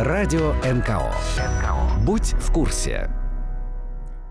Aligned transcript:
Радио 0.00 0.52
НКО. 0.62 1.12
Будь 2.06 2.32
в 2.34 2.52
курсе. 2.52 3.10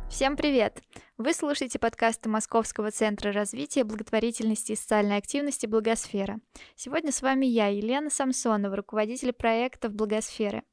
Всем 0.09 0.37
привет! 0.37 0.81
Вы 1.17 1.33
слушаете 1.33 1.77
подкасты 1.77 2.29
Московского 2.29 2.89
центра 2.89 3.33
развития 3.33 3.83
благотворительности 3.83 4.71
и 4.71 4.75
социальной 4.77 5.17
активности 5.17 5.65
«Благосфера». 5.65 6.39
Сегодня 6.77 7.11
с 7.11 7.21
вами 7.21 7.47
я, 7.47 7.67
Елена 7.67 8.09
Самсонова, 8.09 8.77
руководитель 8.77 9.33
проектов 9.33 9.91
«Благосферы». 9.91 10.63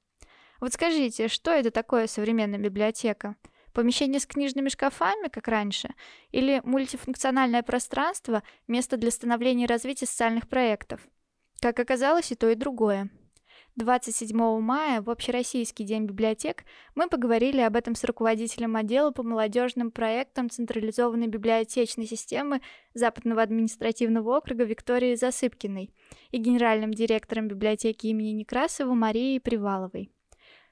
Вот 0.60 0.72
скажите, 0.74 1.26
что 1.26 1.50
это 1.50 1.72
такое 1.72 2.06
современная 2.06 2.60
библиотека? 2.60 3.34
Помещение 3.72 4.20
с 4.20 4.26
книжными 4.26 4.68
шкафами, 4.68 5.26
как 5.26 5.48
раньше? 5.48 5.88
Или 6.30 6.62
мультифункциональное 6.64 7.64
пространство, 7.64 8.44
место 8.68 8.96
для 8.96 9.10
становления 9.10 9.64
и 9.64 9.66
развития 9.66 10.06
социальных 10.06 10.48
проектов? 10.48 11.00
Как 11.58 11.80
оказалось, 11.80 12.30
и 12.30 12.36
то, 12.36 12.48
и 12.48 12.54
другое. 12.54 13.10
27 13.76 14.60
мая, 14.60 15.02
в 15.02 15.10
Общероссийский 15.10 15.84
день 15.84 16.04
библиотек, 16.06 16.64
мы 16.94 17.08
поговорили 17.08 17.60
об 17.60 17.74
этом 17.74 17.96
с 17.96 18.04
руководителем 18.04 18.76
отдела 18.76 19.10
по 19.10 19.24
молодежным 19.24 19.90
проектам 19.90 20.48
централизованной 20.48 21.26
библиотечной 21.26 22.06
системы 22.06 22.60
Западного 22.94 23.42
административного 23.42 24.36
округа 24.36 24.62
Викторией 24.62 25.16
Засыпкиной 25.16 25.90
и 26.30 26.38
генеральным 26.38 26.94
директором 26.94 27.48
библиотеки 27.48 28.06
имени 28.06 28.30
Некрасова 28.30 28.94
Марией 28.94 29.40
Приваловой. 29.40 30.12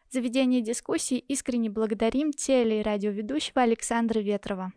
За 0.09 0.21
ведение 0.21 0.61
дискуссий 0.61 1.19
искренне 1.19 1.71
благодарим 1.71 2.31
теле- 2.31 2.81
и 2.81 2.83
радиоведущего 2.85 3.63
Александра 3.63 4.21
Ветрова. 4.21 4.73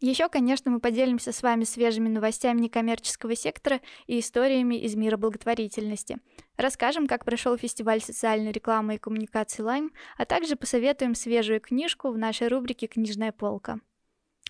Еще, 0.00 0.28
конечно, 0.28 0.70
мы 0.70 0.78
поделимся 0.78 1.32
с 1.32 1.42
вами 1.42 1.64
свежими 1.64 2.08
новостями 2.08 2.60
некоммерческого 2.60 3.34
сектора 3.34 3.80
и 4.06 4.20
историями 4.20 4.76
из 4.76 4.94
мира 4.94 5.16
благотворительности. 5.16 6.18
Расскажем, 6.56 7.08
как 7.08 7.24
прошел 7.24 7.56
фестиваль 7.56 8.00
социальной 8.00 8.52
рекламы 8.52 8.94
и 8.94 8.98
коммуникации 8.98 9.62
«Лайм», 9.62 9.90
а 10.16 10.24
также 10.24 10.54
посоветуем 10.54 11.16
свежую 11.16 11.60
книжку 11.60 12.10
в 12.10 12.18
нашей 12.18 12.46
рубрике 12.46 12.86
«Книжная 12.86 13.32
полка». 13.32 13.80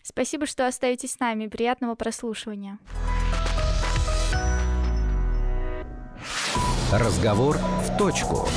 Спасибо, 0.03 0.47
что 0.47 0.67
остаетесь 0.67 1.13
с 1.13 1.21
нами. 1.21 1.47
Приятного 1.47 1.95
прослушивания. 1.95 2.79
Разговор 6.93 7.57
в 7.57 7.97
точку. 7.99 8.49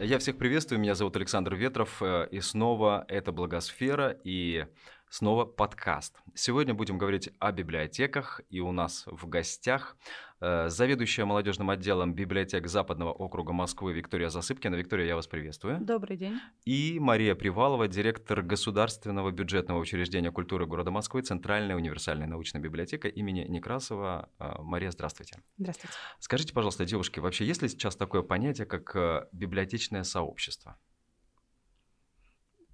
Я 0.00 0.20
всех 0.20 0.38
приветствую, 0.38 0.78
меня 0.78 0.94
зовут 0.94 1.16
Александр 1.16 1.56
Ветров, 1.56 2.00
э, 2.00 2.28
и 2.30 2.40
снова 2.40 3.04
это 3.08 3.32
«Благосфера» 3.32 4.16
и 4.22 4.66
снова 5.10 5.44
подкаст. 5.44 6.16
Сегодня 6.34 6.72
будем 6.72 6.98
говорить 6.98 7.30
о 7.40 7.50
библиотеках, 7.50 8.40
и 8.48 8.60
у 8.60 8.70
нас 8.70 9.02
в 9.06 9.28
гостях 9.28 9.96
заведующая 10.40 11.24
молодежным 11.24 11.70
отделом 11.70 12.14
библиотек 12.14 12.66
Западного 12.66 13.12
округа 13.12 13.52
Москвы 13.52 13.92
Виктория 13.92 14.28
Засыпкина. 14.28 14.74
Виктория, 14.76 15.06
я 15.06 15.16
вас 15.16 15.26
приветствую. 15.26 15.78
Добрый 15.80 16.16
день. 16.16 16.38
И 16.64 16.98
Мария 17.00 17.34
Привалова, 17.34 17.88
директор 17.88 18.42
Государственного 18.42 19.30
бюджетного 19.30 19.78
учреждения 19.78 20.30
культуры 20.30 20.66
города 20.66 20.90
Москвы, 20.90 21.22
Центральная 21.22 21.76
универсальная 21.76 22.26
научная 22.26 22.60
библиотека 22.60 23.08
имени 23.08 23.46
Некрасова. 23.48 24.28
Э, 24.38 24.54
Мария, 24.60 24.90
здравствуйте. 24.90 25.38
Здравствуйте. 25.56 25.94
Скажите, 26.18 26.52
пожалуйста, 26.52 26.84
девушки, 26.84 27.20
вообще 27.20 27.44
есть 27.44 27.62
ли 27.62 27.68
сейчас 27.68 27.96
такое 27.96 28.22
понятие, 28.22 28.66
как 28.66 28.94
э, 28.94 29.26
библиотечное 29.32 30.04
сообщество? 30.04 30.78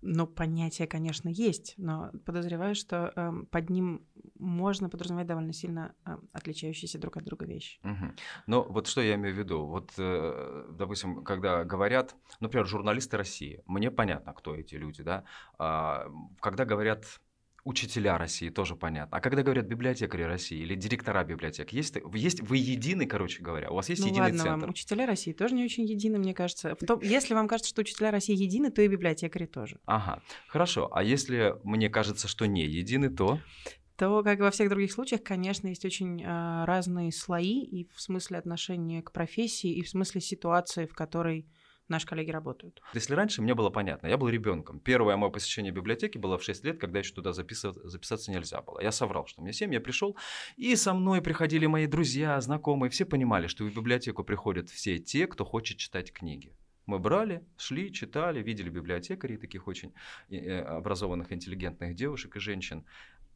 Ну, 0.07 0.27
понятие, 0.27 0.87
конечно, 0.87 1.31
есть, 1.31 1.75
но 1.79 2.11
подозреваю, 2.27 2.75
что 2.75 3.11
э, 3.17 3.33
под 3.51 3.71
ним 3.71 4.07
можно 4.39 4.91
подразумевать 4.91 5.27
довольно 5.27 5.55
сильно 5.55 5.95
э, 6.05 6.19
отличающиеся 6.33 6.99
друг 6.99 7.17
от 7.17 7.25
друга 7.25 7.47
вещи. 7.47 7.81
Угу. 7.85 8.13
Но 8.47 8.63
вот 8.65 8.87
что 8.87 9.01
я 9.01 9.15
имею 9.15 9.35
в 9.35 9.39
виду? 9.39 9.65
Вот, 9.65 9.93
э, 9.97 10.67
допустим, 10.79 11.25
когда 11.25 11.65
говорят, 11.65 12.15
например, 12.41 12.67
журналисты 12.67 13.17
России, 13.17 13.63
мне 13.67 13.91
понятно, 13.91 14.35
кто 14.35 14.55
эти 14.55 14.75
люди, 14.75 15.03
да. 15.03 15.25
А, 15.59 16.07
когда 16.39 16.67
говорят 16.67 17.05
учителя 17.65 18.19
России, 18.19 18.51
тоже 18.51 18.77
понятно. 18.77 19.17
А 19.17 19.21
когда 19.21 19.43
говорят 19.43 19.67
библиотекари 19.67 20.23
России 20.23 20.59
или 20.59 20.75
директора 20.75 21.25
библиотек, 21.25 21.73
есть, 21.73 21.97
есть 22.13 22.41
вы 22.41 22.59
едины, 22.59 23.07
короче 23.07 23.43
говоря, 23.43 23.71
у 23.71 23.75
вас 23.75 23.89
есть 23.89 24.03
ну, 24.03 24.09
единый 24.09 24.21
ладно 24.21 24.39
центр? 24.39 24.61
Вам. 24.67 24.71
Учителя 24.71 25.07
России 25.07 25.33
тоже 25.33 25.55
не 25.55 25.65
очень 25.65 25.85
едины, 25.85 26.19
мне 26.19 26.35
кажется. 26.35 26.77
В 26.79 26.87
том, 26.87 27.01
если 27.03 27.35
вам 27.35 27.49
кажется, 27.49 27.71
что 27.71 27.81
учителя 27.81 28.11
России 28.11 28.37
едины, 28.37 28.71
то 28.71 28.83
и 28.83 28.89
библиотекари 28.89 29.47
тоже. 29.47 29.81
Ага, 29.87 30.23
хорошо. 30.47 30.91
А 30.93 31.03
если 31.03 31.57
мне 31.65 31.89
кажется, 31.89 32.29
что 32.29 32.47
не 32.47 32.67
едины, 32.67 33.09
то 33.09 33.41
то, 33.97 34.25
как 34.25 34.41
и 34.41 34.43
во 34.43 34.51
всех 34.51 34.69
других 34.71 34.93
случаях, 34.93 35.23
конечно, 35.23 35.69
есть 35.69 35.85
очень 35.85 36.21
э, 36.21 36.65
разные 36.65 37.13
слои 37.13 37.63
и 37.63 37.89
в 37.95 38.01
смысле 38.01 38.39
отношения 38.39 39.03
к 39.03 39.13
профессии, 39.13 39.73
и 39.73 39.83
в 39.83 39.89
смысле 39.89 40.21
ситуации, 40.21 40.87
в 40.87 40.95
которой 40.95 41.47
наши 41.89 42.07
коллеги 42.07 42.31
работают. 42.31 42.81
Если 42.95 43.15
раньше 43.15 43.43
мне 43.43 43.55
было 43.55 43.71
понятно, 43.71 44.07
я 44.07 44.17
был 44.17 44.29
ребенком. 44.29 44.81
Первое 44.81 45.17
мое 45.17 45.31
посещение 45.31 45.73
библиотеки 45.73 46.19
было 46.19 46.39
в 46.39 46.43
6 46.43 46.65
лет, 46.65 46.81
когда 46.81 46.99
еще 46.99 47.15
туда 47.15 47.33
записываться, 47.33 47.89
записаться 47.89 48.31
нельзя 48.31 48.61
было. 48.63 48.81
Я 48.81 48.93
соврал, 48.93 49.27
что 49.27 49.43
мне 49.43 49.53
7, 49.53 49.73
я 49.73 49.81
пришел, 49.81 50.17
и 50.57 50.77
со 50.77 50.95
мной 50.95 51.21
приходили 51.21 51.67
мои 51.67 51.87
друзья, 51.87 52.41
знакомые, 52.41 52.91
все 52.91 53.05
понимали, 53.05 53.47
что 53.47 53.65
в 53.65 53.75
библиотеку 53.75 54.25
приходят 54.25 54.71
все 54.71 54.99
те, 54.99 55.27
кто 55.27 55.45
хочет 55.45 55.79
читать 55.79 56.13
книги. 56.13 56.55
Мы 56.87 56.99
брали, 56.99 57.43
шли, 57.57 57.93
читали, 57.93 58.43
видели 58.43 58.69
библиотекарей, 58.69 59.39
таких 59.39 59.69
очень 59.69 59.95
э, 60.29 60.61
образованных, 60.61 61.33
интеллигентных 61.33 61.95
девушек 61.95 62.37
и 62.37 62.41
женщин. 62.41 62.85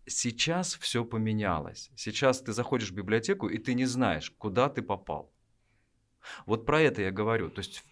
Сейчас 0.07 0.75
все 0.75 1.05
поменялось. 1.05 1.91
Сейчас 1.97 2.41
ты 2.43 2.53
заходишь 2.53 2.91
в 2.91 2.95
библиотеку, 2.95 3.49
и 3.49 3.59
ты 3.59 3.75
не 3.75 3.87
знаешь, 3.87 4.31
куда 4.39 4.69
ты 4.69 4.83
попал. 4.83 5.33
Вот 6.47 6.67
про 6.67 6.81
это 6.81 7.03
я 7.03 7.11
говорю. 7.11 7.51
То 7.51 7.61
есть 7.61 7.85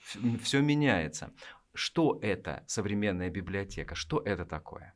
все 0.42 0.60
меняется. 0.60 1.32
Что 1.74 2.18
это 2.22 2.64
современная 2.66 3.30
библиотека? 3.30 3.94
Что 3.94 4.22
это 4.24 4.44
такое? 4.44 4.94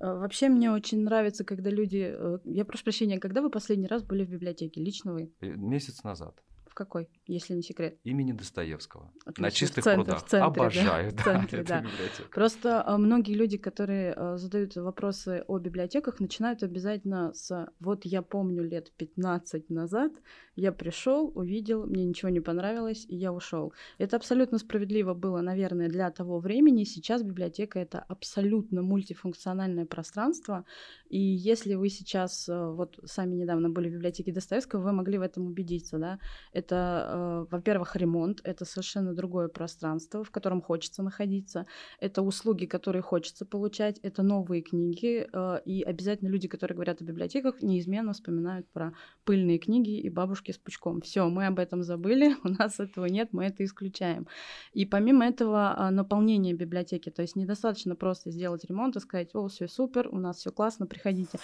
Э, 0.00 0.18
вообще 0.18 0.48
мне 0.48 0.70
очень 0.70 1.04
нравится, 1.04 1.44
когда 1.44 1.70
люди... 1.70 2.12
Э, 2.12 2.38
я 2.44 2.64
прошу 2.64 2.84
прощения, 2.84 3.20
когда 3.20 3.40
вы 3.40 3.50
последний 3.50 3.86
раз 3.86 4.02
были 4.02 4.24
в 4.24 4.30
библиотеке? 4.30 4.80
Лично 4.80 5.12
вы? 5.12 5.32
Э, 5.40 5.46
месяц 5.46 6.02
назад. 6.04 6.42
В 6.72 6.74
какой, 6.74 7.06
если 7.26 7.52
не 7.52 7.60
секрет? 7.60 7.98
Имени 8.02 8.32
Достоевского. 8.32 9.12
Отлично. 9.26 9.42
На 9.42 9.50
чистых 9.50 9.82
в 9.82 9.84
центре, 9.84 10.04
прудах. 10.04 10.24
В 10.24 10.28
центре, 10.30 10.46
Обожаю, 10.46 11.12
да. 11.12 11.18
в 11.18 11.24
центре, 11.24 11.62
да. 11.64 11.80
библиотеку. 11.80 12.30
Просто 12.32 12.82
а, 12.86 12.96
многие 12.96 13.34
люди, 13.34 13.58
которые 13.58 14.14
а, 14.14 14.38
задают 14.38 14.74
вопросы 14.76 15.44
о 15.48 15.58
библиотеках, 15.58 16.18
начинают 16.18 16.62
обязательно 16.62 17.34
с 17.34 17.68
«вот 17.78 18.06
я 18.06 18.22
помню 18.22 18.62
лет 18.62 18.90
15 18.96 19.68
назад, 19.68 20.12
я 20.56 20.72
пришел, 20.72 21.30
увидел, 21.34 21.86
мне 21.86 22.06
ничего 22.06 22.30
не 22.30 22.40
понравилось, 22.40 23.04
и 23.06 23.16
я 23.16 23.34
ушел». 23.34 23.74
Это 23.98 24.16
абсолютно 24.16 24.56
справедливо 24.56 25.12
было, 25.12 25.42
наверное, 25.42 25.90
для 25.90 26.10
того 26.10 26.38
времени. 26.38 26.84
Сейчас 26.84 27.22
библиотека— 27.22 27.78
это 27.80 28.00
абсолютно 28.00 28.80
мультифункциональное 28.80 29.84
пространство, 29.84 30.64
и 31.10 31.20
если 31.20 31.74
вы 31.74 31.90
сейчас, 31.90 32.48
а, 32.48 32.70
вот 32.70 32.98
сами 33.04 33.34
недавно 33.34 33.68
были 33.68 33.90
в 33.90 33.92
библиотеке 33.92 34.32
Достоевского, 34.32 34.80
вы 34.80 34.92
могли 34.92 35.18
в 35.18 35.22
этом 35.22 35.48
убедиться, 35.48 35.98
да, 35.98 36.18
это, 36.62 37.06
э, 37.08 37.46
во-первых, 37.50 37.96
ремонт, 37.96 38.40
это 38.44 38.64
совершенно 38.64 39.14
другое 39.14 39.48
пространство, 39.48 40.22
в 40.22 40.30
котором 40.30 40.62
хочется 40.62 41.02
находиться, 41.02 41.66
это 42.00 42.22
услуги, 42.22 42.66
которые 42.66 43.02
хочется 43.02 43.44
получать, 43.44 43.98
это 44.02 44.22
новые 44.22 44.62
книги, 44.62 45.26
э, 45.32 45.60
и 45.64 45.82
обязательно 45.82 46.28
люди, 46.28 46.48
которые 46.48 46.74
говорят 46.74 47.02
о 47.02 47.04
библиотеках, 47.04 47.62
неизменно 47.62 48.12
вспоминают 48.12 48.68
про 48.72 48.92
пыльные 49.24 49.58
книги 49.58 49.98
и 50.00 50.10
бабушки 50.10 50.52
с 50.52 50.58
пучком. 50.58 51.00
Все, 51.00 51.28
мы 51.28 51.46
об 51.46 51.58
этом 51.58 51.82
забыли, 51.82 52.36
у 52.44 52.48
нас 52.48 52.80
этого 52.80 53.06
нет, 53.06 53.28
мы 53.32 53.44
это 53.44 53.64
исключаем. 53.64 54.26
И 54.72 54.86
помимо 54.86 55.26
этого 55.26 55.74
э, 55.76 55.90
наполнение 55.90 56.54
библиотеки, 56.54 57.10
то 57.10 57.22
есть 57.22 57.36
недостаточно 57.36 57.96
просто 57.96 58.30
сделать 58.30 58.64
ремонт 58.64 58.96
и 58.96 59.00
сказать, 59.00 59.34
о, 59.34 59.48
все 59.48 59.68
супер, 59.68 60.08
у 60.08 60.18
нас 60.18 60.38
все 60.38 60.52
классно, 60.52 60.86
приходите. 60.86 61.38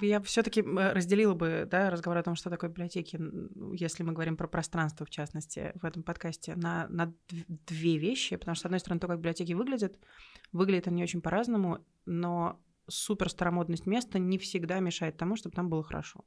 Я 0.00 0.20
все-таки 0.20 0.62
разделила 0.62 1.34
бы 1.34 1.66
да, 1.70 1.90
разговор 1.90 2.18
о 2.18 2.22
том, 2.22 2.34
что 2.34 2.50
такое 2.50 2.70
библиотеки, 2.70 3.18
если 3.74 4.02
мы 4.02 4.12
говорим 4.12 4.36
про 4.36 4.46
пространство, 4.46 5.06
в 5.06 5.10
частности, 5.10 5.72
в 5.74 5.84
этом 5.84 6.02
подкасте, 6.02 6.54
на, 6.54 6.86
на 6.88 7.14
две 7.66 7.96
вещи. 7.96 8.36
Потому 8.36 8.54
что, 8.54 8.62
с 8.62 8.66
одной 8.66 8.80
стороны, 8.80 9.00
то, 9.00 9.06
как 9.06 9.18
библиотеки 9.18 9.52
выглядят, 9.54 9.98
выглядят 10.52 10.88
они 10.88 11.02
очень 11.02 11.22
по-разному, 11.22 11.84
но 12.04 12.60
супер 12.88 13.30
старомодность 13.30 13.86
места 13.86 14.18
не 14.18 14.38
всегда 14.38 14.80
мешает 14.80 15.16
тому, 15.16 15.36
чтобы 15.36 15.54
там 15.54 15.68
было 15.68 15.82
хорошо 15.82 16.24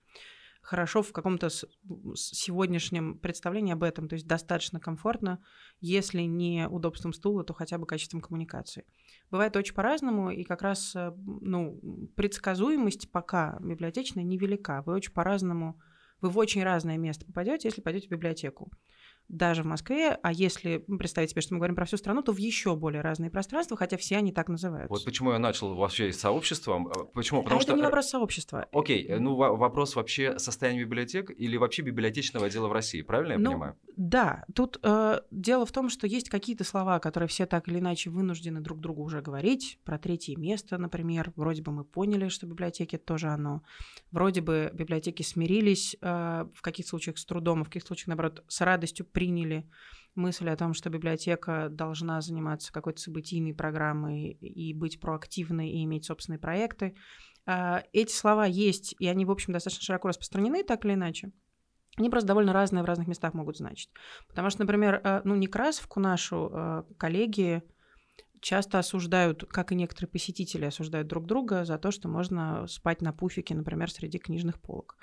хорошо 0.61 1.01
в 1.01 1.11
каком-то 1.11 1.49
сегодняшнем 1.49 3.17
представлении 3.17 3.73
об 3.73 3.83
этом, 3.83 4.07
то 4.07 4.13
есть 4.13 4.27
достаточно 4.27 4.79
комфортно, 4.79 5.43
если 5.79 6.21
не 6.21 6.67
удобством 6.67 7.13
стула, 7.13 7.43
то 7.43 7.53
хотя 7.53 7.77
бы 7.77 7.85
качеством 7.85 8.21
коммуникации. 8.21 8.85
Бывает 9.31 9.55
очень 9.55 9.73
по-разному, 9.73 10.31
и 10.31 10.43
как 10.43 10.61
раз 10.61 10.95
э, 10.95 11.13
ну, 11.41 11.79
предсказуемость 12.15 13.11
пока 13.11 13.57
библиотечная 13.61 14.23
невелика. 14.23 14.83
Вы 14.85 14.93
очень 14.93 15.13
по-разному, 15.13 15.79
вы 16.21 16.29
в 16.29 16.37
очень 16.37 16.63
разное 16.63 16.97
место 16.97 17.25
попадете, 17.25 17.67
если 17.67 17.81
пойдете 17.81 18.07
в 18.07 18.11
библиотеку. 18.11 18.71
Даже 19.29 19.63
в 19.63 19.65
Москве, 19.67 20.17
а 20.21 20.33
если 20.33 20.79
представить 20.79 21.29
себе, 21.29 21.41
что 21.41 21.53
мы 21.53 21.59
говорим 21.59 21.75
про 21.75 21.85
всю 21.85 21.97
страну, 21.97 22.21
то 22.23 22.33
в 22.33 22.37
еще 22.37 22.75
более 22.75 23.01
разные 23.01 23.29
пространства, 23.29 23.77
хотя 23.77 23.95
все 23.97 24.17
они 24.17 24.31
так 24.31 24.49
называются. 24.49 24.89
Вот 24.89 25.05
почему 25.05 25.31
я 25.31 25.39
начал 25.39 25.75
вообще 25.75 26.11
с 26.11 26.19
сообществом. 26.19 26.87
Э, 26.87 27.05
почему? 27.13 27.43
Потому 27.43 27.59
а 27.59 27.61
что... 27.61 27.71
это 27.71 27.77
не 27.77 27.83
вопрос 27.83 28.09
сообщества. 28.09 28.67
Окей, 28.73 29.05
э, 29.07 29.19
ну 29.19 29.35
вопрос 29.35 29.95
вообще 29.95 30.39
состояния 30.39 30.81
библиотек 30.81 31.31
или 31.35 31.57
вообще 31.57 31.83
библиотечного 31.83 32.47
отдела 32.47 32.67
в 32.67 32.71
России, 32.73 33.01
правильно 33.03 33.33
я 33.33 33.39
ну, 33.39 33.51
понимаю? 33.51 33.75
Да, 33.95 34.45
тут 34.55 34.79
э, 34.81 35.21
дело 35.29 35.65
в 35.65 35.71
том, 35.71 35.89
что 35.89 36.07
есть 36.07 36.29
какие-то 36.29 36.63
слова, 36.63 36.99
которые 36.99 37.27
все 37.27 37.45
так 37.45 37.67
или 37.67 37.79
иначе 37.79 38.09
вынуждены 38.09 38.61
друг 38.61 38.79
другу 38.79 39.03
уже 39.03 39.21
говорить. 39.21 39.79
Про 39.83 39.99
третье 39.99 40.35
место, 40.37 40.77
например. 40.77 41.33
Вроде 41.35 41.61
бы 41.61 41.71
мы 41.71 41.83
поняли, 41.83 42.29
что 42.29 42.47
библиотеки 42.47 42.97
тоже 42.97 43.27
оно. 43.27 43.61
Вроде 44.11 44.41
бы 44.41 44.71
библиотеки 44.73 45.21
смирились 45.21 45.95
э, 46.01 46.45
в 46.53 46.61
каких-то 46.61 46.89
случаях 46.89 47.17
с 47.17 47.25
трудом, 47.25 47.61
а 47.61 47.63
в 47.63 47.67
каких-то 47.67 47.87
случаях, 47.87 48.07
наоборот, 48.07 48.43
с 48.47 48.61
радостью 48.61 49.05
приняли 49.19 49.69
мысль 50.15 50.49
о 50.49 50.55
том, 50.55 50.73
что 50.73 50.89
библиотека 50.89 51.67
должна 51.69 52.21
заниматься 52.21 52.71
какой-то 52.71 53.01
событийной 53.01 53.53
программой 53.53 54.31
и 54.31 54.73
быть 54.73 55.01
проактивной 55.01 55.71
и 55.71 55.83
иметь 55.83 56.05
собственные 56.05 56.39
проекты. 56.39 56.95
А, 57.45 57.83
эти 57.91 58.13
слова 58.13 58.45
есть, 58.45 58.95
и 58.97 59.07
они, 59.07 59.25
в 59.25 59.31
общем, 59.31 59.51
достаточно 59.51 59.83
широко 59.83 60.07
распространены, 60.07 60.63
так 60.63 60.85
или 60.85 60.93
иначе. 60.93 61.33
Они 61.97 62.09
просто 62.09 62.27
довольно 62.29 62.53
разные 62.53 62.81
в 62.81 62.85
разных 62.85 63.09
местах 63.09 63.33
могут 63.33 63.57
значить. 63.57 63.89
Потому 64.29 64.49
что, 64.49 64.61
например, 64.61 65.01
э, 65.03 65.21
ну, 65.25 65.35
Некрасовку 65.35 65.99
нашу 65.99 66.49
э, 66.49 66.83
коллеги 66.97 67.61
часто 68.39 68.79
осуждают, 68.79 69.43
как 69.49 69.73
и 69.73 69.75
некоторые 69.75 70.09
посетители 70.09 70.63
осуждают 70.63 71.09
друг 71.09 71.25
друга 71.25 71.65
за 71.65 71.77
то, 71.77 71.91
что 71.91 72.07
можно 72.07 72.67
спать 72.67 73.01
на 73.01 73.11
пуфике, 73.11 73.53
например, 73.53 73.91
среди 73.91 74.17
книжных 74.17 74.61
полок. 74.61 74.95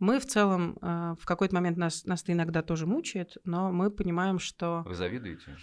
Мы 0.00 0.18
в 0.18 0.26
целом 0.26 0.78
э, 0.80 1.14
в 1.20 1.26
какой-то 1.26 1.54
момент 1.54 1.76
нас, 1.76 2.06
нас 2.06 2.24
иногда 2.26 2.62
тоже 2.62 2.86
мучает, 2.86 3.36
но 3.44 3.70
мы 3.70 3.90
понимаем, 3.90 4.38
что... 4.38 4.82
Вы 4.86 4.94
завидуете? 4.94 5.56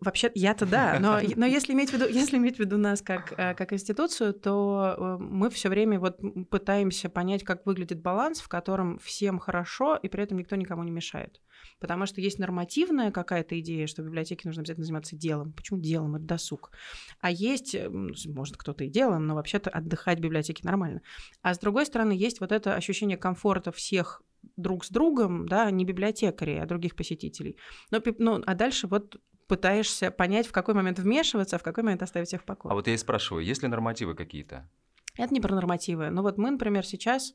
Вообще, 0.00 0.30
я-то 0.34 0.66
да, 0.66 0.98
но, 1.00 1.20
но 1.36 1.46
если, 1.46 1.72
иметь 1.72 1.90
в 1.90 1.92
виду, 1.94 2.06
если 2.08 2.36
иметь 2.36 2.56
в 2.56 2.60
виду 2.60 2.76
нас 2.76 3.00
как, 3.00 3.32
э, 3.38 3.54
как 3.54 3.72
институцию, 3.72 4.34
то 4.34 4.94
э, 4.96 5.16
мы 5.22 5.50
все 5.50 5.68
время 5.68 6.00
вот 6.00 6.18
пытаемся 6.50 7.08
понять, 7.08 7.44
как 7.44 7.64
выглядит 7.64 8.02
баланс, 8.02 8.40
в 8.40 8.48
котором 8.48 8.98
всем 8.98 9.38
хорошо, 9.38 9.96
и 9.96 10.08
при 10.08 10.22
этом 10.22 10.38
никто 10.38 10.56
никому 10.56 10.82
не 10.82 10.90
мешает. 10.90 11.40
Потому 11.78 12.06
что 12.06 12.20
есть 12.20 12.38
нормативная 12.38 13.12
какая-то 13.12 13.58
идея, 13.60 13.86
что 13.86 14.02
в 14.02 14.06
библиотеке 14.06 14.48
нужно 14.48 14.62
обязательно 14.62 14.84
заниматься 14.84 15.16
делом. 15.16 15.52
Почему 15.52 15.78
делом? 15.78 16.16
Это 16.16 16.24
досуг. 16.24 16.72
А 17.20 17.30
есть, 17.30 17.74
э, 17.74 17.88
может, 17.88 18.56
кто-то 18.56 18.84
и 18.84 18.88
делом, 18.88 19.26
но 19.26 19.34
вообще-то 19.34 19.70
отдыхать 19.70 20.18
в 20.18 20.22
библиотеке 20.22 20.62
нормально. 20.64 21.02
А 21.42 21.54
с 21.54 21.58
другой 21.58 21.86
стороны, 21.86 22.12
есть 22.12 22.40
вот 22.40 22.50
это 22.50 22.74
ощущение 22.74 23.16
комфорта 23.16 23.70
всех 23.70 24.22
друг 24.56 24.84
с 24.84 24.90
другом, 24.90 25.48
да, 25.48 25.70
не 25.70 25.84
библиотекарей, 25.84 26.60
а 26.60 26.66
других 26.66 26.96
посетителей. 26.96 27.56
Но, 27.90 28.02
ну, 28.18 28.42
а 28.44 28.54
дальше 28.54 28.86
вот 28.86 29.16
пытаешься 29.46 30.10
понять, 30.10 30.46
в 30.46 30.52
какой 30.52 30.74
момент 30.74 30.98
вмешиваться, 30.98 31.56
а 31.56 31.58
в 31.58 31.62
какой 31.62 31.84
момент 31.84 32.02
оставить 32.02 32.32
их 32.32 32.42
в 32.42 32.44
покое. 32.44 32.72
А 32.72 32.74
вот 32.74 32.86
я 32.86 32.94
и 32.94 32.98
спрашиваю, 32.98 33.44
есть 33.44 33.62
ли 33.62 33.68
нормативы 33.68 34.14
какие-то? 34.14 34.68
Это 35.16 35.32
не 35.32 35.40
про 35.40 35.54
нормативы. 35.54 36.10
Но 36.10 36.22
вот 36.22 36.38
мы, 36.38 36.50
например, 36.50 36.84
сейчас 36.84 37.34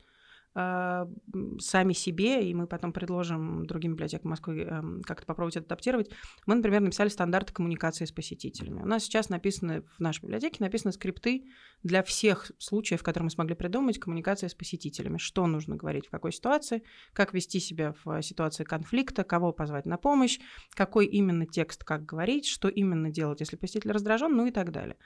сами 0.55 1.93
себе, 1.93 2.49
и 2.49 2.53
мы 2.53 2.67
потом 2.67 2.91
предложим 2.91 3.65
другим 3.65 3.93
библиотекам 3.93 4.31
Москвы 4.31 4.61
э, 4.61 4.81
как-то 5.05 5.25
попробовать 5.25 5.57
адаптировать. 5.57 6.09
Мы, 6.47 6.55
например, 6.55 6.81
написали 6.81 7.09
стандарты 7.09 7.53
коммуникации 7.53 8.05
с 8.05 8.11
посетителями. 8.11 8.81
У 8.81 8.85
нас 8.85 9.03
сейчас 9.03 9.29
написаны 9.29 9.83
в 9.83 9.99
нашей 9.99 10.23
библиотеке 10.23 10.57
написаны 10.59 10.91
скрипты 10.91 11.45
для 11.83 12.03
всех 12.03 12.51
случаев, 12.57 13.03
которые 13.03 13.25
мы 13.25 13.29
смогли 13.29 13.55
придумать, 13.55 13.99
коммуникация 13.99 14.49
с 14.49 14.55
посетителями. 14.55 15.17
Что 15.17 15.45
нужно 15.45 15.75
говорить 15.75 16.07
в 16.07 16.09
какой 16.09 16.33
ситуации, 16.33 16.83
как 17.13 17.33
вести 17.33 17.59
себя 17.59 17.93
в 18.03 18.21
ситуации 18.21 18.63
конфликта, 18.63 19.23
кого 19.23 19.53
позвать 19.53 19.85
на 19.85 19.97
помощь, 19.97 20.39
какой 20.73 21.05
именно 21.05 21.45
текст, 21.45 21.83
как 21.83 22.05
говорить, 22.05 22.47
что 22.47 22.69
именно 22.69 23.11
делать, 23.11 23.39
если 23.39 23.55
посетитель 23.55 23.91
раздражен, 23.91 24.35
ну 24.35 24.47
и 24.47 24.51
так 24.51 24.71
далее. 24.71 24.97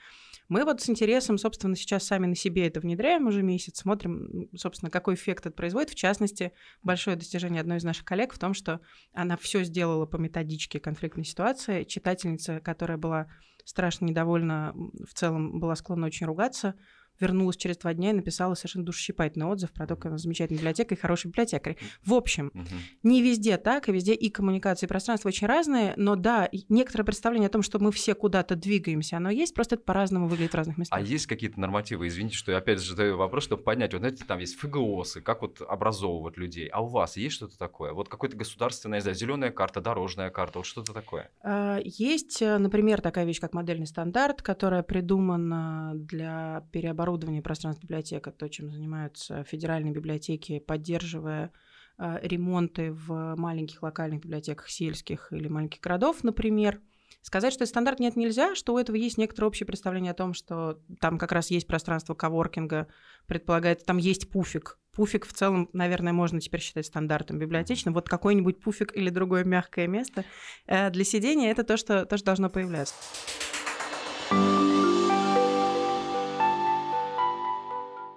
Мы 0.48 0.64
вот 0.64 0.82
с 0.82 0.90
интересом, 0.90 1.38
собственно, 1.38 1.74
сейчас 1.74 2.04
сами 2.04 2.26
на 2.26 2.34
себе 2.34 2.66
это 2.66 2.80
внедряем 2.80 3.26
уже 3.26 3.42
месяц, 3.42 3.80
смотрим, 3.80 4.48
собственно, 4.54 4.90
какой 4.90 5.14
эффект 5.14 5.46
это 5.46 5.56
производит. 5.56 5.90
В 5.90 5.94
частности, 5.94 6.52
большое 6.82 7.16
достижение 7.16 7.60
одной 7.60 7.78
из 7.78 7.84
наших 7.84 8.04
коллег 8.04 8.34
в 8.34 8.38
том, 8.38 8.52
что 8.52 8.80
она 9.12 9.36
все 9.36 9.64
сделала 9.64 10.04
по 10.04 10.16
методичке 10.16 10.80
конфликтной 10.80 11.24
ситуации. 11.24 11.84
Читательница, 11.84 12.60
которая 12.60 12.98
была 12.98 13.28
страшно 13.64 14.04
недовольна, 14.04 14.74
в 14.74 15.14
целом 15.14 15.60
была 15.60 15.74
склонна 15.76 16.06
очень 16.06 16.26
ругаться, 16.26 16.74
вернулась 17.20 17.56
через 17.56 17.76
два 17.78 17.94
дня 17.94 18.10
и 18.10 18.14
написала 18.14 18.54
совершенно 18.54 18.84
душесчипательный 18.84 19.46
отзыв 19.46 19.72
про 19.72 19.86
то, 19.86 19.96
как 19.96 20.06
она 20.06 20.18
замечательная 20.18 20.58
библиотека 20.58 20.94
и 20.94 20.98
хороший 20.98 21.28
библиотекарь. 21.28 21.76
В 22.04 22.14
общем, 22.14 22.50
угу. 22.54 22.64
не 23.02 23.22
везде 23.22 23.56
так, 23.56 23.88
и 23.88 23.92
везде 23.92 24.14
и 24.14 24.30
коммуникации, 24.30 24.86
и 24.86 24.88
пространство 24.88 25.28
очень 25.28 25.46
разные, 25.46 25.94
но 25.96 26.16
да, 26.16 26.48
некоторое 26.68 27.04
представление 27.04 27.48
о 27.48 27.50
том, 27.50 27.62
что 27.62 27.78
мы 27.78 27.92
все 27.92 28.14
куда-то 28.14 28.56
двигаемся, 28.56 29.16
оно 29.16 29.30
есть, 29.30 29.54
просто 29.54 29.76
это 29.76 29.84
по-разному 29.84 30.28
выглядит 30.28 30.52
в 30.52 30.56
разных 30.56 30.78
местах. 30.78 30.98
А 30.98 31.02
есть 31.02 31.26
какие-то 31.26 31.60
нормативы? 31.60 32.08
Извините, 32.08 32.36
что 32.36 32.52
я 32.52 32.58
опять 32.58 32.80
же 32.80 32.90
задаю 32.90 33.16
вопрос, 33.16 33.44
чтобы 33.44 33.62
понять. 33.62 33.92
Вот 33.92 34.00
знаете, 34.00 34.24
там 34.24 34.38
есть 34.38 34.56
ФГОСы, 34.56 35.20
как 35.20 35.42
вот 35.42 35.62
образовывать 35.66 36.36
людей. 36.36 36.66
А 36.68 36.82
у 36.82 36.86
вас 36.86 37.16
есть 37.16 37.36
что-то 37.36 37.56
такое? 37.58 37.92
Вот 37.92 38.08
какой-то 38.08 38.36
государственная, 38.36 38.98
не 38.98 39.02
знаю, 39.02 39.16
зеленая 39.16 39.50
карта, 39.50 39.80
дорожная 39.80 40.30
карта, 40.30 40.58
вот 40.58 40.66
что-то 40.66 40.92
такое? 40.92 41.30
А, 41.42 41.78
есть, 41.82 42.42
э, 42.42 42.58
например, 42.58 43.00
такая 43.00 43.24
вещь, 43.24 43.40
как 43.40 43.54
модельный 43.54 43.86
стандарт, 43.86 44.42
которая 44.42 44.82
придумана 44.82 45.92
для 45.94 46.66
переоборудования 46.72 47.03
оборудование 47.04 47.42
пространств 47.42 47.82
библиотека, 47.82 48.32
то, 48.32 48.48
чем 48.48 48.70
занимаются 48.70 49.44
федеральные 49.44 49.92
библиотеки, 49.92 50.58
поддерживая 50.58 51.52
э, 51.98 52.18
ремонты 52.22 52.92
в 52.92 53.34
маленьких 53.36 53.82
локальных 53.82 54.22
библиотеках 54.22 54.70
сельских 54.70 55.32
или 55.32 55.48
маленьких 55.48 55.80
городов, 55.80 56.24
например. 56.24 56.80
Сказать, 57.20 57.52
что 57.52 57.64
это 57.64 57.70
стандарт 57.70 58.00
нет 58.00 58.16
нельзя, 58.16 58.54
что 58.54 58.74
у 58.74 58.78
этого 58.78 58.96
есть 58.96 59.18
некоторое 59.18 59.48
общее 59.48 59.66
представление 59.66 60.12
о 60.12 60.14
том, 60.14 60.34
что 60.34 60.80
там 61.00 61.18
как 61.18 61.32
раз 61.32 61.50
есть 61.50 61.66
пространство 61.66 62.14
коворкинга, 62.14 62.88
предполагается, 63.26 63.84
там 63.86 63.98
есть 63.98 64.30
пуфик. 64.30 64.78
Пуфик 64.92 65.26
в 65.26 65.32
целом, 65.32 65.68
наверное, 65.72 66.12
можно 66.12 66.40
теперь 66.40 66.60
считать 66.60 66.86
стандартом 66.86 67.38
библиотечным. 67.38 67.94
Вот 67.94 68.08
какой-нибудь 68.08 68.60
пуфик 68.60 68.96
или 68.96 69.10
другое 69.10 69.44
мягкое 69.44 69.86
место 69.88 70.24
э, 70.66 70.90
для 70.90 71.04
сидения– 71.04 71.50
это 71.52 71.64
то, 71.64 71.76
что 71.76 72.06
тоже 72.06 72.24
должно 72.24 72.48
появляться. 72.48 72.94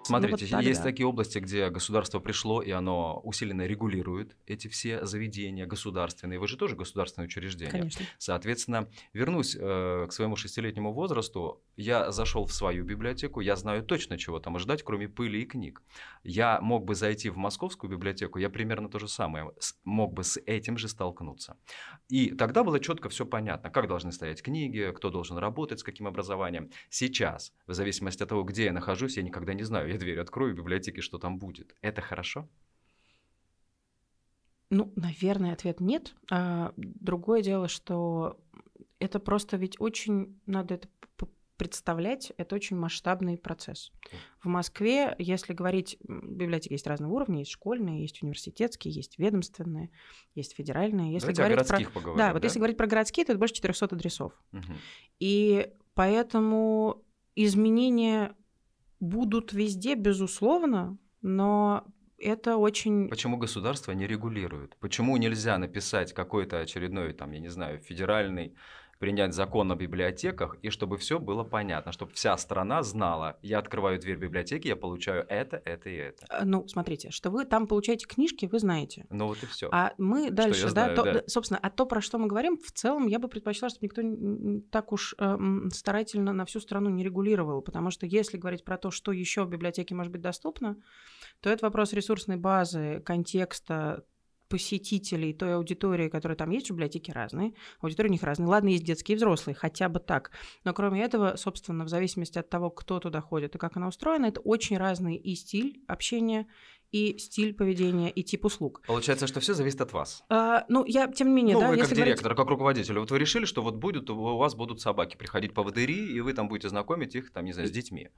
Смотрите, 0.08 0.48
ну, 0.50 0.58
вот 0.58 0.66
есть 0.66 0.84
такие 0.84 1.06
области, 1.06 1.40
где 1.40 1.70
государство 1.70 2.20
пришло, 2.20 2.62
и 2.62 2.72
оно 2.72 3.20
усиленно 3.24 3.66
регулирует 3.66 4.36
эти 4.46 4.68
все 4.68 5.06
заведения 5.06 5.66
государственные. 5.66 6.40
Вы 6.40 6.48
же 6.48 6.58
тоже 6.58 6.76
государственное 6.76 7.28
учреждение. 7.28 7.72
Конечно. 7.72 8.06
Соответственно, 8.18 8.90
вернусь 9.14 9.56
э, 9.60 10.08
к 10.08 10.12
своему 10.12 10.36
шестилетнему 10.36 10.94
возрасту. 10.94 11.62
Я 11.76 12.12
зашел 12.12 12.46
в 12.46 12.54
свою 12.54 12.84
библиотеку, 12.84 13.42
я 13.42 13.56
знаю 13.56 13.84
точно, 13.84 14.18
чего 14.18 14.40
там 14.40 14.56
ожидать, 14.56 14.84
кроме 14.84 15.08
пыли 15.08 15.42
и 15.42 15.46
книг. 15.46 15.82
Я 16.24 16.60
мог 16.62 16.86
бы 16.86 16.96
зайти 16.96 17.30
в 17.30 17.38
московскую 17.38 17.92
библиотеку, 17.92 18.40
я 18.40 18.50
примерно 18.50 18.90
то 18.90 19.00
же 19.00 19.08
самое 19.08 19.52
мог 19.84 20.14
бы 20.14 20.24
с 20.24 20.40
этим 20.46 20.78
же 20.78 20.88
столкнуться. 20.88 21.58
И 22.10 22.32
тогда 22.32 22.64
было 22.64 22.80
четко 22.80 23.10
все 23.10 23.26
понятно, 23.26 23.70
как 23.70 23.88
должны 23.88 24.12
стоять 24.12 24.42
книги, 24.42 24.92
кто 24.96 25.10
должен 25.10 25.38
работать, 25.38 25.80
с 25.80 25.84
каким 25.84 26.08
образованием. 26.08 26.70
Сейчас, 26.90 27.54
в 27.66 27.74
зависимости 27.74 28.24
от 28.24 28.30
того, 28.30 28.44
где 28.44 28.66
я 28.66 28.72
нахожусь, 28.72 29.18
я 29.18 29.24
никогда 29.24 29.54
не 29.54 29.64
знаю 29.64 29.94
дверь 29.98 30.20
открою 30.20 30.54
в 30.54 30.58
библиотеке, 30.58 31.02
что 31.02 31.18
там 31.18 31.40
будет. 31.40 31.76
Это 31.82 32.02
хорошо? 32.02 32.48
Ну, 34.70 34.92
наверное, 34.96 35.54
ответ 35.54 35.80
нет. 35.80 36.16
А 36.30 36.74
другое 36.78 37.42
дело, 37.42 37.68
что 37.68 38.40
это 39.00 39.20
просто 39.20 39.58
ведь 39.58 39.80
очень 39.80 40.40
надо 40.46 40.76
это 40.76 40.90
представлять, 41.58 42.32
это 42.38 42.56
очень 42.56 42.78
масштабный 42.78 43.38
процесс. 43.38 43.92
В 44.42 44.48
Москве, 44.48 45.16
если 45.18 45.54
говорить, 45.54 45.98
библиотеки 46.08 46.74
есть 46.74 46.86
разного 46.86 47.14
уровня, 47.14 47.40
есть 47.40 47.52
школьные, 47.52 48.02
есть 48.02 48.22
университетские, 48.22 48.94
есть 48.94 49.18
ведомственные, 49.18 49.90
есть 50.36 50.56
федеральные. 50.56 51.14
Если 51.14 51.34
Давайте 51.34 51.42
говорить 51.42 51.58
о 51.58 51.64
городских 51.64 51.92
про... 51.92 52.00
поговорим. 52.00 52.18
Да, 52.20 52.34
вот 52.34 52.42
да? 52.42 52.46
если 52.46 52.60
говорить 52.60 52.78
про 52.78 52.88
городские, 52.88 53.26
то 53.26 53.32
это 53.32 53.40
больше 53.40 53.56
400 53.56 53.86
адресов. 53.86 54.34
Угу. 54.54 54.74
И 55.20 55.74
поэтому 55.96 57.04
изменение 57.36 58.36
будут 59.00 59.54
везде, 59.54 59.96
безусловно, 59.96 60.98
но 61.22 61.86
это 62.18 62.58
очень... 62.58 63.10
Почему 63.10 63.38
государство 63.38 63.92
не 63.92 64.08
регулирует? 64.08 64.76
Почему 64.80 65.18
нельзя 65.18 65.58
написать 65.58 66.14
какой-то 66.14 66.60
очередной, 66.60 67.14
там, 67.14 67.32
я 67.32 67.40
не 67.40 67.50
знаю, 67.50 67.80
федеральный 67.80 68.56
принять 69.00 69.34
закон 69.34 69.72
о 69.72 69.76
библиотеках, 69.76 70.58
и 70.62 70.70
чтобы 70.70 70.98
все 70.98 71.20
было 71.20 71.44
понятно, 71.44 71.92
чтобы 71.92 72.14
вся 72.14 72.36
страна 72.38 72.84
знала, 72.84 73.38
я 73.42 73.60
открываю 73.60 74.00
дверь 74.00 74.18
библиотеки, 74.18 74.68
я 74.68 74.76
получаю 74.76 75.26
это, 75.30 75.62
это 75.66 75.90
и 75.90 75.96
это. 75.96 76.26
А, 76.30 76.46
ну, 76.46 76.68
смотрите, 76.68 77.12
что 77.12 77.30
вы 77.30 77.46
там 77.46 77.68
получаете 77.68 78.08
книжки, 78.08 78.48
вы 78.52 78.60
знаете. 78.60 79.06
Ну 79.10 79.28
вот 79.28 79.42
и 79.44 79.46
все. 79.46 79.70
А 79.72 79.94
мы 79.98 80.32
дальше, 80.32 80.64
да, 80.64 80.70
знаю, 80.70 80.96
то, 80.96 81.04
да, 81.04 81.24
собственно, 81.28 81.60
а 81.62 81.70
то, 81.70 81.86
про 81.86 82.02
что 82.02 82.18
мы 82.18 82.28
говорим, 82.28 82.58
в 82.58 82.72
целом 82.72 83.08
я 83.08 83.20
бы 83.20 83.28
предпочла, 83.28 83.70
чтобы 83.70 83.86
никто 83.86 84.62
так 84.72 84.92
уж 84.92 85.16
э, 85.18 85.38
старательно 85.72 86.34
на 86.34 86.46
всю 86.46 86.60
страну 86.60 86.90
не 86.90 87.04
регулировал, 87.04 87.62
потому 87.62 87.92
что 87.92 88.06
если 88.06 88.38
говорить 88.38 88.64
про 88.64 88.78
то, 88.78 88.92
что 88.92 89.12
еще 89.12 89.44
в 89.44 89.50
библиотеке 89.50 89.96
может 89.96 90.12
быть 90.12 90.22
доступно, 90.22 90.78
то 91.42 91.50
это 91.50 91.66
вопрос 91.66 91.94
ресурсной 91.94 92.38
базы, 92.38 93.02
контекста, 93.06 94.04
посетителей 94.50 95.34
той 95.34 95.56
аудитории, 95.56 96.10
которая 96.10 96.38
там 96.38 96.50
есть, 96.52 96.70
библиотеки 96.70 97.12
разные, 97.12 97.54
аудитории 97.82 98.10
у 98.10 98.12
них 98.12 98.24
разные. 98.24 98.48
Ладно, 98.48 98.70
есть 98.70 98.84
детские 98.84 99.16
и 99.16 99.18
взрослые, 99.18 99.56
хотя 99.56 99.90
бы 99.90 100.00
так. 100.00 100.32
Но 100.64 100.74
кроме 100.74 101.04
этого, 101.04 101.36
собственно, 101.36 101.86
в 101.86 101.90
зависимости 101.90 102.40
от 102.40 102.50
того, 102.50 102.70
кто 102.70 103.00
туда 103.00 103.22
ходит 103.22 103.56
и 103.56 103.58
как 103.58 103.78
она 103.78 103.88
устроена, 103.88 104.28
это 104.28 104.42
очень 104.42 104.78
разный 104.78 105.16
и 105.16 105.36
стиль 105.36 105.84
общения, 105.88 106.48
и 106.92 107.18
стиль 107.18 107.54
поведения, 107.54 108.10
и 108.10 108.24
тип 108.24 108.46
услуг. 108.46 108.82
Получается, 108.88 109.28
что 109.28 109.40
все 109.40 109.54
зависит 109.54 109.82
от 109.82 109.94
вас. 109.94 110.24
А, 110.30 110.66
ну, 110.70 110.86
я, 110.86 111.08
тем 111.08 111.30
не 111.30 111.36
менее, 111.36 111.56
ну, 111.56 111.62
да, 111.62 111.68
вы 111.70 111.76
как 111.76 111.84
если 111.84 111.96
директор, 111.96 112.24
говорить... 112.24 112.38
как 112.38 112.50
руководитель, 112.50 113.00
вот 113.00 113.12
вы 113.12 113.20
решили, 113.20 113.46
что 113.46 113.62
вот 113.62 113.76
будет, 113.76 114.10
у 114.10 114.38
вас 114.38 114.56
будут 114.56 114.82
собаки 114.82 115.18
приходить 115.18 115.54
по 115.54 115.64
ВДРИ, 115.64 116.14
и 116.14 116.22
вы 116.22 116.34
там 116.34 116.48
будете 116.48 116.70
знакомить 116.70 117.16
их, 117.16 117.32
там, 117.32 117.46
не 117.46 117.54
знаю, 117.54 117.68
с 117.68 117.72
детьми 117.72 118.10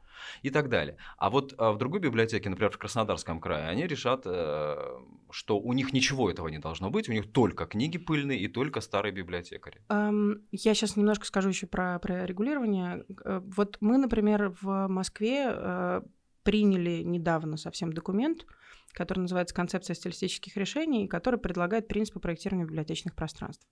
и 0.41 0.49
так 0.49 0.69
далее. 0.69 0.97
А 1.17 1.29
вот 1.29 1.53
а 1.57 1.71
в 1.71 1.77
другой 1.77 1.99
библиотеке, 1.99 2.49
например, 2.49 2.71
в 2.71 2.77
Краснодарском 2.77 3.39
крае, 3.39 3.67
они 3.67 3.87
решат, 3.87 4.23
э, 4.25 4.77
что 5.31 5.59
у 5.59 5.73
них 5.73 5.93
ничего 5.93 6.29
этого 6.29 6.47
не 6.47 6.59
должно 6.59 6.89
быть, 6.89 7.09
у 7.09 7.13
них 7.13 7.31
только 7.31 7.65
книги 7.65 7.97
пыльные 7.97 8.39
и 8.39 8.47
только 8.47 8.81
старые 8.81 9.11
библиотекари. 9.11 9.81
Um, 9.89 10.41
я 10.51 10.73
сейчас 10.73 10.95
немножко 10.95 11.25
скажу 11.25 11.49
еще 11.49 11.67
про, 11.67 11.99
про 11.99 12.25
регулирование. 12.25 13.05
Э, 13.23 13.41
вот 13.43 13.77
мы, 13.81 13.97
например, 13.97 14.55
в 14.61 14.87
Москве 14.87 15.47
э, 15.49 16.01
приняли 16.43 17.03
недавно 17.03 17.57
совсем 17.57 17.93
документ, 17.93 18.45
который 18.93 19.19
называется 19.19 19.55
«Концепция 19.55 19.93
стилистических 19.93 20.57
решений», 20.57 21.07
который 21.07 21.39
предлагает 21.39 21.87
принципы 21.87 22.19
проектирования 22.19 22.65
библиотечных 22.65 23.15
пространств. 23.15 23.67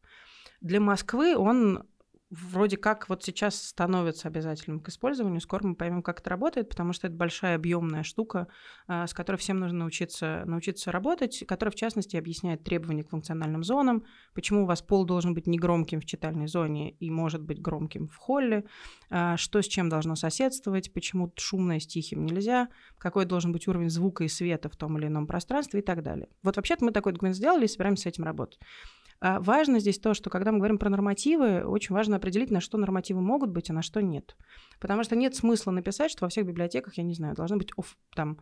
Для 0.61 0.79
Москвы 0.79 1.35
он 1.35 1.87
вроде 2.29 2.75
как 2.75 3.07
вот 3.07 3.23
сейчас 3.23 3.61
становится 3.61 4.27
обязательным 4.27 4.79
к 4.81 4.89
использованию. 4.89 5.39
Скоро 5.39 5.65
мы 5.65 5.75
поймем, 5.75 6.01
как 6.03 6.19
это 6.19 6.29
работает, 6.29 6.69
потому 6.69 6.91
что 6.91 7.07
это 7.07 7.15
большая 7.15 7.55
объемная 7.55 8.03
штука, 8.03 8.47
а, 8.87 9.07
с 9.07 9.13
которой 9.13 9.37
всем 9.37 9.59
нужно 9.59 9.79
научиться, 9.79 10.43
научиться 10.45 10.91
работать, 10.91 11.43
которая, 11.47 11.71
в 11.71 11.75
частности, 11.75 12.17
объясняет 12.17 12.63
требования 12.63 13.03
к 13.03 13.09
функциональным 13.09 13.63
зонам, 13.63 14.03
почему 14.33 14.63
у 14.63 14.65
вас 14.65 14.81
пол 14.81 15.05
должен 15.05 15.33
быть 15.33 15.47
негромким 15.47 16.01
в 16.01 16.05
читальной 16.05 16.47
зоне 16.47 16.91
и 16.91 17.09
может 17.09 17.41
быть 17.41 17.61
громким 17.61 18.09
в 18.09 18.17
холле, 18.17 18.65
а, 19.09 19.37
что 19.37 19.61
с 19.61 19.67
чем 19.67 19.87
должно 19.87 20.15
соседствовать, 20.15 20.91
почему 20.91 21.31
шумное 21.37 21.79
с 21.79 21.87
тихим 21.87 22.25
нельзя, 22.25 22.67
какой 22.97 23.25
должен 23.25 23.53
быть 23.53 23.67
уровень 23.67 23.89
звука 23.89 24.25
и 24.25 24.27
света 24.27 24.69
в 24.69 24.75
том 24.75 24.97
или 24.97 25.07
ином 25.07 25.27
пространстве 25.27 25.79
и 25.79 25.83
так 25.83 26.03
далее. 26.03 26.27
Вот 26.43 26.57
вообще-то 26.57 26.83
мы 26.83 26.91
такой 26.91 27.13
документ 27.13 27.37
сделали 27.37 27.65
и 27.65 27.67
собираемся 27.69 28.03
с 28.03 28.05
этим 28.07 28.25
работать. 28.25 28.59
А 29.19 29.39
важно 29.39 29.79
здесь 29.79 29.99
то, 29.99 30.13
что 30.13 30.29
когда 30.29 30.51
мы 30.51 30.59
говорим 30.59 30.77
про 30.77 30.89
нормативы, 30.89 31.63
очень 31.63 31.95
важно 31.95 32.17
определить, 32.17 32.51
на 32.51 32.61
что 32.61 32.77
нормативы 32.77 33.21
могут 33.21 33.49
быть, 33.49 33.69
а 33.69 33.73
на 33.73 33.81
что 33.81 34.01
нет. 34.01 34.35
Потому 34.79 35.03
что 35.03 35.15
нет 35.15 35.35
смысла 35.35 35.71
написать, 35.71 36.11
что 36.11 36.25
во 36.25 36.29
всех 36.29 36.45
библиотеках, 36.45 36.97
я 36.97 37.03
не 37.03 37.13
знаю, 37.13 37.35
должны 37.35 37.57
быть 37.57 37.71
оф, 37.77 37.97
там 38.15 38.39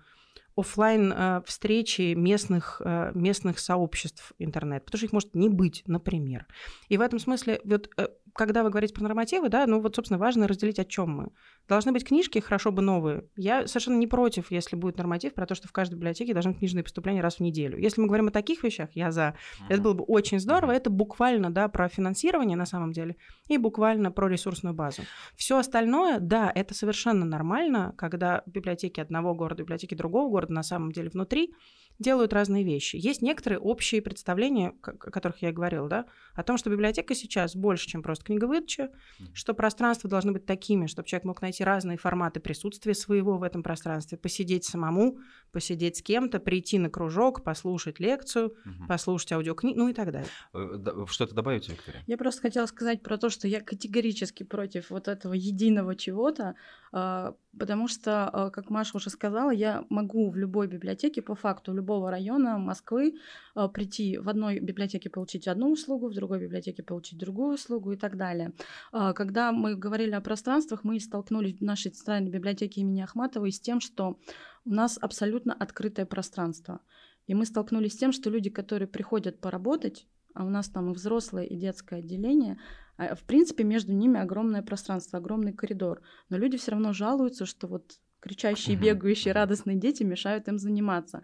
офлайн 0.56 1.12
э, 1.12 1.42
встречи 1.46 2.14
местных, 2.14 2.82
э, 2.84 3.12
местных 3.14 3.60
сообществ 3.60 4.34
интернет, 4.40 4.86
потому 4.86 5.00
что 5.00 5.06
их 5.06 5.14
может 5.14 5.36
не 5.36 5.50
быть, 5.50 5.84
например. 5.86 6.48
И 6.88 6.98
в 6.98 7.02
этом 7.02 7.20
смысле, 7.20 7.60
вот 7.66 7.90
э, 7.98 8.08
когда 8.36 8.64
вы 8.64 8.70
говорите 8.70 8.94
про 8.94 9.04
нормативы, 9.04 9.50
да, 9.50 9.66
ну 9.66 9.80
вот, 9.80 9.96
собственно, 9.96 10.20
важно 10.20 10.48
разделить, 10.48 10.78
о 10.78 10.86
чем 10.86 11.10
мы. 11.10 11.30
Должны 11.70 11.94
быть 11.94 12.06
книжки, 12.06 12.40
хорошо 12.40 12.72
бы 12.72 12.82
новые. 12.82 13.24
Я 13.38 13.66
совершенно 13.66 13.98
не 13.98 14.08
против, 14.08 14.52
если 14.52 14.76
будет 14.76 14.98
норматив 14.98 15.34
про 15.34 15.46
то, 15.46 15.56
что 15.56 15.68
в 15.68 15.72
каждой 15.72 15.96
библиотеке 15.96 16.34
должны 16.34 16.52
быть 16.52 16.60
книжные 16.60 16.84
поступления 16.84 17.22
раз 17.22 17.38
в 17.38 17.40
неделю. 17.40 17.78
Если 17.80 18.02
мы 18.02 18.08
говорим 18.08 18.28
о 18.28 18.32
таких 18.32 18.64
вещах, 18.64 18.90
я 18.94 19.12
за. 19.12 19.22
Uh-huh. 19.22 19.66
Это 19.70 19.82
было 19.82 19.94
бы 19.94 20.04
очень 20.04 20.40
здорово. 20.40 20.72
Это 20.72 20.90
буквально, 20.90 21.50
да, 21.50 21.70
про 21.70 21.88
финансирование 21.88 22.58
на 22.58 22.66
самом 22.66 22.92
деле 22.92 23.16
и 23.48 23.58
буквально 23.58 24.12
про 24.12 24.28
ресурсную 24.28 24.76
базу. 24.76 25.04
Все 25.36 25.58
остальное, 25.58 26.20
да, 26.20 26.52
это 26.54 26.74
совершенно 26.74 27.26
нормально, 27.26 27.94
когда 27.98 28.44
библиотеки 28.46 29.00
одного 29.00 29.34
города, 29.34 29.64
библиотеки 29.64 29.96
другого 29.96 30.30
города 30.30 30.54
на 30.54 30.64
самом 30.64 30.92
деле 30.92 31.10
внутри 31.10 31.54
делают 32.00 32.34
разные 32.34 32.64
вещи. 32.64 32.98
Есть 32.98 33.22
некоторые 33.22 33.60
общие 33.60 34.02
представления, 34.02 34.74
о 34.82 34.94
которых 34.94 35.42
я 35.42 35.50
и 35.50 35.54
говорила, 35.54 35.88
да, 35.88 36.06
о 36.34 36.44
том, 36.44 36.58
что 36.58 36.70
библиотека 36.70 37.16
сейчас 37.16 37.56
больше, 37.56 37.88
чем 37.88 38.04
просто 38.04 38.26
книговыдача, 38.26 38.84
mm-hmm. 38.84 39.26
что 39.34 39.54
пространства 39.54 40.10
должны 40.10 40.32
быть 40.32 40.46
такими, 40.46 40.88
чтобы 40.88 41.08
человек 41.08 41.26
мог 41.26 41.42
найти 41.42 41.64
разные 41.64 41.98
форматы 41.98 42.40
присутствия 42.40 42.94
своего 42.94 43.38
в 43.38 43.44
этом 43.44 43.64
пространстве, 43.64 44.18
посидеть 44.18 44.66
самому, 44.66 45.20
посидеть 45.52 45.98
с 45.98 46.02
кем-то, 46.02 46.40
прийти 46.40 46.80
на 46.80 46.90
кружок, 46.90 47.44
послушать 47.44 48.00
лекцию, 48.00 48.56
mm-hmm. 48.66 48.88
послушать 48.88 49.32
аудиокнигу, 49.32 49.80
ну 49.80 49.90
и 49.90 49.94
так 49.94 50.12
далее. 50.12 50.30
Э, 50.54 51.06
что-то 51.08 51.34
добавите, 51.34 51.72
Виктория? 51.72 52.04
Я 52.08 52.18
просто 52.18 52.42
хотела 52.42 52.66
сказать 52.66 53.02
про 53.02 53.18
то, 53.18 53.30
что 53.30 53.48
я 53.48 53.62
категорически 53.62 54.44
против 54.44 54.90
вот 54.90 55.08
этого 55.08 55.34
единого 55.34 55.96
чего-то, 55.96 56.56
а, 56.92 57.36
потому 57.58 57.88
что, 57.88 58.30
а, 58.30 58.50
как 58.50 58.70
Маша 58.70 58.98
уже 58.98 59.10
сказала, 59.10 59.52
я 59.52 59.86
могу 59.90 60.30
в 60.30 60.38
любой 60.38 60.68
библиотеке, 60.68 61.22
по 61.22 61.36
факту 61.36 61.74
любого 61.86 62.10
района 62.10 62.58
Москвы, 62.58 63.14
а, 63.54 63.68
прийти 63.68 64.18
в 64.18 64.28
одной 64.28 64.60
библиотеке 64.60 65.10
получить 65.10 65.48
одну 65.48 65.72
услугу, 65.72 66.10
в 66.10 66.14
другой 66.14 66.40
библиотеке 66.40 66.82
получить 66.82 67.20
другую 67.20 67.54
услугу 67.54 67.92
и 67.92 67.96
так 67.96 68.18
далее. 68.18 68.52
Когда 68.92 69.52
мы 69.52 69.76
говорили 69.76 70.12
о 70.12 70.22
пространствах, 70.22 70.84
мы 70.84 71.00
столкнулись 71.00 71.60
в 71.60 71.62
нашей 71.62 71.92
центральной 71.92 72.32
библиотеке 72.32 72.82
имени 72.82 73.02
Ахматовой 73.02 73.52
с 73.52 73.60
тем, 73.60 73.80
что 73.80 74.18
у 74.66 74.74
нас 74.74 74.98
абсолютно 75.00 75.54
открытое 75.54 76.06
пространство. 76.06 76.80
И 77.28 77.36
мы 77.36 77.46
столкнулись 77.46 77.94
с 77.94 77.98
тем, 77.98 78.12
что 78.12 78.30
люди, 78.30 78.50
которые 78.50 78.88
приходят 78.88 79.40
поработать, 79.40 80.08
а 80.34 80.44
у 80.44 80.50
нас 80.50 80.70
там 80.70 80.92
и 80.92 80.94
взрослое, 80.94 81.44
и 81.44 81.56
детское 81.56 82.00
отделение, 82.00 82.58
а, 82.98 83.16
в 83.16 83.24
принципе, 83.24 83.64
между 83.64 83.94
ними 83.94 84.20
огромное 84.20 84.62
пространство, 84.62 85.20
огромный 85.20 85.54
коридор. 85.54 86.02
Но 86.30 86.38
люди 86.38 86.58
все 86.58 86.72
равно 86.72 86.94
жалуются, 86.94 87.46
что 87.46 87.68
вот 87.68 88.00
кричащие, 88.26 88.76
бегающие, 88.76 89.34
радостные 89.34 89.78
дети 89.78 90.04
мешают 90.04 90.48
им 90.48 90.58
заниматься. 90.58 91.22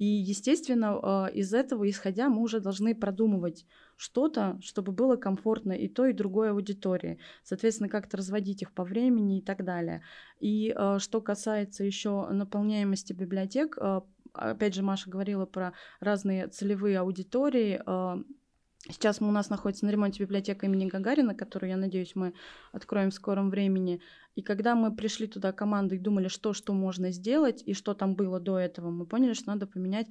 И, 0.00 0.06
естественно, 0.06 0.98
а, 1.02 1.26
из 1.26 1.52
этого 1.52 1.88
исходя, 1.88 2.30
мы 2.30 2.40
уже 2.40 2.58
должны 2.60 2.94
продумывать 2.94 3.66
что-то, 3.96 4.58
чтобы 4.62 4.92
было 4.92 5.16
комфортно 5.16 5.72
и 5.72 5.88
той, 5.88 6.10
и 6.10 6.14
другой 6.14 6.52
аудитории. 6.52 7.18
Соответственно, 7.42 7.90
как-то 7.90 8.16
разводить 8.16 8.62
их 8.62 8.72
по 8.72 8.82
времени 8.82 9.40
и 9.40 9.42
так 9.42 9.62
далее. 9.62 10.02
И 10.38 10.72
а, 10.74 10.98
что 11.00 11.20
касается 11.20 11.84
еще 11.84 12.26
наполняемости 12.30 13.12
библиотек, 13.12 13.76
опять 14.32 14.74
же, 14.74 14.82
Маша 14.82 15.10
говорила 15.10 15.44
про 15.44 15.74
разные 16.00 16.48
целевые 16.48 17.00
аудитории. 17.00 17.82
Сейчас 18.90 19.20
у 19.20 19.30
нас 19.30 19.50
находится 19.50 19.86
на 19.86 19.90
ремонте 19.90 20.22
библиотека 20.22 20.66
имени 20.66 20.86
Гагарина, 20.86 21.34
которую, 21.34 21.70
я 21.70 21.76
надеюсь, 21.76 22.14
мы 22.14 22.34
откроем 22.72 23.10
в 23.10 23.14
скором 23.14 23.50
времени. 23.50 24.00
И 24.34 24.42
когда 24.42 24.74
мы 24.74 24.94
пришли 24.94 25.26
туда 25.26 25.52
командой 25.52 25.98
и 25.98 26.00
думали, 26.00 26.28
что, 26.28 26.52
что 26.52 26.72
можно 26.72 27.10
сделать 27.10 27.62
и 27.66 27.74
что 27.74 27.94
там 27.94 28.14
было 28.14 28.40
до 28.40 28.58
этого, 28.58 28.90
мы 28.90 29.06
поняли, 29.06 29.32
что 29.34 29.48
надо 29.48 29.66
поменять 29.66 30.06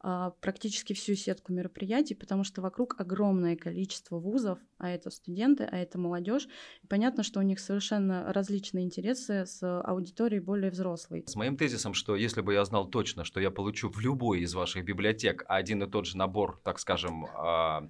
а, 0.00 0.30
практически 0.40 0.92
всю 0.92 1.14
сетку 1.14 1.52
мероприятий, 1.52 2.14
потому 2.14 2.44
что 2.44 2.62
вокруг 2.62 3.00
огромное 3.00 3.56
количество 3.56 4.18
вузов, 4.18 4.58
а 4.78 4.90
это 4.90 5.10
студенты, 5.10 5.64
а 5.64 5.76
это 5.76 5.98
молодежь. 5.98 6.46
Понятно, 6.88 7.24
что 7.24 7.40
у 7.40 7.42
них 7.42 7.58
совершенно 7.58 8.32
различные 8.32 8.84
интересы 8.84 9.44
с 9.44 9.60
аудиторией 9.82 10.40
более 10.40 10.70
взрослой. 10.70 11.24
С 11.26 11.34
моим 11.34 11.56
тезисом, 11.56 11.94
что 11.94 12.14
если 12.14 12.42
бы 12.42 12.54
я 12.54 12.64
знал 12.64 12.88
точно, 12.88 13.24
что 13.24 13.40
я 13.40 13.50
получу 13.50 13.90
в 13.90 13.98
любой 13.98 14.40
из 14.40 14.54
ваших 14.54 14.84
библиотек 14.84 15.44
один 15.48 15.82
и 15.82 15.90
тот 15.90 16.06
же 16.06 16.16
набор, 16.16 16.60
так 16.62 16.78
скажем, 16.78 17.26
а, 17.34 17.88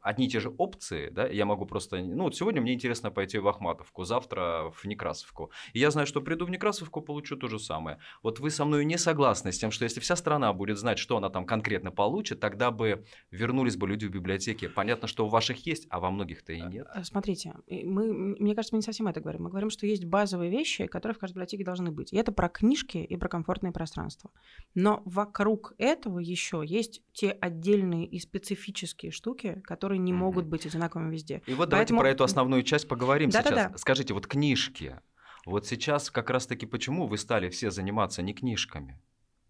одни 0.00 0.26
и 0.26 0.28
те 0.28 0.40
же 0.40 0.50
опции, 0.58 1.08
да, 1.10 1.26
я 1.26 1.44
могу 1.44 1.66
просто, 1.66 1.98
ну 1.98 2.24
вот 2.24 2.36
сегодня 2.36 2.60
мне 2.60 2.74
интересно 2.74 3.10
пойти 3.10 3.38
в 3.38 3.48
Ахматовку, 3.48 4.04
завтра 4.04 4.70
в 4.74 4.84
Некрасовку, 4.84 5.50
и 5.72 5.78
я 5.78 5.90
знаю, 5.90 6.06
что 6.06 6.20
приду 6.20 6.46
в 6.46 6.50
Некрасовку, 6.50 7.00
получу 7.00 7.36
то 7.36 7.48
же 7.48 7.58
самое. 7.58 7.98
Вот 8.22 8.40
вы 8.40 8.50
со 8.50 8.64
мной 8.64 8.84
не 8.84 8.98
согласны 8.98 9.52
с 9.52 9.58
тем, 9.58 9.70
что 9.70 9.84
если 9.84 10.00
вся 10.00 10.16
страна 10.16 10.52
будет 10.52 10.78
знать, 10.78 10.98
что 10.98 11.16
она 11.16 11.30
там 11.30 11.46
конкретно 11.46 11.90
получит, 11.90 12.40
тогда 12.40 12.70
бы 12.70 13.04
вернулись 13.30 13.76
бы 13.76 13.88
люди 13.88 14.06
в 14.06 14.10
библиотеки. 14.10 14.68
Понятно, 14.68 15.08
что 15.08 15.26
у 15.26 15.28
ваших 15.28 15.66
есть, 15.66 15.86
а 15.90 16.00
во 16.00 16.10
многих-то 16.10 16.52
и 16.52 16.60
нет. 16.60 16.86
Э, 16.94 17.02
смотрите, 17.04 17.54
мы, 17.68 18.12
мне 18.12 18.54
кажется, 18.54 18.74
мы 18.74 18.78
не 18.78 18.82
совсем 18.82 19.06
это 19.08 19.20
говорим. 19.20 19.42
Мы 19.44 19.50
говорим, 19.50 19.70
что 19.70 19.86
есть 19.86 20.04
базовые 20.04 20.50
вещи, 20.50 20.86
которые 20.86 21.14
в 21.14 21.18
каждой 21.18 21.34
библиотеке 21.34 21.64
должны 21.64 21.90
быть. 21.90 22.12
И 22.12 22.16
это 22.16 22.32
про 22.32 22.48
книжки 22.48 22.98
и 22.98 23.16
про 23.16 23.28
комфортное 23.28 23.72
пространство. 23.72 24.30
Но 24.74 25.02
вокруг 25.04 25.74
этого 25.78 26.18
еще 26.18 26.62
есть 26.64 27.02
те 27.12 27.30
отдельные 27.30 28.06
и 28.06 28.18
специфические 28.18 29.10
штуки, 29.10 29.62
которые 29.72 29.98
не 29.98 30.12
mm-hmm. 30.12 30.16
могут 30.16 30.44
быть 30.44 30.66
одинаковыми 30.66 31.10
везде. 31.10 31.40
И 31.46 31.54
вот 31.54 31.70
Поэтому... 31.70 31.70
давайте 31.70 31.94
про 31.94 32.08
эту 32.10 32.24
основную 32.24 32.62
часть 32.62 32.86
поговорим 32.88 33.30
да, 33.30 33.40
сейчас. 33.40 33.54
Да, 33.54 33.68
да. 33.70 33.78
Скажите, 33.78 34.12
вот 34.12 34.26
книжки. 34.26 35.00
Вот 35.46 35.66
сейчас 35.66 36.10
как 36.10 36.28
раз-таки 36.28 36.66
почему 36.66 37.06
вы 37.06 37.16
стали 37.16 37.48
все 37.48 37.70
заниматься 37.70 38.20
не 38.20 38.34
книжками? 38.34 39.00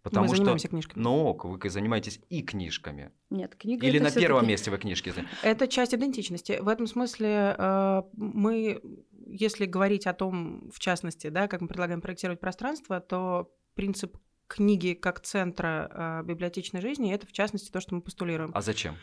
Потому 0.04 0.28
мы 0.28 0.36
занимаемся 0.36 0.68
книжками. 0.68 1.02
Ну, 1.02 1.36
вы 1.42 1.70
занимаетесь 1.70 2.20
и 2.28 2.42
книжками. 2.42 3.10
Нет, 3.30 3.56
книга 3.56 3.84
Или 3.84 3.98
на 3.98 4.12
первом 4.12 4.46
месте 4.46 4.70
вы 4.70 4.78
книжки 4.78 5.12
Это 5.42 5.66
часть 5.66 5.92
идентичности. 5.92 6.58
В 6.60 6.68
этом 6.68 6.86
смысле 6.86 7.56
э, 7.58 8.02
мы, 8.14 8.80
если 9.26 9.66
говорить 9.66 10.06
о 10.06 10.12
том, 10.12 10.70
в 10.72 10.78
частности, 10.78 11.30
да, 11.30 11.48
как 11.48 11.62
мы 11.62 11.66
предлагаем 11.66 12.00
проектировать 12.00 12.38
пространство, 12.38 13.00
то 13.00 13.52
принцип 13.74 14.16
книги 14.46 14.92
как 14.94 15.20
центра 15.20 15.90
э, 15.90 16.26
библиотечной 16.26 16.80
жизни 16.80 17.12
это 17.12 17.26
в 17.26 17.32
частности 17.32 17.70
то, 17.70 17.80
что 17.80 17.94
мы 17.94 18.02
постулируем. 18.02 18.52
А 18.54 18.60
зачем? 18.60 18.96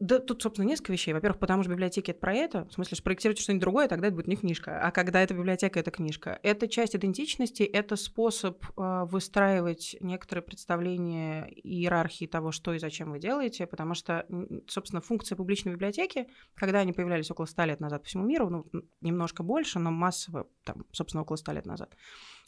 Да, 0.00 0.18
тут, 0.18 0.42
собственно, 0.42 0.66
несколько 0.66 0.92
вещей. 0.92 1.14
Во-первых, 1.14 1.38
потому 1.38 1.62
что 1.62 1.70
библиотеки 1.70 2.10
это 2.10 2.18
про 2.18 2.34
это. 2.34 2.64
В 2.66 2.72
смысле, 2.72 2.96
что 2.96 3.04
проектируйте 3.04 3.42
что-нибудь 3.42 3.62
другое, 3.62 3.88
тогда 3.88 4.08
это 4.08 4.16
будет 4.16 4.26
не 4.26 4.34
книжка. 4.34 4.80
А 4.80 4.90
когда 4.90 5.22
это 5.22 5.34
библиотека, 5.34 5.78
это 5.78 5.92
книжка. 5.92 6.40
Это 6.42 6.66
часть 6.66 6.96
идентичности, 6.96 7.62
это 7.62 7.94
способ 7.94 8.64
э, 8.76 9.04
выстраивать 9.04 9.96
некоторые 10.00 10.42
представления 10.42 11.46
иерархии 11.46 12.26
того, 12.26 12.50
что 12.50 12.74
и 12.74 12.80
зачем 12.80 13.12
вы 13.12 13.20
делаете, 13.20 13.68
потому 13.68 13.94
что, 13.94 14.26
собственно, 14.66 15.00
функция 15.00 15.36
публичной 15.36 15.74
библиотеки, 15.74 16.26
когда 16.54 16.80
они 16.80 16.92
появлялись 16.92 17.30
около 17.30 17.46
100 17.46 17.64
лет 17.64 17.80
назад 17.80 18.02
по 18.02 18.08
всему 18.08 18.24
миру, 18.24 18.50
ну, 18.50 18.66
немножко 19.00 19.44
больше, 19.44 19.78
но 19.78 19.92
массово, 19.92 20.48
там, 20.64 20.86
собственно, 20.90 21.22
около 21.22 21.36
100 21.36 21.52
лет 21.52 21.66
назад, 21.66 21.96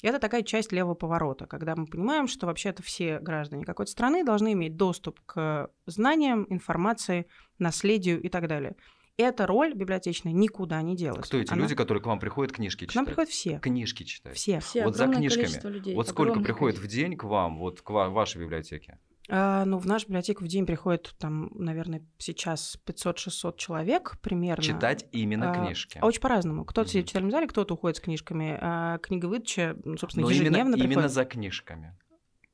это 0.03 0.19
такая 0.19 0.43
часть 0.43 0.73
левого 0.73 0.95
поворота, 0.95 1.47
когда 1.47 1.75
мы 1.75 1.87
понимаем, 1.87 2.27
что 2.27 2.47
вообще-то 2.47 2.83
все 2.83 3.19
граждане 3.19 3.65
какой-то 3.65 3.91
страны 3.91 4.25
должны 4.25 4.53
иметь 4.53 4.77
доступ 4.77 5.21
к 5.27 5.71
знаниям, 5.87 6.47
информации, 6.51 7.27
наследию 7.59 8.21
и 8.21 8.29
так 8.29 8.49
далее. 8.49 8.77
Эта 9.19 9.47
роль 9.47 9.73
библиотечная 9.73 10.35
никуда 10.35 10.83
не 10.83 10.95
делась. 10.95 11.27
Кто 11.27 11.39
эти 11.39 11.51
Она... 11.51 11.63
люди, 11.63 11.75
которые 11.75 12.03
к 12.03 12.07
вам 12.07 12.19
приходят 12.19 12.55
книжки 12.55 12.81
читать? 12.85 12.93
К 12.93 12.97
нам 12.97 13.07
приходят 13.07 13.31
все. 13.31 13.59
Книжки 13.61 14.03
читать. 14.03 14.37
Все. 14.37 14.61
Все, 14.61 14.85
вот 14.85 14.95
за 14.95 15.09
книжками. 15.09 15.73
людей, 15.73 15.95
вот 15.95 16.09
сколько 16.09 16.33
огромное 16.33 16.45
приходит 16.45 16.79
в 16.79 16.87
день 16.87 17.17
к 17.17 17.25
вам, 17.25 17.59
вот 17.59 17.81
к 17.81 17.89
ва- 17.89 18.11
вашей 18.11 18.43
библиотеке? 18.43 18.99
А, 19.29 19.65
ну, 19.65 19.79
в 19.79 19.87
нашу 19.87 20.07
библиотеку 20.07 20.45
в 20.45 20.49
день 20.49 20.67
приходит, 20.67 21.15
там, 21.19 21.51
наверное, 21.55 22.03
сейчас 22.19 22.79
500-600 22.87 23.57
человек 23.57 24.19
примерно. 24.23 24.63
Читать 24.63 25.07
именно 25.13 25.51
А, 25.51 25.55
книжки. 25.65 25.99
А 26.01 26.07
очень 26.07 26.21
по-разному. 26.21 26.65
Кто-то 26.65 26.89
сидит 26.89 27.03
Мгм. 27.03 27.07
в 27.07 27.09
читальном 27.11 27.31
зале, 27.33 27.47
кто-то 27.49 27.75
уходит 27.75 27.97
с 27.97 28.01
книжками. 28.01 28.59
А 28.61 28.99
книговыдача, 28.99 29.77
ну, 29.85 29.97
собственно, 29.97 30.27
Но 30.27 30.31
именно, 30.31 30.43
ежедневно 30.45 30.75
именно 30.77 30.89
приходит. 30.89 31.11
за 31.13 31.25
книжками. 31.25 31.97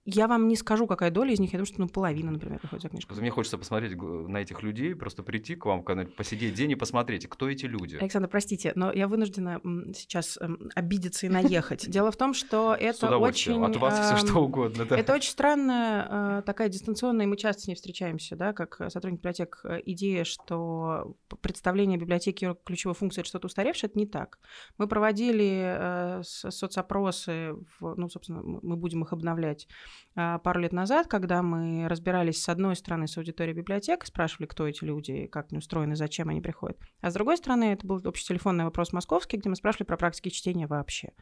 Я 0.05 0.27
вам 0.27 0.49
не 0.49 0.57
скажу, 0.57 0.89
какая 0.89 1.13
доля 1.13 1.33
из 1.33 1.39
них. 1.39 1.53
Я 1.53 1.59
думаю, 1.59 1.67
что 1.67 1.81
ну, 1.81 1.89
половина, 1.89 2.33
например, 2.33 2.59
приходит 2.59 2.83
за. 2.83 2.89
Просто 2.89 3.21
мне 3.21 3.31
хочется 3.31 3.57
посмотреть 3.57 3.97
на 3.97 4.39
этих 4.39 4.63
людей, 4.63 4.97
просто 4.97 5.23
прийти 5.23 5.55
к 5.55 5.65
вам, 5.65 5.85
посидеть 6.17 6.55
день 6.55 6.73
и 6.73 6.75
посмотреть, 6.75 7.29
кто 7.29 7.49
эти 7.49 7.67
люди. 7.67 7.97
Александр, 7.97 8.29
простите, 8.29 8.73
но 8.75 8.93
я 8.93 9.07
вынуждена 9.07 9.61
сейчас 9.95 10.39
м, 10.41 10.71
обидеться 10.75 11.27
и 11.27 11.29
наехать. 11.29 11.89
Дело 11.89 12.11
в 12.11 12.17
том, 12.17 12.35
что 12.35 12.75
это 12.75 13.17
очень... 13.17 13.63
От 13.63 13.77
вас 13.77 13.95
все 13.95 14.15
ам, 14.15 14.27
что 14.27 14.41
угодно. 14.41 14.87
да. 14.87 14.99
Это 14.99 15.15
очень 15.15 15.31
странная 15.31 16.39
э, 16.39 16.43
такая 16.43 16.69
дистанционная, 16.69 17.27
и 17.27 17.29
мы 17.29 17.37
часто 17.37 17.63
с 17.63 17.67
ней 17.69 17.77
встречаемся, 17.77 18.35
да, 18.35 18.53
как 18.53 18.81
сотрудник 18.89 19.21
библиотек, 19.21 19.61
э, 19.63 19.83
идея, 19.87 20.25
что 20.25 21.17
представление 21.43 21.97
библиотеки 21.97 22.57
ключевой 22.65 22.97
функции 22.97 23.21
это 23.21 23.29
что-то 23.29 23.47
устаревшее, 23.47 23.89
это 23.89 23.99
не 23.99 24.07
так. 24.07 24.41
Мы 24.79 24.89
проводили 24.89 25.77
э, 25.79 26.23
соцопросы, 26.25 27.55
ну, 27.81 28.09
собственно, 28.09 28.43
мы 28.43 28.77
будем 28.77 29.05
их 29.05 29.13
обновлять 29.13 29.69
пару 30.15 30.61
лет 30.61 30.73
назад, 30.73 31.07
когда 31.07 31.43
мы 31.43 31.89
разбирались 31.89 32.43
с 32.43 32.49
одной 32.49 32.77
стороны 32.77 33.07
с 33.07 33.17
аудиторией 33.17 33.57
библиотек, 33.57 34.05
спрашивали, 34.05 34.47
кто 34.47 34.67
эти 34.67 34.85
люди, 34.85 35.27
как 35.27 35.49
они 35.51 35.59
устроены, 35.59 35.97
зачем 35.97 36.29
они 36.29 36.41
приходят. 36.41 36.79
А 37.01 37.11
с 37.11 37.15
другой 37.15 37.37
стороны, 37.37 37.73
это 37.73 37.87
был 37.87 38.01
общетелефонный 38.05 38.65
вопрос 38.65 38.93
московский, 38.93 39.39
где 39.39 39.49
мы 39.49 39.57
спрашивали 39.57 39.87
про 39.87 39.97
практики 39.97 40.29
чтения 40.29 40.67
вообще. 40.67 41.13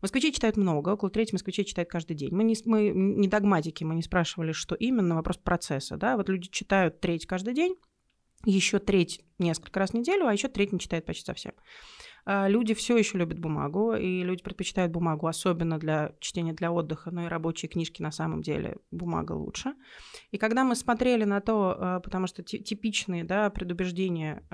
Москвичей 0.00 0.32
читают 0.32 0.56
много, 0.56 0.90
около 0.90 1.10
трети 1.10 1.32
москвичей 1.32 1.64
читают 1.64 1.90
каждый 1.90 2.14
день. 2.14 2.34
Мы 2.34 2.44
не, 2.44 2.56
мы 2.64 2.90
не 2.90 3.28
догматики, 3.28 3.84
мы 3.84 3.94
не 3.94 4.02
спрашивали, 4.02 4.52
что 4.52 4.74
именно, 4.74 5.14
вопрос 5.14 5.36
процесса. 5.36 5.96
Да? 5.96 6.16
Вот 6.16 6.28
люди 6.28 6.48
читают 6.48 7.00
треть 7.00 7.26
каждый 7.26 7.54
день, 7.54 7.76
еще 8.44 8.78
треть 8.78 9.24
несколько 9.38 9.78
раз 9.80 9.90
в 9.90 9.94
неделю, 9.94 10.26
а 10.26 10.32
еще 10.32 10.48
треть 10.48 10.72
не 10.72 10.80
читает 10.80 11.06
почти 11.06 11.24
совсем. 11.24 11.52
А, 12.24 12.48
Люди 12.48 12.74
все 12.74 12.96
еще 12.96 13.18
любят 13.18 13.38
бумагу, 13.38 13.94
и 13.94 14.22
люди 14.22 14.42
предпочитают 14.42 14.92
бумагу, 14.92 15.26
особенно 15.26 15.78
для 15.78 16.12
чтения 16.20 16.52
для 16.52 16.70
отдыха, 16.72 17.10
но 17.10 17.24
и 17.24 17.28
рабочие 17.28 17.68
книжки 17.68 18.02
на 18.02 18.12
самом 18.12 18.42
деле 18.42 18.76
бумага 18.90 19.32
лучше. 19.32 19.74
И 20.30 20.38
когда 20.38 20.64
мы 20.64 20.76
смотрели 20.76 21.24
на 21.24 21.40
то, 21.40 21.76
а, 21.78 22.00
потому 22.00 22.26
что 22.26 22.42
ти- 22.42 22.60
типичные 22.60 23.24
да, 23.24 23.50
предубеждения, 23.50 24.44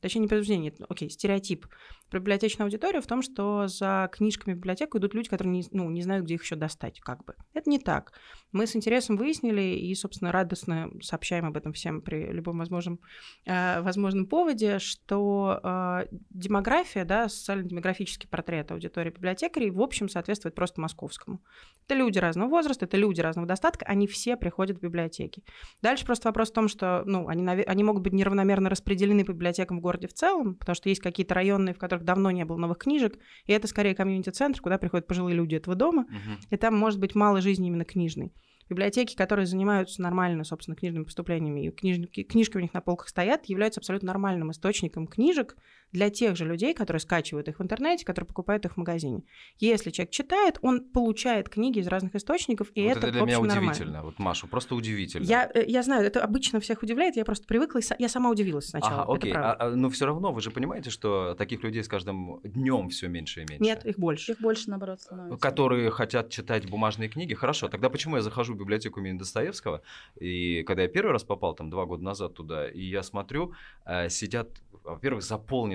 точнее 0.00 0.22
не 0.22 0.28
предубеждения, 0.28 0.72
окей, 0.88 1.10
стереотип 1.10 1.66
про 2.10 2.20
библиотечную 2.20 2.66
аудиторию 2.66 3.02
в 3.02 3.06
том, 3.06 3.22
что 3.22 3.66
за 3.66 4.08
книжками 4.12 4.54
в 4.54 4.58
библиотеку 4.58 4.98
идут 4.98 5.14
люди, 5.14 5.28
которые 5.28 5.52
не, 5.52 5.64
ну, 5.72 5.90
не 5.90 6.02
знают, 6.02 6.24
где 6.24 6.34
их 6.34 6.42
еще 6.42 6.56
достать, 6.56 7.00
как 7.00 7.24
бы. 7.24 7.34
Это 7.52 7.68
не 7.68 7.78
так. 7.78 8.12
Мы 8.52 8.66
с 8.66 8.74
интересом 8.74 9.16
выяснили 9.16 9.60
и, 9.60 9.94
собственно, 9.94 10.32
радостно 10.32 10.90
сообщаем 11.02 11.44
об 11.44 11.56
этом 11.56 11.72
всем 11.72 12.00
при 12.00 12.32
любом 12.32 12.58
возможном, 12.58 13.00
э, 13.44 13.82
возможном 13.82 14.26
поводе, 14.26 14.78
что 14.78 15.60
э, 15.62 16.06
демография, 16.30 17.04
да, 17.04 17.28
социально-демографический 17.28 18.28
портрет 18.28 18.72
аудитории 18.72 19.10
библиотекарей, 19.10 19.70
в 19.70 19.80
общем, 19.82 20.08
соответствует 20.08 20.54
просто 20.54 20.80
московскому. 20.80 21.42
Это 21.86 21.94
люди 21.94 22.18
разного 22.18 22.48
возраста, 22.48 22.86
это 22.86 22.96
люди 22.96 23.20
разного 23.20 23.46
достатка, 23.46 23.84
они 23.84 24.06
все 24.06 24.36
приходят 24.36 24.78
в 24.78 24.80
библиотеки. 24.80 25.42
Дальше 25.82 26.06
просто 26.06 26.28
вопрос 26.28 26.50
в 26.50 26.54
том, 26.54 26.68
что 26.68 27.02
ну, 27.04 27.28
они, 27.28 27.46
они 27.46 27.84
могут 27.84 28.02
быть 28.02 28.12
неравномерно 28.14 28.70
распределены 28.70 29.24
по 29.24 29.32
библиотекам 29.32 29.80
в 29.80 29.82
городе 29.88 30.06
в 30.06 30.12
целом, 30.12 30.54
потому 30.54 30.74
что 30.76 30.88
есть 30.88 31.00
какие-то 31.00 31.34
районные, 31.34 31.74
в 31.74 31.78
которых 31.78 32.04
давно 32.04 32.30
не 32.30 32.44
было 32.44 32.56
новых 32.58 32.78
книжек, 32.78 33.18
и 33.46 33.52
это 33.52 33.66
скорее 33.68 33.94
комьюнити-центр, 33.94 34.60
куда 34.60 34.76
приходят 34.78 35.06
пожилые 35.06 35.34
люди 35.34 35.54
этого 35.56 35.74
дома, 35.74 36.02
Мгм. 36.02 36.38
и 36.50 36.56
там 36.56 36.74
может 36.76 37.00
быть 37.00 37.14
мало 37.14 37.40
жизни 37.40 37.68
именно 37.68 37.84
книжной. 37.84 38.32
Библиотеки, 38.70 39.16
которые 39.16 39.46
занимаются 39.46 40.02
нормально, 40.02 40.44
собственно, 40.44 40.76
книжными 40.76 41.04
поступлениями, 41.04 41.66
и 41.66 41.70
книжники- 41.70 42.22
книжки 42.22 42.58
у 42.58 42.60
них 42.60 42.74
на 42.74 42.82
полках 42.82 43.08
стоят, 43.08 43.46
являются 43.46 43.80
абсолютно 43.80 44.08
нормальным 44.08 44.50
источником 44.50 45.06
книжек 45.06 45.56
для 45.92 46.10
тех 46.10 46.36
же 46.36 46.44
людей, 46.44 46.74
которые 46.74 47.00
скачивают 47.00 47.48
их 47.48 47.58
в 47.58 47.62
интернете, 47.62 48.04
которые 48.04 48.26
покупают 48.26 48.64
их 48.64 48.74
в 48.74 48.76
магазине. 48.76 49.22
Если 49.58 49.90
человек 49.90 50.10
читает, 50.10 50.58
он 50.62 50.80
получает 50.90 51.48
книги 51.48 51.78
из 51.78 51.86
разных 51.86 52.14
источников, 52.14 52.70
и 52.74 52.82
Вот 52.82 52.90
это, 52.90 53.06
это 53.06 53.12
для 53.12 53.22
меня 53.22 53.40
нормально. 53.40 53.70
удивительно. 53.72 54.02
Вот, 54.02 54.18
Маша, 54.18 54.46
просто 54.46 54.74
удивительно. 54.74 55.24
Я, 55.24 55.50
э, 55.54 55.64
я 55.66 55.82
знаю, 55.82 56.06
это 56.06 56.22
обычно 56.22 56.60
всех 56.60 56.82
удивляет, 56.82 57.16
я 57.16 57.24
просто 57.24 57.46
привыкла, 57.46 57.78
и 57.78 57.82
я 57.98 58.08
сама 58.08 58.30
удивилась 58.30 58.68
сначала. 58.68 59.02
Ага, 59.02 59.12
окей. 59.12 59.32
А- 59.32 59.56
а, 59.58 59.70
но 59.70 59.88
все 59.90 60.06
равно 60.06 60.32
вы 60.32 60.40
же 60.40 60.50
понимаете, 60.50 60.90
что 60.90 61.34
таких 61.34 61.62
людей 61.62 61.82
с 61.82 61.88
каждым 61.88 62.40
днем 62.42 62.88
все 62.90 63.08
меньше 63.08 63.42
и 63.42 63.46
меньше. 63.48 63.62
Нет, 63.64 63.84
их 63.86 63.98
больше. 63.98 64.32
Их 64.32 64.40
больше, 64.40 64.70
наоборот, 64.70 65.00
становится. 65.00 65.38
которые 65.40 65.90
хотят 65.90 66.30
читать 66.30 66.68
бумажные 66.68 67.08
книги. 67.08 67.34
Хорошо, 67.34 67.68
тогда 67.68 67.88
почему 67.88 68.16
я 68.16 68.22
захожу 68.22 68.54
в 68.54 68.58
библиотеку 68.58 69.00
имени 69.00 69.18
Достоевского, 69.18 69.82
и 70.20 70.62
когда 70.64 70.82
я 70.82 70.88
первый 70.88 71.12
раз 71.12 71.24
попал, 71.24 71.54
там, 71.54 71.70
два 71.70 71.86
года 71.86 72.02
назад 72.04 72.34
туда, 72.34 72.68
и 72.68 72.82
я 72.82 73.02
смотрю, 73.02 73.52
э, 73.86 74.08
сидят, 74.08 74.48
во-первых, 74.84 75.22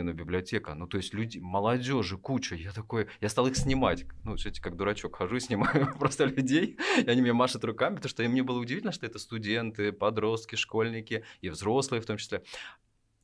заполнена 0.03 0.13
библиотека, 0.13 0.73
ну, 0.75 0.87
то 0.87 0.97
есть 0.97 1.13
люди, 1.13 1.39
молодежи 1.39 2.17
куча, 2.17 2.55
я 2.55 2.71
такой, 2.71 3.07
я 3.21 3.29
стал 3.29 3.47
их 3.47 3.55
снимать, 3.55 4.05
ну, 4.23 4.37
знаете, 4.37 4.61
как 4.61 4.75
дурачок, 4.75 5.15
хожу 5.15 5.37
и 5.37 5.39
снимаю 5.39 5.93
просто 5.99 6.25
людей, 6.25 6.77
и 6.97 7.09
они 7.09 7.21
мне 7.21 7.33
машут 7.33 7.63
руками, 7.63 7.95
потому 7.95 8.09
что 8.09 8.23
мне 8.23 8.43
было 8.43 8.59
удивительно, 8.59 8.91
что 8.91 9.05
это 9.05 9.19
студенты, 9.19 9.91
подростки, 9.91 10.55
школьники, 10.55 11.23
и 11.41 11.49
взрослые 11.49 12.01
в 12.01 12.05
том 12.05 12.17
числе. 12.17 12.41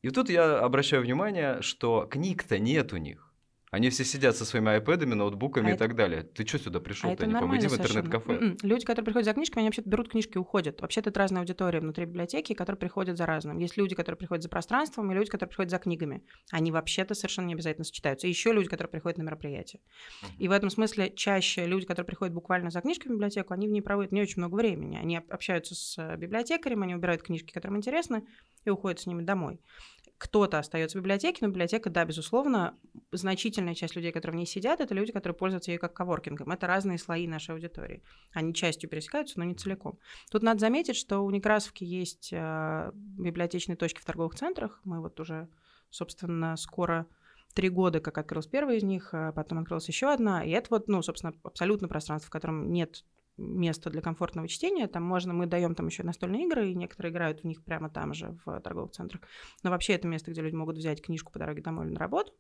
И 0.02 0.10
тут 0.10 0.30
я 0.30 0.60
обращаю 0.60 1.04
внимание, 1.04 1.62
что 1.62 2.08
книг-то 2.10 2.58
нет 2.58 2.94
у 2.94 2.98
них. 2.98 3.29
Они 3.72 3.92
все 3.92 4.04
сидят 4.04 4.36
со 4.36 4.46
своими 4.46 4.72
айпэдами, 4.72 5.14
ноутбуками 5.14 5.68
А 5.68 5.70
и 5.70 5.74
это- 5.74 5.86
так 5.88 5.96
далее. 5.96 6.24
Ты 6.24 6.44
что 6.48 6.58
сюда 6.58 6.80
пришел? 6.80 7.08
А 7.08 7.14
это 7.14 7.28
не 7.28 7.34
нормально 7.34 7.70
в 7.70 7.74
интернет-кафе. 7.74 8.56
Люди, 8.64 8.84
которые 8.84 9.06
приходят 9.06 9.26
за 9.26 9.34
книжками, 9.34 9.60
они 9.62 9.68
вообще 9.68 9.84
берут 9.86 10.10
книжки 10.10 10.34
и 10.34 10.38
уходят. 10.40 10.82
Вообще-то 10.82 11.12
это 11.12 11.20
разная 11.20 11.42
аудитория 11.42 11.80
внутри 11.80 12.06
библиотеки, 12.06 12.54
которые 12.54 12.80
приходят 12.80 13.16
за 13.16 13.28
разным. 13.28 13.60
Есть 13.60 13.78
люди, 13.78 13.94
которые 13.94 14.18
приходят 14.18 14.42
за 14.42 14.50
пространством, 14.50 15.12
и 15.12 15.16
люди, 15.16 15.30
которые 15.30 15.50
приходят 15.50 15.70
за 15.70 15.78
книгами. 15.78 16.24
Они 16.52 16.72
вообще-то 16.72 17.14
совершенно 17.14 17.46
не 17.46 17.54
обязательно 17.54 17.84
сочетаются. 17.86 18.26
И 18.26 18.30
еще 18.32 18.54
люди, 18.54 18.70
которые 18.70 18.90
приходят 18.90 19.20
на 19.20 19.24
мероприятия. 19.24 19.80
И 20.40 20.48
в 20.48 20.52
этом 20.52 20.72
смысле 20.72 21.12
чаще 21.16 21.66
люди, 21.68 21.86
которые 21.86 22.08
приходят 22.08 22.34
буквально 22.34 22.72
за 22.72 22.82
книжками 22.82 23.12
в 23.12 23.16
библиотеку, 23.18 23.54
они 23.54 23.68
в 23.68 23.72
ней 23.72 23.82
проводят 23.82 24.12
не 24.12 24.22
очень 24.22 24.38
много 24.42 24.56
времени. 24.56 24.98
Они 24.98 25.18
об- 25.18 25.32
общаются 25.32 25.76
с 25.76 25.96
э, 26.00 26.18
библиотекарем, 26.18 26.82
они 26.82 26.96
убирают 26.96 27.22
книжки, 27.22 27.52
которые 27.54 27.76
им 27.76 27.78
интересны, 27.78 28.24
и 28.66 28.72
уходят 28.72 29.00
с 29.00 29.06
ними 29.06 29.22
домой. 29.22 29.60
Кто-то 30.20 30.60
остается 30.60 30.98
в 30.98 31.02
библиотеке, 31.02 31.38
но 31.42 31.48
библиотека, 31.48 31.90
да, 31.90 32.04
безусловно, 32.04 32.78
значительная 33.14 33.74
часть 33.74 33.96
людей, 33.96 34.12
которые 34.12 34.36
в 34.36 34.40
ней 34.40 34.46
сидят, 34.46 34.82
это 34.82 34.94
люди, 34.94 35.14
которые 35.14 35.36
пользуются 35.36 35.72
ею 35.72 35.80
как 35.80 35.94
коворкингом. 35.94 36.52
Это 36.52 36.68
разные 36.68 36.98
слои 36.98 37.26
нашей 37.26 37.56
аудитории. 37.56 38.04
Они 38.34 38.54
частью 38.54 38.90
пересекаются, 38.90 39.40
но 39.40 39.46
не 39.46 39.56
целиком. 39.56 39.98
Тут 40.30 40.44
надо 40.44 40.60
заметить, 40.60 40.98
что 40.98 41.22
у 41.22 41.32
Некрасовки 41.32 41.86
есть 41.86 42.32
э, 42.34 42.92
библиотечные 42.94 43.78
точки 43.78 44.02
в 44.02 44.06
торговых 44.06 44.36
центрах. 44.36 44.82
Мы 44.84 45.00
вот 45.00 45.18
уже, 45.22 45.48
собственно, 45.90 46.58
скоро 46.58 47.08
три 47.54 47.70
года, 47.70 48.02
как 48.02 48.18
открылась 48.18 48.48
первая 48.48 48.76
из 48.76 48.84
них, 48.84 49.14
а 49.14 49.32
потом 49.32 49.60
открылась 49.60 49.88
еще 49.88 50.12
одна. 50.12 50.44
И 50.44 50.50
это 50.50 50.68
вот, 50.72 50.90
ну, 50.90 51.02
собственно, 51.02 51.34
абсолютно 51.44 51.88
пространство, 51.88 52.28
в 52.28 52.32
котором 52.32 52.74
нет 52.74 53.06
места 53.40 53.90
для 53.90 54.02
комфортного 54.02 54.48
чтения. 54.48 54.88
Там 54.88 55.04
можно, 55.04 55.34
мы 55.34 55.46
даем 55.46 55.76
там 55.76 55.88
еще 55.88 56.04
настольные 56.04 56.46
игры, 56.46 56.72
и 56.72 56.76
некоторые 56.76 57.12
играют 57.12 57.42
в 57.42 57.44
них 57.46 57.64
прямо 57.64 57.90
там 57.90 58.14
же, 58.14 58.38
в 58.46 58.60
торговых 58.62 58.92
центрах. 58.92 59.22
Но 59.64 59.70
вообще 59.70 59.94
это 59.94 60.08
место, 60.08 60.32
где 60.32 60.42
люди 60.42 60.56
могут 60.56 60.78
взять 60.78 61.02
книжку 61.02 61.32
по 61.32 61.40
дороге 61.40 61.62
домой 61.62 61.86
или 61.86 61.94
на 61.94 62.00
работу. 62.00 62.34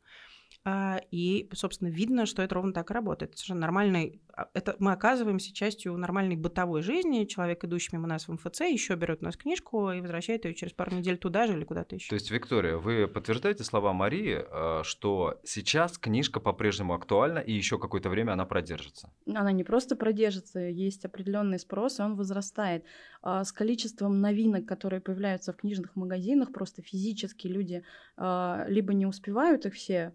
А, 0.66 1.02
и, 1.10 1.50
собственно, 1.54 1.90
видно, 1.90 2.26
что 2.26 2.42
это 2.42 2.56
ровно 2.56 2.74
так 2.74 2.92
и 2.92 2.94
работает. 2.94 3.32
Это 3.32 3.40
совершенно 3.40 3.62
нормальный... 3.62 4.22
а, 4.34 4.50
Это 4.54 4.76
мы 4.80 4.92
оказываемся 4.92 5.54
частью 5.54 5.96
нормальной 5.98 6.36
бытовой 6.36 6.82
жизни. 6.82 7.26
Человек, 7.26 7.64
идущий 7.64 7.90
мимо 7.94 8.08
нас 8.08 8.28
в 8.28 8.34
МФЦ, 8.34 8.62
еще 8.62 8.96
берет 8.96 9.22
у 9.22 9.26
нас 9.26 9.38
книжку 9.38 9.92
и 9.92 10.02
возвращает 10.02 10.46
ее 10.46 10.54
через 10.54 10.74
пару 10.74 10.96
недель 10.96 11.18
туда 11.18 11.48
же 11.48 11.54
или 11.54 11.64
куда-то 11.64 11.96
еще. 11.96 12.10
То 12.10 12.16
есть, 12.16 12.30
Виктория, 12.30 12.76
вы 12.76 13.08
подтверждаете 13.08 13.64
слова 13.64 13.94
Марии, 13.94 14.40
э, 14.42 14.84
что 14.84 15.40
сейчас 15.44 15.98
книжка 15.98 16.40
по-прежнему 16.40 16.94
актуальна 16.94 17.40
и 17.40 17.54
еще 17.54 17.80
какое-то 17.80 18.10
время 18.10 18.34
она 18.34 18.46
продержится? 18.46 19.12
Она 19.28 19.52
не 19.54 19.64
просто 19.64 19.96
продержится, 19.96 20.60
есть 20.60 21.06
определенный 21.06 21.60
спрос, 21.60 22.00
и 22.00 22.04
он 22.04 22.16
возрастает. 22.16 22.84
А 23.22 23.44
С 23.44 23.52
количеством 23.52 24.20
новинок, 24.20 24.66
которые 24.66 25.00
появляются 25.00 25.54
в 25.54 25.56
книжных 25.58 25.96
магазинах, 25.96 26.52
просто 26.52 26.82
физически 26.82 27.48
люди 27.48 27.84
а, 28.18 28.66
либо 28.68 28.94
не 28.94 29.06
успевают 29.06 29.66
их 29.66 29.74
все 29.74 30.14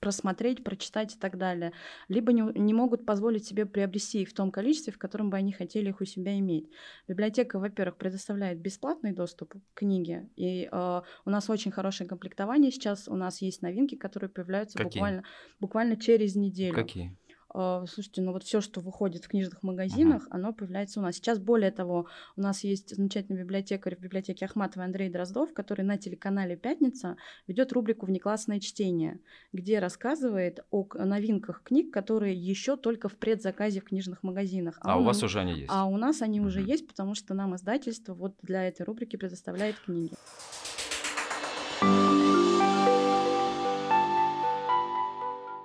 просмотреть, 0.00 0.62
прочитать 0.62 1.14
и 1.14 1.18
так 1.18 1.38
далее, 1.38 1.72
либо 2.08 2.32
не, 2.32 2.42
не 2.58 2.74
могут 2.74 3.04
позволить 3.04 3.46
себе 3.46 3.66
приобрести 3.66 4.22
их 4.22 4.30
в 4.30 4.34
том 4.34 4.50
количестве, 4.50 4.92
в 4.92 4.98
котором 4.98 5.30
бы 5.30 5.36
они 5.36 5.52
хотели 5.52 5.88
их 5.88 6.00
у 6.00 6.04
себя 6.04 6.38
иметь. 6.38 6.70
Библиотека, 7.08 7.58
во-первых, 7.58 7.96
предоставляет 7.96 8.58
бесплатный 8.58 9.12
доступ 9.12 9.54
к 9.54 9.58
книге, 9.74 10.28
и 10.36 10.68
э, 10.70 11.02
у 11.24 11.30
нас 11.30 11.50
очень 11.50 11.70
хорошее 11.70 12.08
комплектование 12.08 12.70
сейчас, 12.70 13.08
у 13.08 13.16
нас 13.16 13.42
есть 13.42 13.62
новинки, 13.62 13.96
которые 13.96 14.30
появляются 14.30 14.78
Какие? 14.78 14.90
буквально, 14.92 15.24
буквально 15.60 15.96
через 15.96 16.36
неделю. 16.36 16.74
Какие? 16.74 17.16
А, 17.56 17.86
Слушайте, 17.86 18.20
ну 18.20 18.32
вот 18.32 18.42
все, 18.42 18.60
что 18.60 18.80
выходит 18.80 19.24
в 19.24 19.28
книжных 19.28 19.62
магазинах, 19.62 20.26
оно 20.30 20.52
появляется 20.52 20.98
у 20.98 21.02
нас. 21.04 21.14
Сейчас, 21.14 21.38
более 21.38 21.70
того, 21.70 22.08
у 22.36 22.40
нас 22.40 22.64
есть 22.64 22.94
замечательный 22.96 23.38
библиотекарь 23.40 23.94
в 23.96 24.00
библиотеке 24.00 24.44
Ахматовой 24.46 24.86
Андрей 24.86 25.08
Дроздов, 25.08 25.54
который 25.54 25.82
на 25.84 25.96
телеканале 25.96 26.56
«Пятница» 26.56 27.16
ведет 27.46 27.72
рубрику 27.72 28.06
«Внеклассное 28.06 28.58
чтение», 28.58 29.20
где 29.52 29.78
рассказывает 29.78 30.64
о 30.72 30.84
новинках 31.04 31.62
книг, 31.62 31.92
которые 31.92 32.34
еще 32.34 32.76
только 32.76 33.08
в 33.08 33.16
предзаказе 33.16 33.80
в 33.80 33.84
книжных 33.84 34.24
магазинах. 34.24 34.76
А, 34.80 34.96
у 34.96 34.98
он- 35.00 35.04
вас 35.06 35.22
уже 35.22 35.38
они 35.38 35.52
есть? 35.52 35.70
А 35.70 35.86
у 35.86 35.96
нас 35.96 36.22
они 36.22 36.40
уже 36.40 36.58
Мгм. 36.60 36.68
есть, 36.70 36.88
потому 36.88 37.14
что 37.14 37.34
нам 37.34 37.54
издательство 37.54 38.14
вот 38.14 38.34
для 38.42 38.66
этой 38.66 38.82
рубрики 38.84 39.14
предоставляет 39.14 39.78
книги. 39.78 40.10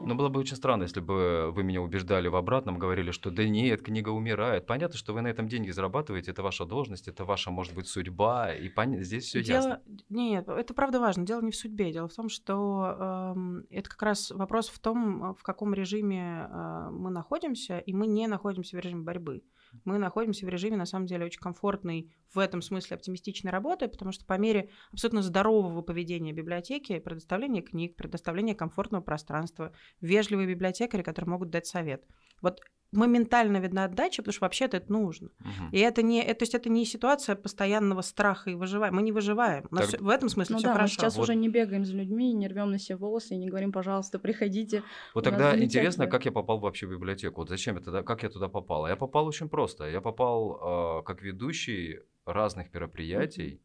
Ну, 0.01 0.15
было 0.15 0.29
бы 0.29 0.39
очень 0.39 0.55
странно, 0.55 0.83
если 0.83 1.01
бы 1.01 1.51
вы 1.51 1.63
меня 1.63 1.81
убеждали 1.81 2.27
в 2.27 2.35
обратном, 2.35 2.79
говорили, 2.79 3.11
что 3.11 3.31
да 3.31 3.47
нет, 3.47 3.81
книга 3.81 4.09
умирает. 4.09 4.65
Понятно, 4.65 4.97
что 4.97 5.13
вы 5.13 5.21
на 5.21 5.27
этом 5.27 5.47
деньги 5.47 5.71
зарабатываете, 5.71 6.31
это 6.31 6.41
ваша 6.41 6.65
должность, 6.65 7.07
это 7.07 7.25
ваша, 7.25 7.51
может 7.51 7.75
быть, 7.75 7.87
судьба, 7.87 8.53
и 8.53 8.69
пон- 8.69 9.01
здесь 9.01 9.25
все 9.25 9.43
Дело... 9.43 9.55
ясно. 9.55 9.81
Нет, 10.09 10.47
это 10.47 10.73
правда 10.73 10.99
важно. 10.99 11.25
Дело 11.25 11.41
не 11.41 11.51
в 11.51 11.55
судьбе. 11.55 11.91
Дело 11.91 12.07
в 12.07 12.13
том, 12.13 12.29
что 12.29 13.33
эм, 13.35 13.65
это 13.69 13.89
как 13.89 14.01
раз 14.01 14.31
вопрос 14.31 14.69
в 14.69 14.79
том, 14.79 15.31
э, 15.31 15.33
в 15.37 15.43
каком 15.43 15.73
режиме 15.73 16.47
э, 16.49 16.89
мы 16.91 17.09
находимся, 17.11 17.79
и 17.79 17.93
мы 17.93 18.07
не 18.07 18.27
находимся 18.27 18.77
в 18.77 18.79
режиме 18.79 19.03
борьбы. 19.03 19.43
Мы 19.85 19.97
находимся 19.97 20.45
в 20.45 20.49
режиме, 20.49 20.77
на 20.77 20.85
самом 20.85 21.05
деле, 21.05 21.25
очень 21.25 21.39
комфортной, 21.39 22.11
в 22.33 22.39
этом 22.39 22.61
смысле 22.61 22.95
оптимистичной 22.95 23.51
работы, 23.51 23.87
потому 23.87 24.11
что 24.11 24.25
по 24.25 24.37
мере 24.37 24.69
абсолютно 24.91 25.21
здорового 25.21 25.81
поведения 25.81 26.33
библиотеки, 26.33 26.99
предоставления 26.99 27.61
книг, 27.61 27.95
предоставления 27.95 28.55
комфортного 28.55 29.01
пространства, 29.01 29.73
вежливые 30.01 30.47
библиотекари, 30.47 31.03
которые 31.03 31.31
могут 31.31 31.49
дать 31.49 31.67
совет. 31.67 32.05
Вот 32.41 32.61
моментально 32.91 33.57
видна 33.57 33.83
отдача, 33.85 34.21
потому 34.21 34.33
что 34.33 34.45
вообще-то 34.45 34.77
это 34.77 34.91
нужно. 34.91 35.29
Мгм. 35.39 35.69
И 35.71 35.79
это 35.79 36.01
не, 36.01 36.23
это, 36.23 36.39
то 36.39 36.43
есть 36.43 36.55
это 36.55 36.69
не 36.69 36.85
ситуация 36.85 37.35
постоянного 37.35 38.01
страха 38.01 38.49
и 38.49 38.55
выживания. 38.55 38.95
Мы 38.95 39.01
не 39.03 39.11
выживаем. 39.11 39.67
У 39.71 39.75
нас 39.75 39.89
Так- 39.89 40.01
в 40.01 40.09
этом 40.09 40.29
смысле 40.29 40.53
Ну 40.53 40.59
все 40.59 40.67
да, 40.67 40.73
мы 40.73 40.77
хорошо. 40.79 40.93
сейчас 40.95 41.15
Вот. 41.15 41.23
уже 41.23 41.35
не 41.35 41.49
бегаем 41.49 41.85
за 41.85 41.93
людьми, 41.95 42.33
не 42.33 42.47
рвем 42.47 42.71
на 42.71 42.79
себе 42.79 42.97
волосы 42.97 43.35
и 43.35 43.37
не 43.37 43.47
говорим, 43.49 43.71
пожалуйста, 43.71 44.19
приходите. 44.19 44.83
Вот 45.13 45.23
тогда 45.23 45.57
интересно, 45.61 46.07
как 46.07 46.25
я 46.25 46.31
попал 46.31 46.59
вообще 46.59 46.87
в 46.87 46.91
библиотеку. 46.91 47.41
Вот 47.41 47.49
зачем 47.49 47.75
я 47.75 47.81
тогда, 47.81 48.03
как 48.03 48.23
я 48.23 48.29
туда 48.29 48.47
попал? 48.47 48.87
Я 48.87 48.95
попал 48.95 49.27
очень 49.27 49.49
просто. 49.49 49.85
Я 49.89 50.01
попал 50.01 50.99
э, 50.99 51.03
как 51.05 51.21
ведущий 51.21 51.99
разных 52.25 52.73
мероприятий, 52.73 53.61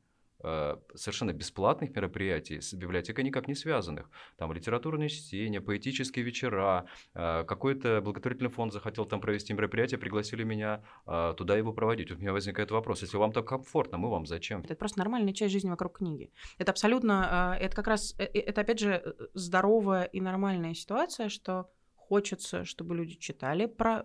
совершенно 0.94 1.32
бесплатных 1.32 1.94
мероприятий, 1.94 2.60
с 2.60 2.74
библиотекой 2.74 3.24
никак 3.24 3.48
не 3.48 3.54
связанных. 3.54 4.10
Там 4.36 4.52
литературные 4.52 5.08
чтения, 5.08 5.60
поэтические 5.60 6.24
вечера, 6.24 6.86
э, 7.14 7.44
какой-то 7.44 8.00
благотворительный 8.00 8.50
фонд 8.50 8.72
захотел 8.72 9.04
там 9.06 9.20
провести 9.20 9.52
мероприятие, 9.52 9.98
пригласили 9.98 10.44
меня 10.44 10.82
э, 11.06 11.34
туда 11.36 11.56
его 11.56 11.72
проводить. 11.72 12.10
У 12.10 12.16
меня 12.16 12.32
возникает 12.32 12.70
вопрос, 12.70 13.02
если 13.02 13.16
вам 13.16 13.32
так 13.32 13.46
комфортно, 13.46 13.98
мы 13.98 14.10
вам 14.10 14.26
зачем? 14.26 14.60
Это 14.60 14.74
просто 14.76 14.98
нормальная 14.98 15.32
часть 15.32 15.52
жизни 15.52 15.70
вокруг 15.70 15.98
книги. 15.98 16.30
Это 16.58 16.72
абсолютно, 16.72 17.56
э, 17.58 17.64
это 17.64 17.76
как 17.76 17.86
раз, 17.86 18.14
э, 18.18 18.24
э, 18.24 18.40
это 18.40 18.60
опять 18.60 18.78
же 18.78 19.02
э, 19.04 19.12
здоровая 19.34 20.04
и 20.04 20.20
нормальная 20.20 20.74
ситуация, 20.74 21.28
что 21.28 21.70
хочется, 21.94 22.64
чтобы 22.64 22.94
люди 22.96 23.14
читали 23.14 23.66
про, 23.66 24.04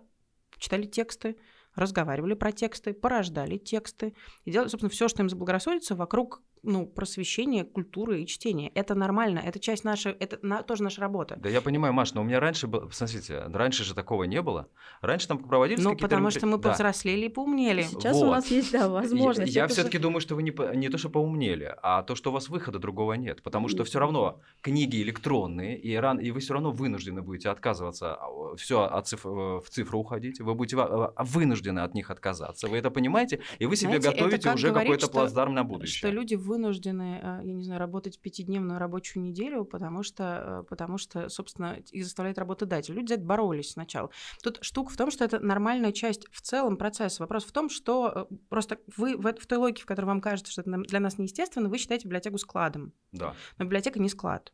читали 0.58 0.86
тексты, 0.86 1.36
разговаривали 1.74 2.34
про 2.34 2.52
тексты, 2.52 2.92
порождали 2.92 3.58
тексты. 3.58 4.14
И 4.44 4.50
делали, 4.50 4.68
собственно, 4.68 4.90
все, 4.90 5.08
что 5.08 5.22
им 5.22 5.28
заблагорассудится 5.28 5.94
вокруг 5.94 6.42
ну, 6.62 6.86
просвещения, 6.86 7.64
культуры 7.64 8.22
и 8.22 8.26
чтения. 8.26 8.70
Это 8.74 8.94
нормально, 8.94 9.38
это 9.44 9.58
часть 9.58 9.84
нашей, 9.84 10.12
это 10.12 10.38
на- 10.42 10.62
тоже 10.62 10.82
наша 10.82 11.00
работа. 11.00 11.36
Да 11.36 11.48
я 11.48 11.60
понимаю, 11.60 11.94
Маш, 11.94 12.12
но 12.14 12.20
у 12.20 12.24
меня 12.24 12.38
раньше 12.40 12.66
было, 12.66 12.88
смотрите, 12.90 13.42
раньше 13.52 13.84
же 13.84 13.94
такого 13.94 14.24
не 14.24 14.42
было. 14.42 14.68
Раньше 15.00 15.28
там 15.28 15.38
проводились 15.38 15.82
Ну, 15.82 15.90
какие-то 15.90 16.08
потому 16.08 16.28
меропри- 16.28 16.38
что 16.38 16.46
мы 16.46 16.58
Да. 16.58 16.68
повзрослели 16.68 17.26
и 17.26 17.28
поумнели. 17.28 17.82
Сейчас 17.82 18.16
у 18.16 18.26
Вот. 18.26 18.30
нас 18.32 18.50
есть, 18.50 18.72
да, 18.72 18.88
возможность. 18.88 19.54
Я, 19.54 19.64
Это 19.64 19.72
все-таки 19.74 19.96
же- 19.98 20.02
думаю, 20.02 20.20
что 20.20 20.34
вы 20.34 20.42
не, 20.42 20.50
по- 20.50 20.74
не 20.74 20.88
то, 20.88 20.98
что 20.98 21.08
поумнели, 21.08 21.74
а 21.82 22.02
то, 22.02 22.14
что 22.14 22.30
у 22.30 22.32
вас 22.32 22.48
выхода 22.48 22.78
другого 22.78 23.14
нет. 23.14 23.42
Потому 23.42 23.68
что 23.68 23.84
все 23.84 23.98
равно 23.98 24.40
книги 24.60 25.00
электронные, 25.02 25.78
и, 25.78 25.94
ран, 25.96 26.18
и 26.18 26.30
вы 26.30 26.40
все 26.40 26.52
равно 26.54 26.70
вынуждены 26.72 27.22
будете 27.22 27.48
отказываться, 27.48 28.18
все 28.56 28.88
в 29.02 29.64
цифру 29.70 29.98
уходить, 30.00 30.40
вы 30.40 30.54
будете 30.54 30.76
э, 30.76 31.08
вынуждены 31.24 31.80
от 31.80 31.94
них 31.94 32.10
отказаться. 32.10 32.68
Вы 32.68 32.78
это 32.78 32.90
понимаете? 32.90 33.40
И 33.58 33.66
вы 33.66 33.76
себе 33.76 34.00
Знаете, 34.00 34.08
это 34.08 34.16
готовите 34.18 34.52
уже 34.54 34.72
какой-то 34.72 35.06
что- 35.06 35.12
плацдарм 35.12 35.54
на 35.54 35.62
Что 35.62 35.68
будущее. 35.68 36.10
люди 36.10 36.34
вынуждены, 36.50 37.20
э, 37.22 37.40
я 37.44 37.52
не 37.54 37.62
знаю, 37.62 37.78
работать 37.78 38.20
пятидневную 38.20 38.80
рабочую 38.80 39.22
неделю, 39.22 39.64
потому 39.64 40.02
что, 40.02 40.62
э, 40.62 40.68
потому 40.68 40.98
что, 40.98 41.28
собственно, 41.28 41.78
их 41.92 42.04
заставляет 42.04 42.38
работодатель. 42.38 42.94
Люди 42.94 43.08
за 43.08 43.14
это 43.14 43.24
боролись 43.24 43.72
сначала. 43.72 44.10
Тут 44.42 44.58
штука 44.62 44.92
в 44.92 44.96
том, 44.96 45.10
что 45.10 45.24
это 45.24 45.38
нормальная 45.38 45.92
часть 45.92 46.26
в 46.30 46.42
целом 46.42 46.76
процесса. 46.76 47.22
Вопрос 47.22 47.44
в 47.44 47.52
том, 47.52 47.70
что 47.70 48.28
э, 48.30 48.34
просто 48.48 48.78
вы 48.96 49.16
в, 49.16 49.32
в 49.32 49.46
той 49.46 49.58
логике, 49.58 49.82
в 49.82 49.86
которой 49.86 50.06
вам 50.06 50.20
кажется, 50.20 50.50
что 50.50 50.62
это 50.62 50.70
для 50.70 51.00
нас 51.00 51.18
неестественно, 51.18 51.68
вы 51.68 51.78
считаете 51.78 52.06
библиотеку 52.06 52.38
складом. 52.38 52.92
Да. 53.12 53.34
Но 53.58 53.64
библиотека 53.64 54.00
не 54.00 54.08
склад. 54.08 54.52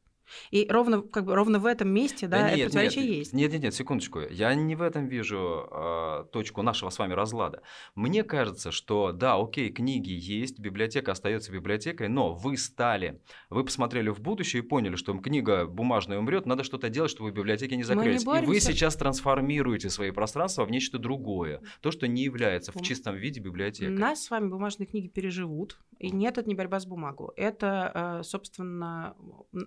И 0.51 0.67
ровно, 0.71 1.03
как 1.03 1.25
бы, 1.25 1.35
ровно 1.35 1.59
в 1.59 1.67
этом 1.67 1.89
месте, 1.89 2.27
да, 2.27 2.49
это 2.49 2.57
нет, 2.57 2.67
противоречие 2.67 3.05
нет, 3.05 3.17
есть. 3.17 3.33
Нет, 3.33 3.53
нет, 3.53 3.62
нет, 3.62 3.75
секундочку. 3.75 4.21
Я 4.31 4.55
не 4.55 4.75
в 4.75 4.83
этом 4.83 5.07
вижу 5.07 5.69
э, 5.71 6.25
точку 6.33 6.62
нашего 6.62 6.91
с 6.91 6.99
вами 6.99 7.12
разлада. 7.15 7.62
Мне 7.95 8.25
кажется, 8.25 8.71
что 8.71 9.12
да, 9.12 9.37
окей, 9.41 9.71
книги 9.71 10.11
есть, 10.11 10.59
библиотека 10.59 11.12
остается 11.12 11.53
библиотекой, 11.53 12.09
но 12.09 12.35
вы 12.35 12.57
стали, 12.57 13.21
вы 13.51 13.65
посмотрели 13.65 14.09
в 14.11 14.21
будущее 14.21 14.62
и 14.62 14.67
поняли, 14.67 14.97
что 14.97 15.17
книга 15.19 15.67
бумажная 15.67 16.19
умрет, 16.19 16.47
надо 16.47 16.65
что-то 16.65 16.89
делать, 16.89 17.11
чтобы 17.11 17.31
библиотеки 17.31 17.73
не 17.73 17.79
не 17.79 17.83
закрылись. 17.85 18.23
и 18.23 18.47
вы 18.47 18.61
сейчас 18.61 18.97
трансформируете 18.97 19.91
свои 19.91 20.11
пространства 20.11 20.65
в 20.65 20.71
нечто 20.71 20.99
другое, 20.99 21.61
то, 21.81 21.91
что 21.91 22.07
не 22.09 22.23
является 22.23 22.73
в 22.73 22.83
чистом 22.83 23.17
виде 23.17 23.41
библиотекой. 23.41 23.95
Нас 23.97 24.25
с 24.25 24.31
вами 24.31 24.49
бумажные 24.49 24.87
книги 24.87 25.09
переживут. 25.09 25.79
И 25.99 26.11
нет, 26.11 26.37
это 26.37 26.49
не 26.49 26.55
борьба 26.55 26.79
с 26.79 26.87
бумагой. 26.87 27.31
Это, 27.37 28.19
э, 28.21 28.23
собственно, 28.23 29.15
н- 29.53 29.67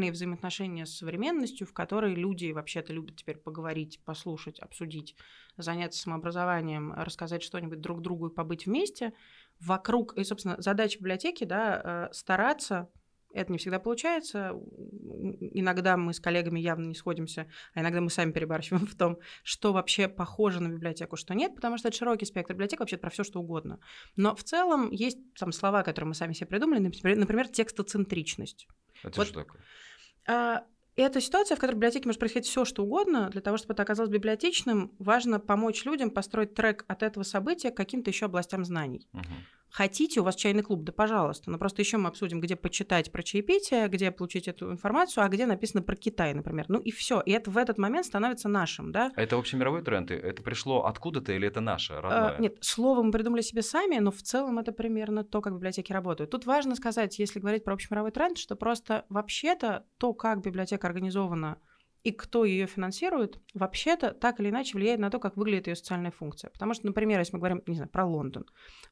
нормальные 0.00 0.12
взаимоотношения 0.12 0.86
с 0.86 0.96
современностью, 0.96 1.66
в 1.66 1.72
которой 1.72 2.14
люди 2.14 2.52
вообще-то 2.52 2.92
любят 2.92 3.16
теперь 3.16 3.36
поговорить, 3.36 4.00
послушать, 4.04 4.58
обсудить, 4.58 5.14
заняться 5.58 6.00
самообразованием, 6.00 6.92
рассказать 6.94 7.42
что-нибудь 7.42 7.80
друг 7.80 8.00
другу 8.00 8.28
и 8.28 8.34
побыть 8.34 8.66
вместе. 8.66 9.12
Вокруг, 9.60 10.16
и, 10.16 10.24
собственно, 10.24 10.56
задача 10.58 10.98
библиотеки, 10.98 11.44
да, 11.44 12.08
э, 12.10 12.14
стараться 12.14 12.88
это 13.32 13.52
не 13.52 13.58
всегда 13.58 13.78
получается. 13.78 14.58
Иногда 15.54 15.96
мы 15.96 16.12
с 16.12 16.18
коллегами 16.18 16.58
явно 16.58 16.86
не 16.86 16.94
сходимся, 16.94 17.46
а 17.74 17.80
иногда 17.80 18.00
мы 18.00 18.10
сами 18.10 18.32
перебарщиваем 18.32 18.86
в 18.88 18.96
том, 18.96 19.18
что 19.44 19.72
вообще 19.72 20.08
похоже 20.08 20.60
на 20.60 20.68
библиотеку, 20.68 21.16
что 21.16 21.34
нет, 21.34 21.54
потому 21.54 21.78
что 21.78 21.88
это 21.88 21.96
широкий 21.96 22.26
спектр 22.26 22.54
библиотек 22.54 22.80
вообще 22.80 22.96
про 22.96 23.10
все 23.10 23.22
что 23.22 23.40
угодно. 23.40 23.78
Но 24.16 24.34
в 24.34 24.42
целом 24.42 24.90
есть 24.90 25.18
там 25.34 25.52
слова, 25.52 25.82
которые 25.82 26.08
мы 26.08 26.14
сами 26.14 26.32
себе 26.32 26.46
придумали, 26.46 26.80
например, 26.80 27.18
например 27.18 27.48
текстоцентричность. 27.48 28.66
Это 29.02 29.16
вот- 29.16 29.26
что 29.26 29.44
такое? 29.44 29.62
А, 30.30 30.64
Это 30.96 31.20
ситуация, 31.20 31.56
в 31.56 31.60
которой 31.60 31.74
в 31.74 31.78
библиотеке 31.78 32.06
может 32.06 32.20
происходить 32.20 32.48
все, 32.48 32.64
что 32.64 32.84
угодно. 32.84 33.30
Для 33.30 33.40
того, 33.40 33.56
чтобы 33.56 33.72
это 33.74 33.82
оказалось 33.82 34.10
библиотечным, 34.10 34.92
важно 34.98 35.40
помочь 35.40 35.84
людям 35.84 36.10
построить 36.10 36.54
трек 36.54 36.84
от 36.88 37.02
этого 37.02 37.24
события 37.24 37.70
к 37.70 37.76
каким-то 37.76 38.10
еще 38.10 38.26
областям 38.26 38.64
знаний. 38.64 39.08
Мгм. 39.12 39.24
Хотите, 39.70 40.20
у 40.20 40.24
вас 40.24 40.34
чайный 40.36 40.62
клуб, 40.62 40.82
да 40.82 40.92
пожалуйста. 40.92 41.50
Но 41.50 41.58
просто 41.58 41.82
еще 41.82 41.96
мы 41.96 42.08
обсудим, 42.08 42.40
где 42.40 42.56
почитать 42.56 43.12
про 43.12 43.22
чаепитие, 43.22 43.88
где 43.88 44.10
получить 44.10 44.48
эту 44.48 44.72
информацию, 44.72 45.24
а 45.24 45.28
где 45.28 45.46
написано 45.46 45.82
про 45.82 45.96
Китай, 45.96 46.34
например. 46.34 46.66
Ну 46.68 46.78
и 46.78 46.90
все. 46.90 47.20
И 47.20 47.32
это 47.32 47.50
в 47.50 47.56
этот 47.56 47.78
момент 47.78 48.06
становится 48.06 48.48
нашим, 48.48 48.92
да? 48.92 49.12
А 49.14 49.22
это 49.22 49.36
общемировой 49.36 49.82
тренд? 49.82 50.10
Это 50.10 50.42
пришло 50.42 50.86
откуда-то 50.86 51.32
или 51.32 51.46
это 51.46 51.60
наше, 51.60 51.94
родное? 51.94 52.36
А, 52.36 52.40
нет, 52.40 52.56
слово 52.60 53.02
мы 53.02 53.12
придумали 53.12 53.42
себе 53.42 53.62
сами, 53.62 53.98
но 53.98 54.10
в 54.10 54.22
целом 54.22 54.58
это 54.58 54.72
примерно 54.72 55.24
то, 55.24 55.40
как 55.40 55.54
библиотеки 55.54 55.92
работают. 55.92 56.30
Тут 56.30 56.46
важно 56.46 56.74
сказать, 56.74 57.18
если 57.18 57.38
говорить 57.38 57.64
про 57.64 57.74
общемировой 57.74 58.10
тренд, 58.10 58.38
что 58.38 58.56
просто 58.56 59.04
вообще-то 59.08 59.86
то, 59.98 60.12
как 60.12 60.42
библиотека 60.42 60.86
организована 60.86 61.58
и 62.02 62.12
кто 62.12 62.44
ее 62.44 62.66
финансирует, 62.66 63.38
вообще-то 63.52 64.12
так 64.12 64.40
или 64.40 64.48
иначе 64.48 64.76
влияет 64.76 65.00
на 65.00 65.10
то, 65.10 65.18
как 65.18 65.36
выглядит 65.36 65.66
ее 65.66 65.76
социальная 65.76 66.10
функция. 66.10 66.50
Потому 66.50 66.72
что, 66.72 66.86
например, 66.86 67.18
если 67.18 67.34
мы 67.34 67.40
говорим, 67.40 67.62
не 67.66 67.74
знаю, 67.74 67.90
про 67.90 68.06
Лондон. 68.06 68.46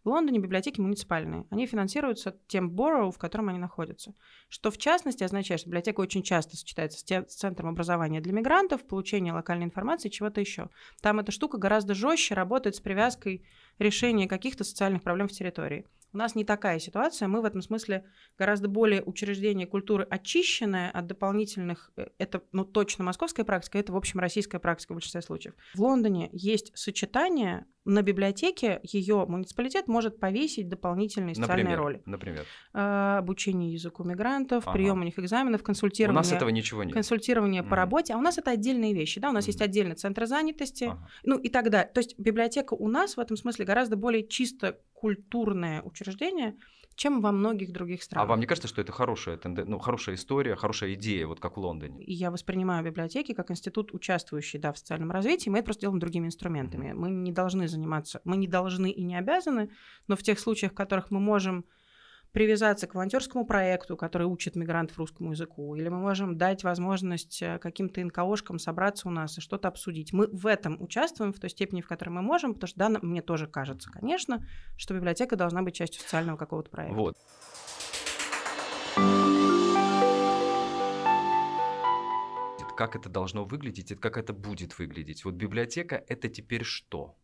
В 0.05 0.09
Лондоне 0.09 0.39
библиотеки 0.39 0.81
муниципальные. 0.81 1.47
Они 1.51 1.67
финансируются 1.67 2.39
тем 2.49 2.71
borough, 2.71 3.11
в 3.11 3.19
котором 3.19 3.49
они 3.49 3.59
находятся. 3.59 4.15
Что 4.49 4.71
в 4.71 4.77
частности 4.77 5.25
означает, 5.25 5.61
что 5.61 5.71
библиотека 5.71 6.01
очень 6.01 6.23
часто 6.23 6.57
сочетается 6.57 6.99
с, 6.99 7.35
центром 7.35 7.71
образования 7.71 8.21
для 8.21 8.33
мигрантов, 8.33 8.87
получения 8.87 9.33
локальной 9.33 9.65
информации, 9.65 10.11
чего-то 10.11 10.41
еще. 10.41 10.69
Там 11.01 11.19
эта 11.19 11.33
штука 11.33 11.57
гораздо 11.57 11.95
жестче 11.95 12.35
работает 12.35 12.77
с 12.77 12.81
привязкой 12.81 13.45
решения 13.79 14.29
каких-то 14.29 14.65
социальных 14.65 15.03
проблем 15.03 15.29
в 15.29 15.33
территории. 15.33 15.87
У 16.13 16.17
нас 16.17 16.35
не 16.35 16.45
такая 16.45 16.79
ситуация. 16.79 17.29
Мы 17.29 17.43
в 17.43 17.45
этом 17.45 17.63
смысле 17.63 18.05
гораздо 18.39 18.69
более 18.69 19.03
учреждение 19.03 19.67
культуры 19.67 20.07
очищенное 20.09 20.91
от 20.91 21.07
дополнительных... 21.07 21.91
Э, 21.97 22.09
это, 22.19 22.43
ну, 22.53 22.65
точно 22.65 23.05
московская 23.05 23.45
практика, 23.45 23.79
это, 23.79 23.93
в 23.93 23.97
общем, 23.97 24.21
российская 24.21 24.59
практика 24.59 24.93
в 24.93 24.97
большинстве 24.97 25.23
случаев. 25.23 25.55
В 25.75 25.83
Лондоне 25.83 26.31
есть 26.33 26.73
сочетание 26.75 27.67
на 27.89 28.03
библиотеке 28.03 28.81
ее 28.83 29.25
муниципалитет 29.27 29.89
может 29.89 30.21
повесить 30.21 30.69
дополнительные 30.69 31.35
социальные 31.35 31.65
например, 31.65 31.79
роли. 31.79 32.03
Например? 32.05 32.45
А, 32.75 33.19
обучение 33.19 33.73
языку 33.73 34.05
мигрантов, 34.05 34.65
ага. 34.67 34.75
прием 34.75 35.01
у 35.01 35.05
них 35.05 35.19
экзаменов, 35.19 35.63
консультирование. 35.63 36.15
У 36.15 36.23
нас 36.23 36.31
этого 36.31 36.51
ничего 36.51 36.85
нет. 36.85 36.93
Консультирование 36.93 37.63
mm. 37.63 37.69
по 37.69 37.77
работе. 37.77 38.13
А 38.13 38.19
у 38.19 38.21
нас 38.21 38.37
это 38.37 38.51
отдельные 38.51 38.93
вещи. 38.93 39.21
Да? 39.21 39.31
У 39.31 39.33
нас 39.33 39.45
mm. 39.45 39.49
есть 39.49 39.63
отдельный 39.63 39.95
центр 39.95 40.27
занятости. 40.27 40.85
Ага. 40.85 41.09
Ну 41.25 41.39
и 41.39 41.49
так 41.49 41.71
далее. 41.71 41.91
То 41.93 42.01
есть 42.01 42.19
библиотека 42.19 42.75
у 42.75 42.89
нас 42.89 43.17
в 43.17 43.21
этом 43.21 43.39
смысле 43.39 43.65
гораздо 43.65 43.97
более 43.97 44.29
чисто 44.29 44.79
культурное 45.01 45.81
учреждение, 45.83 46.57
чем 46.97 47.21
во 47.21 47.31
многих 47.31 47.73
других 47.73 48.03
странах. 48.03 48.25
А 48.25 48.29
вам 48.29 48.41
не 48.41 48.47
кажется, 48.47 48.67
что 48.67 48.81
это 48.81 48.91
хорошая, 48.91 49.39
ну, 49.45 49.79
хорошая 49.79 50.17
история, 50.17 50.57
хорошая 50.57 50.95
идея, 50.95 51.29
вот 51.29 51.39
как 51.39 51.57
в 51.57 51.61
Лондоне? 51.61 52.03
И 52.03 52.13
я 52.13 52.33
воспринимаю 52.33 52.85
библиотеки 52.85 53.33
как 53.33 53.53
институт, 53.53 53.95
участвующий 53.95 54.59
да, 54.59 54.73
в 54.73 54.79
социальном 54.79 55.13
развитии. 55.13 55.51
Мы 55.51 55.59
это 55.59 55.67
просто 55.67 55.83
делаем 55.83 56.01
другими 56.01 56.27
инструментами. 56.27 56.93
Мы 56.93 57.11
не 57.11 57.31
должны 57.31 57.69
заниматься, 57.69 58.21
мы 58.25 58.37
не 58.37 58.49
должны 58.49 58.91
и 58.91 59.05
не 59.05 59.17
обязаны, 59.17 59.71
но 60.09 60.17
в 60.17 60.23
тех 60.25 60.41
случаях, 60.41 60.73
в 60.73 60.75
которых 60.75 61.13
мы 61.13 61.21
можем 61.21 61.65
привязаться 62.33 62.87
к 62.87 62.95
волонтерскому 62.95 63.47
проекту, 63.47 63.97
который 63.97 64.27
учит 64.27 64.57
мигрантов 64.57 64.99
русскому 64.99 65.33
языку, 65.33 65.75
или 65.75 65.89
мы 65.89 65.99
можем 65.99 66.37
дать 66.37 66.65
возможность 66.65 67.43
э, 67.43 67.59
каким-то 67.59 68.05
НКОшкам 68.05 68.59
собраться 68.59 69.09
у 69.09 69.11
нас 69.11 69.39
и 69.39 69.41
что-то 69.41 69.69
обсудить. 69.69 70.13
Мы 70.13 70.29
в 70.29 70.47
этом 70.47 70.81
участвуем 70.83 71.33
в 71.33 71.41
той 71.41 71.51
степени, 71.51 71.81
в 71.81 71.89
которой 71.89 72.11
мы 72.11 72.23
можем, 72.23 72.55
потому 72.55 72.69
что, 72.69 72.79
да, 72.79 72.89
мне 73.03 73.23
тоже 73.23 73.47
кажется, 73.47 73.91
конечно, 73.91 74.45
что 74.77 74.95
библиотека 74.95 75.37
должна 75.37 75.63
быть 75.63 75.75
частью 75.75 76.03
социального 76.03 76.37
какого-то 76.37 76.71
проекта. 76.71 76.97
Вот. 76.97 77.17
Как 82.77 82.95
это 82.95 83.09
должно 83.09 83.45
выглядеть 83.45 83.91
и 83.91 83.97
как 83.97 84.17
это 84.17 84.33
будет 84.33 84.79
выглядеть? 84.79 85.25
Вот 85.25 85.35
библиотека– 85.35 85.97
это 86.09 86.29
теперь 86.29 86.63
что? 86.63 87.17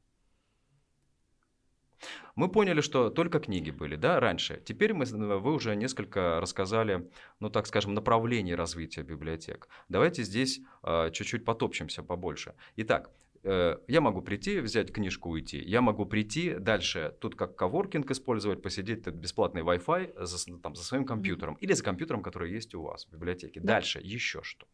Мы 2.34 2.48
поняли, 2.48 2.80
что 2.80 3.10
только 3.10 3.40
книги 3.40 3.70
были, 3.70 3.96
да, 3.96 4.20
раньше. 4.20 4.62
Теперь 4.64 4.92
мы, 4.92 5.04
вы 5.04 5.52
уже 5.52 5.76
несколько 5.76 6.40
рассказали, 6.40 7.08
ну, 7.40 7.50
так 7.50 7.66
скажем, 7.66 7.94
направлений 7.94 8.54
развития 8.54 9.02
библиотек. 9.02 9.68
Давайте 9.88 10.22
здесь 10.22 10.60
э, 10.82 11.10
чуть-чуть 11.12 11.44
потопчемся 11.44 12.02
побольше. 12.02 12.54
Итак, 12.76 13.10
э, 13.44 13.78
я 13.86 14.00
могу 14.00 14.22
прийти, 14.22 14.60
взять 14.60 14.92
книжку, 14.92 15.30
уйти. 15.30 15.58
Я 15.58 15.80
могу 15.80 16.06
прийти 16.06 16.54
дальше, 16.54 17.14
тут 17.20 17.36
как 17.36 17.56
коворкинг 17.56 18.10
использовать, 18.10 18.62
посидеть 18.62 19.04
тут 19.04 19.14
бесплатный 19.14 19.62
Wi-Fi 19.62 20.24
за, 20.24 20.58
там, 20.60 20.74
за 20.74 20.82
своим 20.82 21.04
компьютером 21.04 21.54
или 21.60 21.72
за 21.72 21.84
компьютером, 21.84 22.22
который 22.22 22.50
есть 22.50 22.74
у 22.74 22.82
вас 22.82 23.06
в 23.06 23.12
библиотеке. 23.12 23.60
Да. 23.60 23.74
Дальше 23.74 24.00
еще 24.02 24.42
что? 24.42 24.66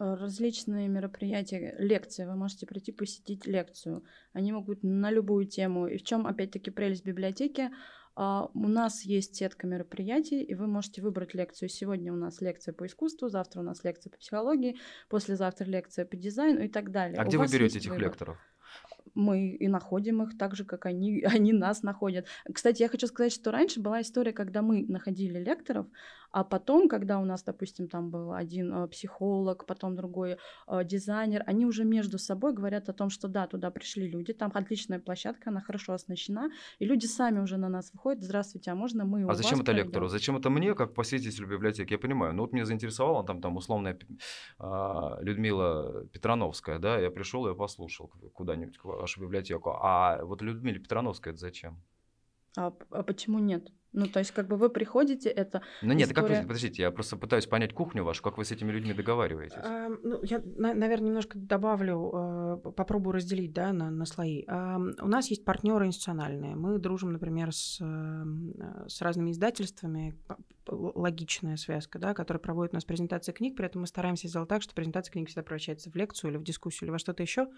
Э, 0.00 0.14
различные 0.14 0.88
мероприятия, 0.88 1.74
лекции. 1.78 2.24
Вы 2.24 2.34
можете 2.34 2.66
прийти 2.66 2.90
посетить 2.90 3.46
лекцию. 3.46 4.02
Они 4.32 4.50
могут 4.50 4.82
на 4.82 5.10
любую 5.10 5.44
тему. 5.44 5.88
И 5.88 5.98
в 5.98 6.02
чем, 6.02 6.26
опять-таки, 6.26 6.70
прелесть 6.70 7.04
библиотеки? 7.04 7.70
А, 8.16 8.50
у 8.54 8.66
нас 8.66 9.02
есть 9.02 9.36
сетка 9.36 9.66
мероприятий, 9.66 10.42
и 10.42 10.54
вы 10.54 10.66
можете 10.66 11.02
выбрать 11.02 11.34
лекцию. 11.34 11.68
Сегодня 11.68 12.14
у 12.14 12.16
нас 12.16 12.40
лекция 12.40 12.72
по 12.72 12.86
искусству, 12.86 13.28
завтра 13.28 13.60
у 13.60 13.62
нас 13.62 13.84
лекция 13.84 14.10
по 14.10 14.16
психологии, 14.16 14.78
послезавтра 15.10 15.66
лекция 15.66 16.06
по 16.06 16.16
дизайну 16.16 16.60
и 16.62 16.68
так 16.68 16.90
далее. 16.92 17.18
А 17.18 17.24
у 17.24 17.28
где 17.28 17.36
вы 17.36 17.46
берете 17.46 17.76
этих 17.76 17.90
выбор. 17.90 18.06
лекторов? 18.06 18.38
Мы 19.14 19.50
и 19.50 19.68
находим 19.68 20.22
их 20.22 20.36
так 20.38 20.56
же, 20.56 20.64
как 20.64 20.86
они, 20.86 21.22
они 21.34 21.52
нас 21.52 21.82
находят. 21.82 22.26
Кстати, 22.52 22.82
я 22.82 22.88
хочу 22.88 23.06
сказать, 23.06 23.32
что 23.32 23.50
раньше 23.50 23.80
была 23.80 24.00
история, 24.00 24.32
когда 24.32 24.62
мы 24.62 24.84
находили 24.88 25.38
лекторов, 25.38 25.86
а 26.32 26.44
потом, 26.44 26.88
когда 26.88 27.18
у 27.18 27.24
нас, 27.24 27.42
допустим, 27.42 27.88
там 27.88 28.10
был 28.10 28.32
один 28.32 28.72
э, 28.72 28.88
психолог, 28.88 29.66
потом 29.66 29.96
другой 29.96 30.36
э, 30.68 30.84
дизайнер, 30.84 31.42
они 31.46 31.66
уже 31.66 31.84
между 31.84 32.18
собой 32.18 32.52
говорят 32.52 32.88
о 32.88 32.92
том, 32.92 33.10
что 33.10 33.26
да, 33.26 33.46
туда 33.46 33.70
пришли 33.70 34.08
люди, 34.08 34.32
там 34.32 34.52
отличная 34.54 35.00
площадка, 35.00 35.50
она 35.50 35.60
хорошо 35.60 35.92
оснащена, 35.92 36.50
и 36.78 36.84
люди 36.84 37.06
сами 37.06 37.40
уже 37.40 37.56
на 37.56 37.68
нас 37.68 37.92
выходят, 37.92 38.22
здравствуйте, 38.22 38.70
а 38.70 38.74
можно 38.74 39.04
мы 39.04 39.28
А 39.28 39.34
зачем 39.34 39.60
это 39.60 39.72
лектору? 39.72 40.08
Зачем 40.08 40.36
это 40.36 40.50
мне, 40.50 40.74
как 40.74 40.94
посетителю 40.94 41.48
библиотеки? 41.48 41.92
Я 41.92 41.98
понимаю, 41.98 42.32
ну 42.32 42.42
вот 42.42 42.52
меня 42.52 42.64
заинтересовала 42.64 43.24
там, 43.24 43.40
там 43.40 43.56
условная 43.56 43.98
э, 44.60 45.16
Людмила 45.22 46.06
Петрановская, 46.12 46.78
да, 46.78 46.98
я 46.98 47.10
пришел, 47.10 47.48
я 47.48 47.54
послушал 47.54 48.12
куда-нибудь 48.34 48.78
вашу 49.00 49.20
библиотеку, 49.20 49.70
а 49.80 50.22
вот 50.22 50.42
Людмила 50.42 50.78
Петрановская 50.78 51.32
это 51.32 51.40
зачем? 51.40 51.82
А, 52.56 52.72
а 52.90 53.02
почему 53.02 53.38
нет? 53.38 53.72
Ну, 53.92 54.06
то 54.06 54.20
есть, 54.20 54.30
как 54.30 54.46
бы 54.46 54.56
вы 54.56 54.70
приходите, 54.70 55.28
это. 55.28 55.62
Ну 55.82 55.92
нет, 55.92 56.08
история... 56.08 56.28
как 56.28 56.42
вы, 56.42 56.46
подождите, 56.46 56.82
я 56.82 56.90
просто 56.90 57.16
пытаюсь 57.16 57.46
понять 57.46 57.74
кухню 57.74 58.04
вашу, 58.04 58.22
как 58.22 58.38
вы 58.38 58.44
с 58.44 58.52
этими 58.52 58.70
людьми 58.70 58.92
договариваетесь. 58.92 59.56
А, 59.56 59.88
ну, 60.02 60.20
я, 60.22 60.40
на, 60.56 60.74
наверное, 60.74 61.08
немножко 61.08 61.38
добавлю, 61.38 62.60
э, 62.64 62.70
попробую 62.70 63.14
разделить, 63.14 63.52
да, 63.52 63.72
на, 63.72 63.90
на 63.90 64.04
слои. 64.06 64.44
А, 64.46 64.76
у 64.76 65.08
нас 65.08 65.28
есть 65.28 65.44
партнеры 65.44 65.86
институциональные. 65.86 66.54
Мы 66.54 66.78
дружим, 66.78 67.12
например, 67.12 67.52
с, 67.52 67.78
э, 67.80 68.86
с 68.88 69.00
разными 69.02 69.32
издательствами, 69.32 70.16
логичная 70.70 71.56
связка, 71.56 71.98
да, 71.98 72.14
которая 72.14 72.40
проводит 72.40 72.72
у 72.72 72.76
нас 72.76 72.84
презентации 72.84 73.32
книг, 73.32 73.56
при 73.56 73.66
этом 73.66 73.82
мы 73.82 73.86
стараемся 73.86 74.28
сделать 74.28 74.48
так, 74.48 74.62
что 74.62 74.74
презентация 74.74 75.12
книг 75.12 75.28
всегда 75.28 75.42
превращается 75.42 75.90
в 75.90 75.96
лекцию 75.96 76.30
или 76.30 76.38
в 76.38 76.44
дискуссию 76.44 76.86
или 76.86 76.92
во 76.92 76.98
что-то 76.98 77.22
еще 77.22 77.48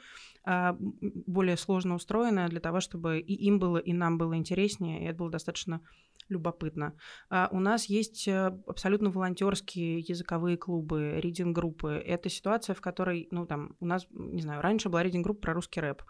а, 0.44 0.76
более 0.78 1.56
сложно 1.56 1.94
устроенное 1.94 2.48
для 2.48 2.60
того, 2.60 2.80
чтобы 2.80 3.20
и 3.20 3.34
им 3.34 3.58
было, 3.58 3.78
и 3.78 3.92
нам 3.92 4.18
было 4.18 4.36
интереснее, 4.36 5.02
и 5.02 5.06
это 5.06 5.18
было 5.18 5.30
достаточно 5.30 5.80
любопытно. 6.28 6.96
А 7.30 7.48
у 7.52 7.60
нас 7.60 7.86
есть 7.86 8.26
э, 8.28 8.58
абсолютно 8.66 9.10
волонтерские 9.10 9.98
языковые 10.00 10.56
клубы, 10.56 11.14
ридинг-группы. 11.18 12.02
Это 12.04 12.28
ситуация, 12.28 12.74
в 12.74 12.80
которой, 12.80 13.28
ну, 13.30 13.46
там, 13.46 13.76
у 13.80 13.86
нас, 13.86 14.06
не 14.10 14.42
знаю, 14.42 14.62
раньше 14.62 14.88
была 14.88 15.02
ридинг-группа 15.02 15.40
про 15.40 15.54
русский 15.54 15.80
рэп. 15.80 16.02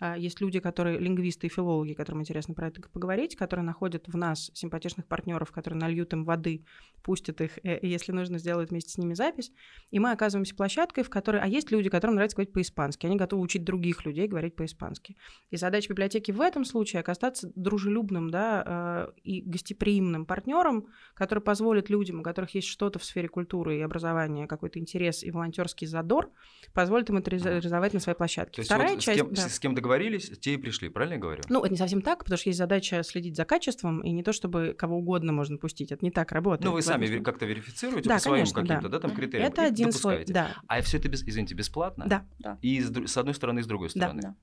А, 0.00 0.16
есть 0.16 0.40
люди, 0.40 0.60
которые 0.60 0.98
лингвисты 0.98 1.48
и 1.48 1.50
филологи, 1.50 1.92
которым 1.92 2.20
интересно 2.20 2.54
про 2.54 2.68
это 2.68 2.80
поговорить, 2.88 3.36
которые 3.36 3.64
находят 3.64 4.06
в 4.06 4.16
нас 4.16 4.50
симпатичных 4.54 5.06
партнеров, 5.06 5.50
которые 5.50 5.80
нальют 5.80 6.12
им 6.12 6.24
воды, 6.24 6.64
пустят 7.02 7.40
их, 7.40 7.58
э, 7.64 7.78
если 7.82 8.12
нужно, 8.12 8.38
сделают 8.38 8.70
вместе 8.70 8.92
с 8.92 8.98
ними 8.98 9.14
запись. 9.14 9.50
И 9.90 9.98
мы 9.98 10.12
оказываемся 10.12 10.54
площадкой, 10.54 11.02
в 11.02 11.10
которой... 11.10 11.40
А 11.40 11.46
есть 11.46 11.70
люди, 11.70 11.88
которым 11.90 12.14
нравится 12.14 12.36
говорить 12.36 12.52
по-испански. 12.52 13.06
Они 13.06 13.16
готовы 13.16 13.42
учить 13.42 13.64
других 13.64 14.04
людей 14.04 14.28
говорить 14.28 14.54
по-испански. 14.54 15.16
И 15.50 15.56
задача 15.56 15.88
библиотеки 15.88 16.30
в 16.30 16.40
этом 16.40 16.64
случае 16.64 17.00
оказаться 17.00 17.50
дружелюбным 17.56 18.30
да, 18.30 18.62
а, 18.64 19.12
и 19.24 19.42
гостеприимным 19.42 19.67
партнером, 19.74 20.86
который 21.14 21.40
позволит 21.40 21.90
людям, 21.90 22.20
у 22.20 22.22
которых 22.22 22.54
есть 22.54 22.68
что-то 22.68 22.98
в 22.98 23.04
сфере 23.04 23.28
культуры 23.28 23.78
и 23.78 23.80
образования, 23.80 24.46
какой-то 24.46 24.78
интерес 24.78 25.22
и 25.22 25.30
волонтерский 25.30 25.86
задор, 25.86 26.30
позволит 26.72 27.10
им 27.10 27.18
это 27.18 27.30
реализовать 27.30 27.94
на 27.94 28.00
своей 28.00 28.16
площадке. 28.16 28.56
То 28.56 28.60
есть 28.60 28.70
Вторая 28.70 28.94
вот 28.94 29.00
часть... 29.00 29.18
С 29.18 29.22
кем, 29.22 29.34
да. 29.34 29.48
с 29.48 29.58
кем 29.58 29.74
договорились, 29.74 30.30
те 30.40 30.54
и 30.54 30.56
пришли, 30.56 30.88
правильно 30.88 31.14
я 31.14 31.20
говорю? 31.20 31.42
Ну, 31.48 31.60
это 31.60 31.70
не 31.70 31.76
совсем 31.78 32.02
так, 32.02 32.24
потому 32.24 32.38
что 32.38 32.48
есть 32.48 32.58
задача 32.58 33.02
следить 33.02 33.36
за 33.36 33.44
качеством, 33.44 34.00
и 34.00 34.10
не 34.10 34.22
то, 34.22 34.32
чтобы 34.32 34.74
кого 34.76 34.98
угодно 34.98 35.32
можно 35.32 35.58
пустить. 35.58 35.92
Это 35.92 36.04
не 36.04 36.10
так 36.10 36.32
работает. 36.32 36.64
Ну, 36.64 36.72
вы 36.72 36.82
сами 36.82 37.22
как-то 37.22 37.46
верифицируете 37.46 38.08
да, 38.08 38.16
по 38.16 38.20
своим 38.20 38.46
каким-то, 38.46 38.82
да. 38.82 38.88
да, 38.88 39.00
там 39.00 39.14
критериям. 39.14 39.48
Это 39.48 39.62
один 39.64 39.92
слой, 39.92 40.24
да. 40.26 40.56
А 40.66 40.80
все 40.82 40.98
это, 40.98 41.08
без, 41.08 41.22
извините, 41.22 41.54
бесплатно? 41.54 42.04
Да. 42.08 42.26
да. 42.38 42.58
И 42.62 42.80
с, 42.80 42.90
с 42.90 43.16
одной 43.16 43.34
стороны, 43.34 43.60
и 43.60 43.62
с 43.62 43.66
другой 43.66 43.90
стороны? 43.90 44.22
Да. 44.22 44.34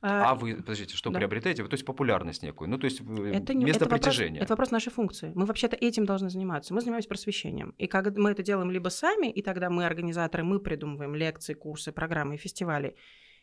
А, 0.00 0.30
а 0.30 0.34
вы, 0.34 0.56
подождите, 0.56 0.96
что 0.96 1.10
да. 1.10 1.18
приобретаете? 1.18 1.64
То 1.64 1.74
есть 1.74 1.84
популярность 1.84 2.42
некую, 2.42 2.68
ну 2.68 2.78
то 2.78 2.84
есть 2.84 3.00
э, 3.00 3.32
это 3.34 3.54
не, 3.54 3.64
место 3.64 3.84
это 3.84 3.94
притяжения. 3.94 4.40
Вопрос, 4.40 4.44
это 4.44 4.52
вопрос 4.52 4.70
нашей 4.70 4.92
функции. 4.92 5.32
Мы 5.34 5.46
вообще-то 5.46 5.76
этим 5.76 6.04
должны 6.06 6.30
заниматься. 6.30 6.74
Мы 6.74 6.80
занимаемся 6.80 7.08
просвещением. 7.08 7.74
И 7.78 7.86
когда 7.86 8.20
мы 8.20 8.30
это 8.30 8.42
делаем 8.42 8.70
либо 8.70 8.88
сами, 8.88 9.30
и 9.30 9.42
тогда 9.42 9.70
мы 9.70 9.84
организаторы, 9.84 10.44
мы 10.44 10.60
придумываем 10.60 11.14
лекции, 11.14 11.54
курсы, 11.54 11.92
программы 11.92 12.34
и 12.34 12.38
фестивали, 12.38 12.96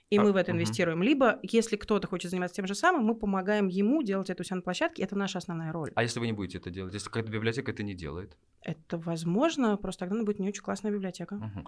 и 0.10 0.18
А, 0.18 0.22
мы 0.22 0.32
в 0.32 0.36
это 0.36 0.52
мгм. 0.52 0.60
инвестируем. 0.62 1.02
Либо, 1.02 1.40
если 1.42 1.76
кто-то 1.76 2.08
хочет 2.08 2.30
заниматься 2.30 2.56
тем 2.56 2.68
же 2.68 2.76
самым, 2.76 3.04
мы 3.06 3.16
помогаем 3.16 3.68
ему 3.68 4.04
делать 4.04 4.30
это 4.30 4.42
у 4.42 4.44
себя 4.44 4.58
на 4.58 4.62
площадке. 4.62 5.02
Это 5.02 5.16
наша 5.16 5.40
основная 5.40 5.72
роль. 5.72 5.92
А 5.96 6.04
если 6.04 6.20
вы 6.20 6.28
не 6.28 6.34
будете 6.34 6.60
это 6.60 6.70
делать? 6.70 6.94
Если 6.94 7.08
какая-то 7.08 7.32
библиотека 7.32 7.72
это 7.72 7.84
не 7.84 7.96
делает? 7.96 8.38
Это 8.62 8.98
возможно, 8.98 9.76
просто 9.78 10.02
тогда 10.02 10.16
она 10.16 10.24
будет 10.24 10.40
не 10.40 10.48
очень 10.48 10.62
классная 10.62 10.92
библиотека. 10.92 11.36
Мгм. 11.36 11.68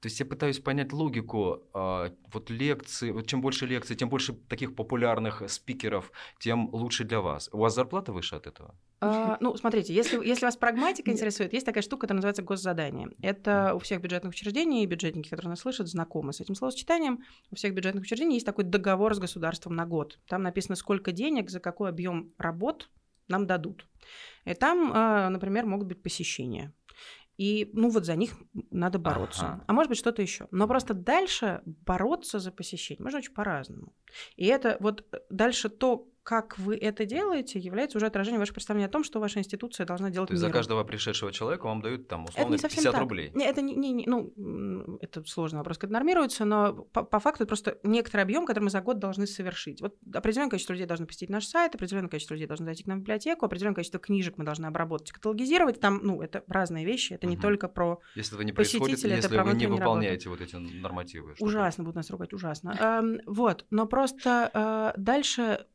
То 0.00 0.08
есть 0.08 0.20
я 0.20 0.26
пытаюсь 0.26 0.60
понять 0.60 0.92
логику. 0.92 1.62
а, 1.72 2.12
вот 2.32 2.50
лекции, 2.50 3.10
вот 3.10 3.26
чем 3.26 3.40
больше 3.40 3.66
лекций, 3.66 3.96
тем 3.96 4.08
больше 4.08 4.34
таких 4.34 4.74
популярных 4.74 5.42
спикеров, 5.48 6.12
тем 6.38 6.68
лучше 6.72 7.04
для 7.04 7.20
вас. 7.20 7.48
У 7.52 7.58
вас 7.58 7.74
зарплата 7.74 8.12
выше 8.12 8.36
от 8.36 8.46
этого? 8.46 8.74
А, 9.00 9.36
ну, 9.40 9.56
смотрите, 9.56 9.94
если, 9.94 10.24
если 10.24 10.46
вас 10.46 10.56
прагматика 10.56 11.10
интересует, 11.10 11.52
есть 11.52 11.66
такая 11.66 11.82
штука, 11.82 12.02
которая 12.02 12.18
называется 12.18 12.42
госзадание. 12.42 13.08
Это 13.22 13.74
у 13.74 13.78
всех 13.78 14.00
бюджетных 14.00 14.32
учреждений, 14.32 14.84
и 14.84 14.86
бюджетники, 14.86 15.28
которые 15.28 15.50
нас 15.50 15.60
слышат, 15.60 15.88
знакомы 15.88 16.32
с 16.32 16.40
этим 16.40 16.54
словосочетанием. 16.54 17.22
У 17.50 17.56
всех 17.56 17.74
бюджетных 17.74 18.04
учреждений 18.04 18.34
есть 18.34 18.46
такой 18.46 18.64
договор 18.64 19.14
с 19.14 19.18
государством 19.18 19.74
на 19.76 19.86
год. 19.86 20.18
Там 20.28 20.42
написано, 20.42 20.76
сколько 20.76 21.12
денег, 21.12 21.50
за 21.50 21.60
какой 21.60 21.90
объем 21.90 22.32
работ 22.38 22.90
нам 23.28 23.46
дадут. 23.46 23.86
И 24.44 24.54
там, 24.54 24.92
а, 24.94 25.28
например, 25.30 25.66
могут 25.66 25.88
быть 25.88 26.02
посещения. 26.02 26.72
И, 27.36 27.70
ну, 27.74 27.90
вот 27.90 28.04
за 28.04 28.16
них 28.16 28.32
надо 28.70 28.98
бороться. 28.98 29.46
Ага. 29.46 29.64
А 29.66 29.72
может 29.72 29.90
быть, 29.90 29.98
что-то 29.98 30.22
еще. 30.22 30.48
Но 30.50 30.66
просто 30.66 30.94
дальше 30.94 31.62
бороться 31.64 32.38
за 32.38 32.50
посещение 32.50 33.02
можно 33.02 33.18
очень 33.18 33.34
по-разному. 33.34 33.92
И 34.36 34.46
это 34.46 34.76
вот 34.80 35.04
э, 35.12 35.18
дальше 35.30 35.68
то, 35.68 36.08
как 36.26 36.58
вы 36.58 36.76
это 36.76 37.04
делаете, 37.06 37.60
является 37.60 37.98
уже 37.98 38.06
отражением 38.06 38.40
вашего 38.40 38.54
представления 38.54 38.86
о 38.86 38.90
том, 38.90 39.04
что 39.04 39.20
ваша 39.20 39.38
институция 39.38 39.86
должна 39.86 40.10
делать 40.10 40.26
То 40.28 40.32
есть 40.32 40.40
за 40.40 40.48
миру. 40.48 40.58
каждого 40.58 40.82
пришедшего 40.82 41.30
человека 41.30 41.66
вам 41.66 41.80
дают 41.82 42.08
там 42.08 42.22
Это 42.24 42.32
условно 42.32 42.52
не 42.54 42.58
совсем 42.58 42.78
50 42.82 42.92
так. 42.92 43.00
рублей. 43.00 43.30
Не, 43.32 43.44
это 43.44 43.62
не, 43.62 43.76
не- 43.76 43.92
не- 43.92 44.06
ну, 44.06 44.98
это 45.00 45.22
сложный 45.24 45.58
вопрос, 45.58 45.78
как 45.78 45.84
это 45.84 45.92
нормируется, 45.94 46.44
но 46.44 46.72
по, 46.72 47.04
по 47.04 47.20
факту 47.20 47.44
это 47.44 47.48
просто 47.48 47.78
некоторый 47.84 48.22
объем, 48.22 48.44
который 48.44 48.64
мы 48.64 48.70
за 48.70 48.80
год 48.80 48.98
должны 48.98 49.28
совершить. 49.28 49.80
Вот 49.80 49.94
определенное 50.12 50.50
количество 50.50 50.72
людей 50.72 50.86
должно 50.86 51.06
посетить 51.06 51.30
наш 51.30 51.46
сайт, 51.46 51.76
определенное 51.76 52.08
количество 52.10 52.34
людей 52.34 52.48
должно 52.48 52.66
зайти 52.66 52.82
к 52.82 52.88
нам 52.88 52.98
в 52.98 53.02
библиотеку, 53.02 53.46
определенное 53.46 53.76
количество 53.76 54.00
книжек 54.00 54.34
мы 54.36 54.44
должны 54.44 54.66
обработать, 54.66 55.12
каталогизировать. 55.12 55.78
Там, 55.78 56.00
ну, 56.02 56.22
это 56.22 56.42
разные 56.48 56.84
вещи, 56.84 57.12
это 57.12 57.28
не 57.28 57.36
Мгм. 57.36 57.42
только 57.42 57.68
про 57.68 58.00
Если 58.16 58.32
этого 58.32 58.42
не 58.42 58.52
происходит, 58.52 58.98
это 58.98 59.08
если 59.14 59.28
про 59.28 59.44
вы 59.44 59.50
не 59.50 59.52
внутреннюю 59.52 59.78
работу. 59.78 59.90
выполняете 59.90 60.28
вот 60.28 60.40
эти 60.40 60.56
нормативы. 60.56 61.36
Ужасно 61.38 61.84
будут 61.84 61.94
нас 61.94 62.10
ругать, 62.10 62.32
ужасно. 62.32 62.76
Эм, 62.80 63.20
Вот, 63.26 63.64
но 63.70 63.86
просто 63.86 64.50
э, 64.96 65.00
дальше 65.00 65.66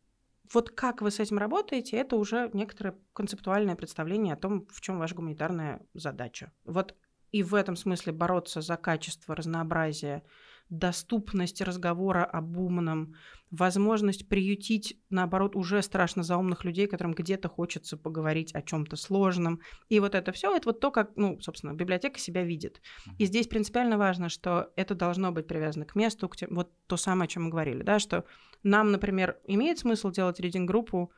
вот 0.53 0.69
как 0.69 1.01
вы 1.01 1.11
с 1.11 1.19
этим 1.19 1.37
работаете, 1.37 1.97
это 1.97 2.15
уже 2.15 2.49
некоторое 2.53 2.97
концептуальное 3.13 3.75
представление 3.75 4.33
о 4.33 4.37
том, 4.37 4.67
в 4.69 4.81
чем 4.81 4.99
ваша 4.99 5.15
гуманитарная 5.15 5.81
задача. 5.93 6.51
Вот 6.65 6.95
и 7.31 7.43
в 7.43 7.55
этом 7.55 7.75
смысле 7.75 8.13
бороться 8.13 8.61
за 8.61 8.75
качество, 8.77 9.35
разнообразие, 9.35 10.23
доступность 10.71 11.61
разговора 11.61 12.23
об 12.23 12.57
умном, 12.57 13.13
возможность 13.51 14.29
приютить, 14.29 14.97
наоборот, 15.09 15.57
уже 15.57 15.81
страшно 15.81 16.23
заумных 16.23 16.63
людей, 16.63 16.87
которым 16.87 17.13
где-то 17.13 17.49
хочется 17.49 17.97
поговорить 17.97 18.55
о 18.55 18.61
чем-то 18.61 18.95
сложном. 18.95 19.59
И 19.89 19.99
вот 19.99 20.15
это 20.15 20.31
все, 20.31 20.55
это 20.55 20.69
вот 20.69 20.79
то, 20.79 20.89
как, 20.89 21.11
ну, 21.17 21.37
собственно, 21.41 21.73
библиотека 21.73 22.17
себя 22.17 22.43
видит. 22.43 22.81
И 23.17 23.25
здесь 23.25 23.47
принципиально 23.47 23.97
важно, 23.97 24.29
что 24.29 24.71
это 24.77 24.95
должно 24.95 25.33
быть 25.33 25.45
привязано 25.45 25.85
к 25.85 25.95
месту, 25.95 26.29
к 26.29 26.37
тем- 26.37 26.55
вот 26.55 26.71
то 26.87 26.95
самое, 26.95 27.25
о 27.25 27.27
чем 27.27 27.43
мы 27.43 27.49
говорили, 27.49 27.83
да, 27.83 27.99
что 27.99 28.23
нам, 28.63 28.93
например, 28.93 29.37
имеет 29.45 29.77
смысл 29.77 30.09
делать 30.09 30.39
рейдинг-группу 30.39 31.11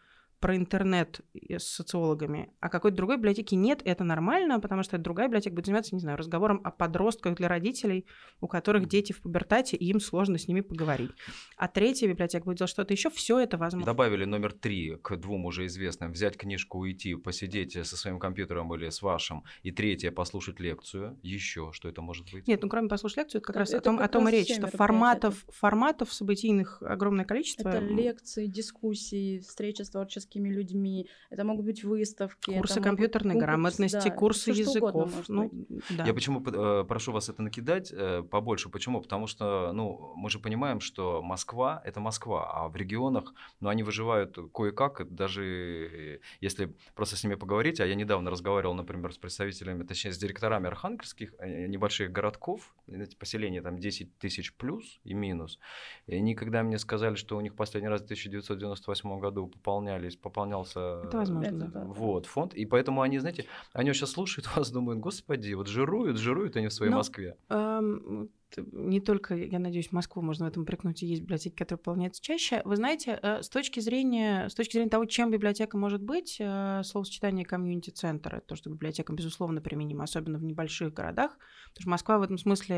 про 0.43 0.57
интернет 0.57 1.21
с 1.33 1.63
социологами, 1.63 2.49
а 2.59 2.67
какой-то 2.67 2.97
другой 2.97 3.15
библиотеки 3.15 3.55
нет, 3.55 3.81
это 3.85 4.03
нормально, 4.03 4.59
потому 4.59 4.83
что 4.83 4.97
другая 4.97 5.27
библиотека 5.27 5.55
будет 5.55 5.67
заниматься, 5.67 5.95
не 5.95 6.01
знаю, 6.01 6.17
разговором 6.17 6.59
о 6.65 6.71
подростках 6.71 7.37
для 7.37 7.47
родителей, 7.47 8.05
у 8.41 8.49
которых 8.49 8.89
дети 8.89 9.13
в 9.13 9.21
пубертате, 9.21 9.77
и 9.77 9.85
им 9.85 10.01
сложно 10.01 10.37
с 10.37 10.49
ними 10.49 10.59
поговорить. 10.59 11.11
А 11.55 11.69
третья 11.69 12.09
библиотека 12.09 12.43
будет 12.43 12.57
делать 12.57 12.71
что-то 12.71 12.93
еще, 12.93 13.09
все 13.09 13.39
это 13.39 13.55
возможно. 13.57 13.85
Добавили 13.85 14.25
номер 14.25 14.51
три 14.51 14.97
к 15.01 15.15
двум 15.15 15.45
уже 15.45 15.65
известным. 15.67 16.11
Взять 16.11 16.35
книжку, 16.35 16.79
уйти, 16.79 17.15
посидеть 17.15 17.71
со 17.87 17.95
своим 17.95 18.19
компьютером 18.19 18.75
или 18.75 18.89
с 18.89 19.01
вашим. 19.01 19.45
И 19.61 19.71
третье, 19.71 20.11
послушать 20.11 20.59
лекцию. 20.59 21.17
Еще 21.23 21.69
что 21.71 21.87
это 21.87 22.01
может 22.01 22.29
быть? 22.33 22.49
Нет, 22.49 22.61
ну 22.61 22.67
кроме 22.67 22.89
послушать 22.89 23.19
лекцию, 23.19 23.39
это 23.39 23.47
как 23.47 23.55
раз 23.55 23.71
о 23.71 23.77
Это 23.77 23.83
том, 23.85 23.97
как 23.97 24.09
о 24.09 24.09
том 24.11 24.27
и 24.27 24.31
речь, 24.33 24.53
что 24.53 24.67
форматов, 24.67 25.45
форматов 25.47 26.11
событийных 26.11 26.83
огромное 26.83 27.23
количество. 27.23 27.69
Это 27.69 27.79
лекции, 27.79 28.47
дискуссии, 28.47 29.39
встречи 29.39 29.83
с 29.83 29.89
творческими 29.89 30.32
людьми, 30.39 31.09
это 31.29 31.43
могут 31.43 31.65
быть 31.65 31.83
выставки. 31.83 32.57
Курсы 32.57 32.79
могут- 32.79 32.83
компьютерной 32.83 33.33
конкурсы, 33.33 33.45
грамотности, 33.45 34.09
да, 34.09 34.15
курсы 34.15 34.51
языков. 34.51 35.11
Ну, 35.27 35.51
да. 35.89 36.05
Я 36.05 36.13
почему 36.13 36.43
э, 36.45 36.85
прошу 36.87 37.11
вас 37.11 37.29
это 37.29 37.41
накидать 37.41 37.91
э, 37.91 38.23
побольше? 38.23 38.69
Почему? 38.69 39.01
Потому 39.01 39.27
что, 39.27 39.71
ну, 39.73 40.13
мы 40.15 40.29
же 40.29 40.39
понимаем, 40.39 40.79
что 40.79 41.21
Москва– 41.21 41.81
это 41.85 41.99
Москва, 41.99 42.51
а 42.51 42.69
в 42.69 42.75
регионах, 42.75 43.33
ну, 43.59 43.69
они 43.69 43.83
выживают 43.83 44.37
кое-как, 44.53 45.13
даже 45.13 45.43
э, 45.43 46.19
если 46.41 46.73
просто 46.95 47.15
с 47.15 47.23
ними 47.23 47.35
поговорить. 47.35 47.79
А 47.79 47.85
я 47.85 47.95
недавно 47.95 48.31
разговаривал, 48.31 48.73
например, 48.73 49.13
с 49.13 49.17
представителями, 49.17 49.83
точнее, 49.83 50.11
с 50.11 50.17
директорами 50.17 50.67
архангельских 50.67 51.33
э, 51.39 51.67
небольших 51.67 52.11
городков, 52.11 52.73
эти 52.87 53.15
поселения 53.15 53.61
там 53.61 53.77
10 53.77 54.17
тысяч 54.17 54.53
плюс 54.53 54.99
и 55.03 55.13
минус. 55.13 55.59
И 56.07 56.15
они, 56.15 56.35
когда 56.35 56.63
мне 56.63 56.77
сказали, 56.77 57.15
что 57.15 57.37
у 57.37 57.41
них 57.41 57.55
последний 57.55 57.89
раз 57.89 58.01
в 58.01 58.05
1998 58.05 59.19
году 59.19 59.47
пополнялись, 59.47 60.15
пополнялся 60.23 61.01
Это 61.03 61.17
возможно, 61.17 61.47
Это 61.47 61.67
да. 61.67 61.83
вот, 61.85 62.25
фонд. 62.25 62.53
И 62.55 62.65
поэтому 62.65 63.01
они, 63.01 63.19
знаете, 63.19 63.45
они 63.73 63.93
сейчас 63.93 64.11
слушают 64.11 64.55
вас, 64.55 64.71
думают, 64.71 64.99
господи, 64.99 65.53
вот 65.53 65.67
жируют, 65.67 66.17
жируют 66.17 66.55
они 66.55 66.67
в 66.67 66.73
своей 66.73 66.91
Ну, 66.91 66.97
Москве. 66.97 67.37
Эм, 67.49 68.29
Не 68.71 68.99
только, 69.01 69.35
я 69.35 69.57
надеюсь, 69.57 69.91
Москву 69.91 70.21
можно 70.21 70.45
в 70.45 70.47
этом 70.47 70.63
прикнуть, 70.65 71.01
и 71.01 71.07
есть 71.07 71.23
библиотеки, 71.23 71.55
которые 71.55 71.79
выполняются 71.79 72.21
чаще. 72.21 72.61
Вы 72.65 72.75
знаете, 72.75 73.19
э, 73.21 73.41
с 73.41 73.49
точки 73.49 73.79
зрения, 73.79 74.47
с 74.47 74.53
точки 74.53 74.73
зрения 74.73 74.91
того, 74.91 75.05
чем 75.05 75.31
библиотека 75.31 75.75
может 75.75 76.03
быть, 76.03 76.37
э, 76.39 76.81
словосочетание 76.83 77.45
комьюнити-центр, 77.45 78.35
это 78.35 78.45
то, 78.45 78.55
что 78.55 78.69
библиотека, 78.69 79.11
безусловно, 79.11 79.59
применима, 79.59 80.03
особенно 80.03 80.37
в 80.37 80.43
небольших 80.43 80.93
городах, 80.93 81.31
потому 81.69 81.81
что 81.81 81.89
Москва 81.89 82.17
в 82.19 82.21
этом 82.21 82.37
смысле 82.37 82.75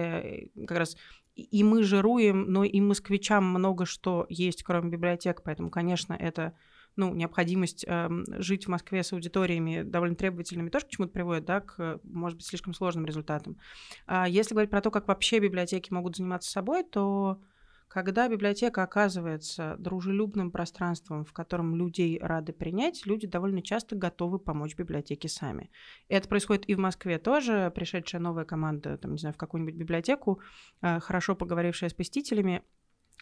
э, 0.55 0.65
как 0.65 0.77
раз 0.77 0.95
и 1.35 1.63
мы 1.65 1.83
жируем, 1.83 2.45
но 2.49 2.63
и 2.63 2.79
москвичам 2.79 3.43
много 3.43 3.85
что 3.85 4.25
есть, 4.29 4.63
кроме 4.63 4.89
библиотек, 4.89 5.41
поэтому, 5.43 5.69
конечно, 5.69 6.13
это 6.13 6.53
ну, 6.95 7.13
необходимость 7.13 7.85
эм, 7.87 8.25
жить 8.39 8.65
в 8.65 8.69
Москве 8.69 9.03
с 9.03 9.13
аудиториями 9.13 9.83
довольно 9.83 10.15
требовательными 10.15 10.69
тоже 10.69 10.85
к 10.85 10.89
чему-то 10.89 11.13
приводит, 11.13 11.45
да, 11.45 11.61
к, 11.61 11.99
может 12.03 12.37
быть, 12.37 12.45
слишком 12.45 12.73
сложным 12.73 13.05
результатам. 13.05 13.57
А 14.05 14.27
если 14.27 14.53
говорить 14.53 14.71
про 14.71 14.81
то, 14.81 14.91
как 14.91 15.07
вообще 15.07 15.39
библиотеки 15.39 15.91
могут 15.91 16.17
заниматься 16.17 16.49
собой, 16.49 16.83
то 16.83 17.41
когда 17.87 18.27
библиотека 18.27 18.83
оказывается 18.83 19.75
дружелюбным 19.79 20.51
пространством, 20.51 21.23
в 21.23 21.31
котором 21.31 21.75
людей 21.75 22.19
рады 22.21 22.51
принять, 22.51 23.05
люди 23.05 23.25
довольно 23.25 23.61
часто 23.61 23.95
готовы 23.95 24.39
помочь 24.39 24.75
библиотеке 24.75 25.29
сами. 25.29 25.71
Это 26.09 26.27
происходит 26.27 26.67
и 26.67 26.75
в 26.75 26.79
Москве 26.79 27.19
тоже. 27.19 27.71
Пришедшая 27.73 28.19
новая 28.21 28.43
команда, 28.43 28.97
там, 28.97 29.13
не 29.13 29.17
знаю, 29.17 29.33
в 29.33 29.37
какую-нибудь 29.37 29.75
библиотеку, 29.75 30.41
э, 30.81 30.99
хорошо 30.99 31.35
поговорившая 31.35 31.89
с 31.89 31.93
посетителями, 31.93 32.63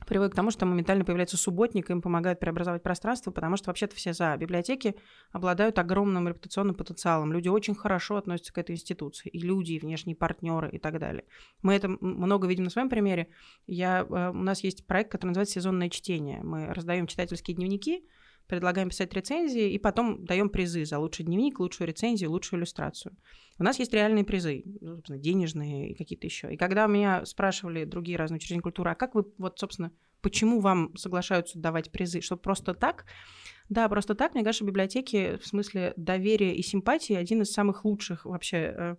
приводит 0.08 0.34
к 0.34 0.36
тому, 0.36 0.52
что 0.52 0.66
моментально 0.66 1.06
появляется 1.06 1.38
субботник, 1.38 1.90
им 1.90 2.02
помогает 2.02 2.40
преобразовать 2.40 2.84
пространство, 2.84 3.32
потому 3.32 3.58
что 3.58 3.70
вообще-то 3.70 3.96
все 3.96 4.14
за. 4.14 4.36
Библиотеки 4.38 4.96
обладают 5.32 5.80
огромным 5.80 6.28
репутационным 6.28 6.76
потенциалом. 6.76 7.32
Люди 7.32 7.48
очень 7.48 7.76
хорошо 7.76 8.18
относятся 8.18 8.54
к 8.54 8.58
этой 8.58 8.76
институции. 8.76 9.30
И 9.30 9.40
люди, 9.40 9.74
и 9.74 9.80
внешние 9.80 10.16
партнеры, 10.16 10.70
и 10.72 10.80
так 10.80 11.00
далее. 11.00 11.24
Мы 11.62 11.74
это 11.74 11.90
много 12.02 12.48
видим 12.48 12.66
на 12.66 12.70
своем 12.70 12.90
примере. 12.90 13.30
Я, 13.68 14.02
э, 14.02 14.30
у 14.30 14.34
нас 14.34 14.64
есть 14.64 14.86
проект, 14.86 15.12
который 15.12 15.30
называется 15.30 15.56
«Сезонное 15.56 15.90
чтение». 15.90 16.42
Мы 16.44 16.68
раздаем 16.74 17.08
читательские 17.08 17.56
дневники, 17.56 18.04
предлагаем 18.48 18.90
писать 18.90 19.14
рецензии, 19.14 19.72
и 19.72 19.78
потом 19.78 20.26
даем 20.26 20.50
призы 20.50 20.86
за 20.86 21.00
лучший 21.00 21.26
дневник, 21.26 21.60
лучшую 21.60 21.88
рецензию, 21.88 22.32
лучшую 22.32 22.60
иллюстрацию. 22.60 23.16
У 23.60 23.64
нас 23.64 23.80
есть 23.80 23.94
реальные 23.94 24.24
призы, 24.24 24.64
ну, 24.82 24.96
собственно, 24.96 25.20
денежные 25.20 25.92
и 25.92 25.96
какие-то 25.96 26.28
еще. 26.28 26.54
И 26.54 26.58
когда 26.58 26.88
меня 26.88 27.26
спрашивали 27.26 27.86
другие 27.86 28.18
разные 28.18 28.38
учреждения 28.38 28.62
культуры, 28.62 28.92
а 28.92 28.96
как 28.96 29.16
вы, 29.16 29.26
вот, 29.38 29.60
собственно, 29.60 29.92
почему 30.24 30.60
вам 30.60 30.96
соглашаются 30.96 31.60
давать 31.60 31.92
призы? 31.92 32.22
Что 32.22 32.38
просто 32.38 32.74
так? 32.74 33.06
Да, 33.70 33.88
просто 33.88 34.14
так, 34.14 34.34
мне 34.34 34.44
кажется, 34.44 34.66
библиотеки 34.66 35.38
в 35.38 35.48
смысле 35.48 35.94
доверия 35.96 36.56
и 36.56 36.62
симпатии 36.62 37.14
один 37.14 37.42
из 37.44 37.52
самых 37.52 37.86
лучших 37.86 38.26
вообще, 38.26 38.58
э, 38.58 38.96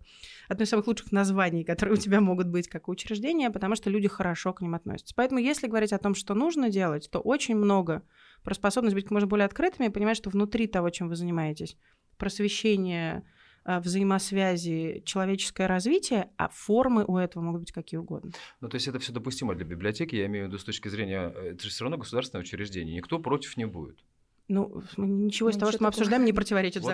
одно 0.48 0.64
из 0.64 0.68
самых 0.68 0.86
лучших 0.86 1.12
названий, 1.12 1.64
которые 1.64 1.94
у 1.94 1.98
тебя 1.98 2.20
могут 2.20 2.48
быть 2.48 2.68
как 2.68 2.88
у 2.88 2.92
учреждения, 2.92 3.50
потому 3.50 3.74
что 3.74 3.90
люди 3.90 4.08
хорошо 4.08 4.52
к 4.52 4.62
ним 4.62 4.74
относятся. 4.74 5.14
Поэтому 5.16 5.40
если 5.40 5.66
говорить 5.66 5.92
о 5.92 5.98
том, 5.98 6.14
что 6.14 6.34
нужно 6.34 6.70
делать, 6.70 7.08
то 7.10 7.20
очень 7.20 7.56
много 7.56 8.02
про 8.42 8.54
способность 8.54 8.94
быть 8.94 9.04
как 9.04 9.12
можно 9.12 9.28
более 9.28 9.46
открытыми 9.46 9.88
и 9.88 9.90
понимать, 9.90 10.16
что 10.16 10.30
внутри 10.30 10.66
того, 10.66 10.90
чем 10.90 11.08
вы 11.08 11.16
занимаетесь, 11.16 11.76
просвещение, 12.16 13.24
взаимосвязи, 13.64 15.02
человеческое 15.04 15.66
развитие, 15.66 16.28
а 16.36 16.48
формы 16.48 17.04
у 17.06 17.16
этого 17.16 17.42
могут 17.42 17.62
быть 17.62 17.72
какие 17.72 17.98
угодно. 17.98 18.32
Ну, 18.60 18.68
то 18.68 18.74
есть 18.76 18.88
это 18.88 18.98
все 18.98 19.12
допустимо 19.12 19.54
для 19.54 19.64
библиотеки, 19.64 20.16
я 20.16 20.26
имею 20.26 20.46
в 20.46 20.48
виду 20.48 20.58
с 20.58 20.64
точки 20.64 20.88
зрения, 20.88 21.32
э, 21.34 21.52
это 21.52 21.62
же 21.64 21.70
все 21.70 21.84
равно 21.84 21.96
государственное 21.98 22.42
учреждение, 22.42 22.96
никто 22.96 23.18
против 23.18 23.56
не 23.56 23.64
будет. 23.66 23.96
Ну, 24.48 24.82
ничего 24.96 25.48
из 25.48 25.54
Ну, 25.54 25.60
того, 25.60 25.70
ничего 25.70 25.72
что 25.72 25.82
мы 25.84 25.88
обсуждаем, 25.88 26.24
не 26.24 26.32
противоречит 26.32 26.82
Вот. 26.82 26.92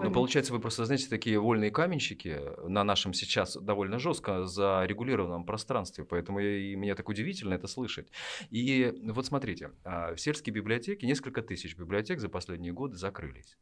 Ну, 0.00 0.12
получается, 0.12 0.52
вы 0.52 0.60
просто, 0.60 0.84
знаете, 0.84 1.08
такие 1.08 1.40
вольные 1.40 1.70
каменщики 1.72 2.40
на 2.68 2.84
нашем 2.84 3.12
сейчас 3.12 3.56
довольно 3.56 3.98
жестко 3.98 4.44
зарегулированном 4.46 5.44
пространстве, 5.44 6.04
поэтому 6.04 6.38
и 6.38 6.76
мне 6.76 6.94
так 6.94 7.08
удивительно 7.08 7.54
это 7.54 7.66
слышать. 7.66 8.08
И 8.50 8.94
вот 9.02 9.26
смотрите, 9.26 9.72
а, 9.84 10.14
в 10.14 10.20
сельские 10.20 10.54
библиотеки, 10.54 11.04
несколько 11.04 11.42
тысяч 11.42 11.76
библиотек 11.76 12.20
за 12.20 12.28
последние 12.28 12.72
годы 12.72 12.96
закрылись. 12.96 13.58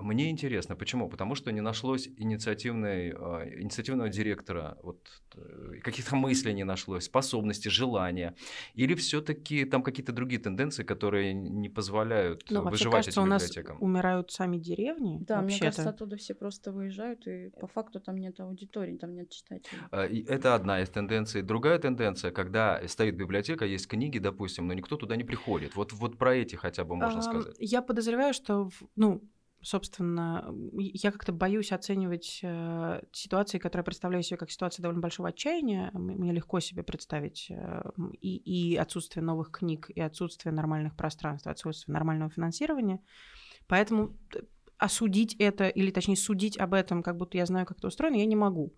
Мне 0.00 0.30
интересно, 0.30 0.76
почему? 0.76 1.08
Потому 1.08 1.34
что 1.34 1.52
не 1.52 1.60
нашлось 1.60 2.08
инициативной, 2.16 3.10
а, 3.12 3.44
инициативного 3.60 4.08
директора, 4.08 4.76
вот, 4.82 4.98
э, 5.36 5.80
каких-то 5.82 6.16
мыслей 6.16 6.54
не 6.54 6.64
нашлось, 6.64 7.04
способности, 7.04 7.68
желания. 7.68 8.34
Или 8.74 8.94
все-таки 8.94 9.64
там 9.64 9.82
какие-то 9.82 10.12
другие 10.12 10.40
тенденции, 10.40 10.82
которые 10.84 11.34
не 11.34 11.68
позволяют 11.68 12.44
Ну, 12.50 12.62
выживать 12.62 13.04
кажется, 13.06 13.20
этим 13.20 13.22
у 13.22 13.26
нас 13.26 13.42
библиотекам? 13.42 13.76
умирают 13.82 14.30
сами 14.30 14.58
деревни. 14.58 15.18
Да, 15.26 15.42
мне 15.42 15.58
кажется, 15.58 15.88
оттуда 15.90 16.16
все 16.16 16.34
просто 16.34 16.72
выезжают, 16.72 17.26
и 17.26 17.50
по 17.60 17.66
факту 17.66 18.00
там 18.00 18.16
нет 18.16 18.40
аудитории, 18.40 18.96
там 18.96 19.14
нет 19.14 19.30
читателей. 19.30 19.80
А, 19.90 20.06
Это 20.06 20.54
одна 20.54 20.80
из 20.82 20.88
тенденций. 20.90 21.42
Другая 21.42 21.78
тенденция, 21.78 22.30
когда 22.30 22.80
стоит 22.88 23.16
библиотека, 23.16 23.64
есть 23.64 23.86
книги, 23.86 24.18
допустим, 24.18 24.66
но 24.66 24.74
никто 24.74 24.96
туда 24.96 25.16
не 25.16 25.24
приходит. 25.24 25.76
Вот, 25.76 25.92
вот 25.92 26.18
про 26.18 26.34
эти 26.34 26.56
хотя 26.56 26.84
бы 26.84 26.96
можно 26.96 27.18
Ам, 27.18 27.22
сказать. 27.22 27.56
Я 27.58 27.82
подозреваю, 27.82 28.32
что, 28.34 28.70
ну, 28.96 29.22
собственно, 29.62 30.54
я 30.72 31.10
как-то 31.10 31.32
боюсь 31.32 31.72
оценивать 31.72 32.40
э, 32.42 33.02
ситуации, 33.12 33.58
которые 33.58 33.84
представляю 33.84 34.22
себе 34.22 34.36
как 34.36 34.50
ситуация 34.50 34.82
довольно 34.82 35.00
большого 35.00 35.28
отчаяния. 35.28 35.90
Мне 35.92 36.32
легко 36.32 36.60
себе 36.60 36.82
представить 36.82 37.48
э, 37.50 37.82
и, 38.20 38.36
и 38.36 38.76
отсутствие 38.76 39.22
новых 39.22 39.50
книг, 39.50 39.90
и 39.90 40.00
отсутствие 40.00 40.52
нормальных 40.52 40.96
пространств, 40.96 41.46
отсутствие 41.46 41.92
нормального 41.92 42.30
финансирования. 42.30 43.00
Поэтому 43.66 44.16
т- 44.30 44.44
осудить 44.80 45.36
это, 45.38 45.68
или 45.68 45.90
точнее 45.90 46.16
судить 46.16 46.58
об 46.58 46.72
этом, 46.72 47.02
как 47.02 47.16
будто 47.16 47.36
я 47.36 47.46
знаю, 47.46 47.66
как 47.66 47.78
это 47.78 47.88
устроено, 47.88 48.16
я 48.16 48.24
не 48.24 48.36
могу. 48.36 48.72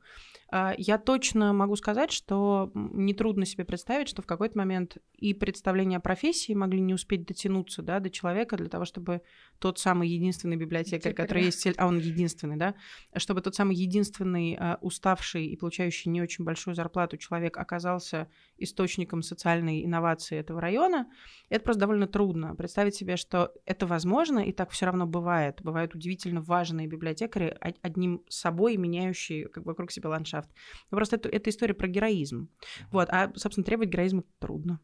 А, 0.51 0.75
Я 0.77 0.99
точно 0.99 1.55
могу 1.55 1.77
сказать, 1.77 2.13
что 2.13 2.71
нетрудно 2.75 3.47
себе 3.47 3.65
представить, 3.65 4.09
что 4.09 4.21
в 4.21 4.27
какой-то 4.27 4.59
момент 4.59 4.99
и 5.17 5.33
представления 5.33 5.97
о 5.97 6.01
профессии 6.01 6.53
могли 6.53 6.81
не 6.81 6.93
успеть 6.93 7.25
дотянуться 7.25 7.81
да, 7.81 8.01
до 8.01 8.11
человека 8.11 8.57
для 8.57 8.69
того, 8.69 8.85
чтобы 8.85 9.23
тот 9.59 9.79
самый 9.79 10.09
единственный 10.09 10.57
библиотекарь, 10.57 11.15
который 11.15 11.45
есть, 11.45 11.67
а 11.79 11.87
он 11.87 11.99
единственный, 11.99 12.57
да, 12.57 12.75
чтобы 13.17 13.41
тот 13.41 13.55
самый 13.55 13.77
единственный 13.77 14.57
а, 14.61 14.79
уставший 14.83 15.47
и 15.47 15.57
получающий 15.57 16.11
не 16.11 16.21
очень 16.21 16.45
большую 16.45 16.75
зарплату 16.75 17.17
человек 17.17 17.57
оказался 17.57 18.29
источником 18.59 19.23
социальной 19.23 19.85
инновации 19.85 20.37
этого 20.37 20.61
района, 20.61 21.07
это 21.49 21.65
просто 21.65 21.81
довольно 21.81 22.07
трудно. 22.07 22.55
Представить 22.57 22.95
себе, 22.95 23.17
что 23.17 23.55
это 23.65 23.87
возможно, 23.87 24.41
и 24.41 24.53
так 24.53 24.71
все 24.71 24.85
равно 24.87 25.07
бывает. 25.07 25.63
Бывают 25.63 25.92
удивительно 25.95 26.41
важные 26.43 26.87
библиотекари, 26.87 27.57
од- 27.61 27.79
одним 27.83 28.23
собой 28.29 28.77
меняющие 28.77 29.49
как 29.49 29.65
вокруг 29.65 29.91
себя 29.93 30.11
ландшафт. 30.11 30.51
Ну, 30.91 30.97
Просто 30.97 31.17
это, 31.17 31.29
это 31.29 31.51
история 31.51 31.75
про 31.75 31.89
героизм. 31.89 32.49
Вот, 32.91 33.09
а, 33.11 33.33
собственно, 33.37 33.65
требовать 33.65 33.91
героизма 33.91 34.25
трудно. 34.39 34.81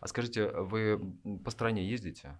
А 0.00 0.06
скажите, 0.08 0.48
вы 0.50 1.00
по 1.44 1.50
стране 1.50 1.88
ездите? 1.88 2.38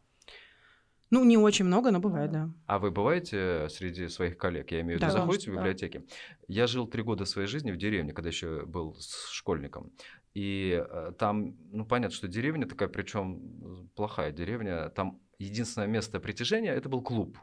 Ну, 1.10 1.24
не 1.24 1.36
очень 1.36 1.66
много, 1.66 1.90
но 1.90 2.00
бывает, 2.00 2.30
да. 2.32 2.46
да. 2.46 2.52
А 2.66 2.78
вы 2.78 2.90
бываете 2.90 3.68
среди 3.68 4.08
своих 4.08 4.38
коллег? 4.38 4.70
Я 4.72 4.80
имею 4.80 4.98
в 4.98 5.02
виду, 5.02 5.12
Да. 5.12 5.18
заходите 5.20 5.50
в 5.50 5.54
Да. 5.54 5.60
библиотеки? 5.60 6.06
Я 6.48 6.66
жил 6.66 6.86
три 6.86 7.02
года 7.02 7.26
своей 7.26 7.48
жизни 7.48 7.70
в 7.70 7.76
деревне, 7.76 8.12
когда 8.14 8.30
еще 8.30 8.64
был 8.64 8.96
школьником. 9.30 9.92
И 10.32 10.82
э, 10.82 11.12
там, 11.18 11.54
ну, 11.70 11.84
понятно, 11.84 12.16
что 12.16 12.28
деревня 12.28 12.66
такая, 12.66 12.88
причем 12.88 13.88
плохая 13.94 14.32
деревня. 14.32 14.88
Там 14.88 15.20
единственное 15.38 15.86
место 15.86 16.18
притяжения 16.18 16.72
это 16.72 16.88
был 16.88 17.02
клуб. 17.02 17.36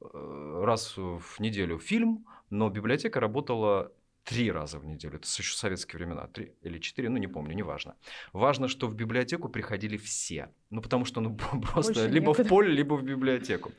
Э, 0.00 0.62
Раз 0.64 0.96
в 0.96 1.40
неделю 1.40 1.78
фильм, 1.78 2.26
но 2.50 2.68
библиотека 2.68 3.20
работала 3.20 3.92
три 4.30 4.52
раза 4.52 4.78
в 4.78 4.86
неделю. 4.86 5.16
Это 5.16 5.26
еще 5.26 5.56
советские 5.56 5.98
времена. 5.98 6.28
Три 6.28 6.52
или 6.62 6.78
четыре, 6.78 7.08
ну 7.08 7.16
не 7.16 7.26
помню, 7.26 7.52
неважно. 7.54 7.94
Важно, 8.32 8.68
что 8.68 8.86
в 8.86 8.94
библиотеку 8.94 9.48
приходили 9.48 9.96
все. 9.96 10.48
Ну, 10.70 10.80
потому 10.80 11.04
что 11.04 11.20
ну, 11.20 11.36
просто 11.72 11.94
Больше 11.94 12.08
либо 12.08 12.32
в 12.32 12.38
некуда. 12.38 12.48
поле, 12.48 12.72
либо 12.72 12.94
в 12.94 13.02
библиотеку. 13.02 13.72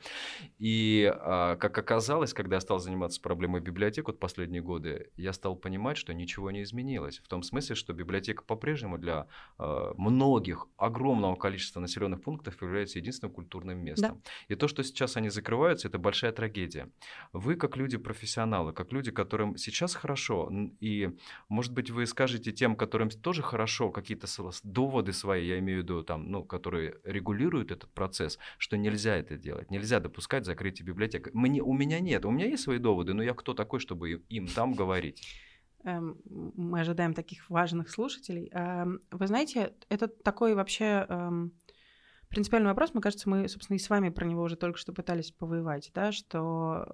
И, 0.58 1.10
а, 1.10 1.56
как 1.56 1.78
оказалось, 1.78 2.34
когда 2.34 2.56
я 2.56 2.60
стал 2.60 2.80
заниматься 2.80 3.18
проблемой 3.20 3.62
библиотек 3.62 4.08
вот 4.08 4.18
последние 4.18 4.60
годы, 4.60 5.10
я 5.16 5.32
стал 5.32 5.56
понимать, 5.56 5.96
что 5.96 6.12
ничего 6.12 6.50
не 6.50 6.62
изменилось. 6.62 7.18
В 7.20 7.28
том 7.28 7.42
смысле, 7.42 7.74
что 7.74 7.94
библиотека 7.94 8.44
по-прежнему 8.44 8.98
для 8.98 9.26
а, 9.56 9.94
многих, 9.96 10.66
огромного 10.76 11.34
количества 11.36 11.80
населенных 11.80 12.20
пунктов 12.20 12.60
является 12.60 12.98
единственным 12.98 13.32
культурным 13.32 13.78
местом. 13.78 14.22
И 14.48 14.54
то, 14.54 14.68
что 14.68 14.82
сейчас 14.84 15.16
они 15.16 15.30
закрываются, 15.30 15.88
это 15.88 15.98
большая 15.98 16.32
трагедия. 16.32 16.90
Вы, 17.32 17.56
как 17.56 17.78
люди-профессионалы, 17.78 18.74
как 18.74 18.92
люди, 18.92 19.10
которым 19.10 19.56
сейчас 19.56 19.94
хорошо, 19.94 20.41
и, 20.80 21.16
может 21.48 21.72
быть, 21.72 21.90
вы 21.90 22.06
скажете 22.06 22.52
тем, 22.52 22.76
которым 22.76 23.10
тоже 23.10 23.42
хорошо, 23.42 23.90
какие-то 23.90 24.26
доводы 24.62 25.12
свои, 25.12 25.46
я 25.46 25.58
имею 25.58 25.80
в 25.80 25.82
виду, 25.82 26.02
там, 26.02 26.30
ну, 26.30 26.44
которые 26.44 26.96
регулируют 27.04 27.70
этот 27.70 27.90
процесс, 27.90 28.38
что 28.58 28.76
нельзя 28.76 29.16
это 29.16 29.36
делать, 29.36 29.70
нельзя 29.70 30.00
допускать 30.00 30.44
закрытие 30.44 30.86
библиотек. 30.86 31.32
Мне, 31.34 31.62
у 31.62 31.72
меня 31.72 32.00
нет, 32.00 32.24
у 32.24 32.30
меня 32.30 32.46
есть 32.46 32.62
свои 32.62 32.78
доводы, 32.78 33.14
но 33.14 33.22
я 33.22 33.34
кто 33.34 33.54
такой, 33.54 33.80
чтобы 33.80 34.22
им- 34.28 34.46
там 34.46 34.72
говорить? 34.72 35.22
Эм, 35.84 36.16
мы 36.24 36.80
ожидаем 36.80 37.12
таких 37.12 37.50
важных 37.50 37.90
слушателей. 37.90 38.48
Эм, 38.52 39.00
Вы 39.10 39.26
знаете, 39.26 39.74
это 39.88 40.06
такой 40.06 40.54
вообще 40.54 41.06
эм, 41.08 41.52
принципиальный 42.28 42.68
вопрос. 42.68 42.94
Мне 42.94 43.02
кажется, 43.02 43.28
мы, 43.28 43.48
собственно, 43.48 43.76
и 43.76 43.80
с 43.80 43.90
вами 43.90 44.10
про 44.10 44.24
него 44.24 44.42
уже 44.42 44.56
только 44.56 44.78
что 44.78 44.92
пытались 44.92 45.32
повоевать, 45.32 45.90
да, 45.94 46.12
что 46.12 46.86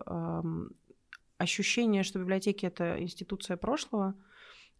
ощущение, 1.38 2.02
что 2.02 2.18
библиотеки 2.18 2.66
это 2.66 3.00
институция 3.00 3.56
прошлого, 3.56 4.14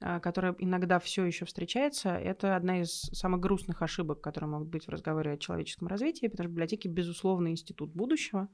а, 0.01 0.21
которая 0.21 0.55
иногда 0.59 0.99
все 0.99 1.25
еще 1.25 1.45
встречается, 1.45 2.11
это 2.11 2.55
одна 2.55 2.83
из 2.83 2.91
самых 3.13 3.41
грустных 3.41 3.83
ошибок, 3.83 4.21
которые 4.21 4.51
могут 4.51 4.69
быть 4.69 4.87
в 4.87 4.91
разговоре 4.91 5.33
о 5.33 5.39
человеческом 5.39 5.89
развитии, 5.89 6.27
потому 6.27 6.47
что 6.47 6.53
библиотеки, 6.53 6.89
безусловно, 6.89 7.49
институт 7.49 7.93
будущего. 7.93 8.49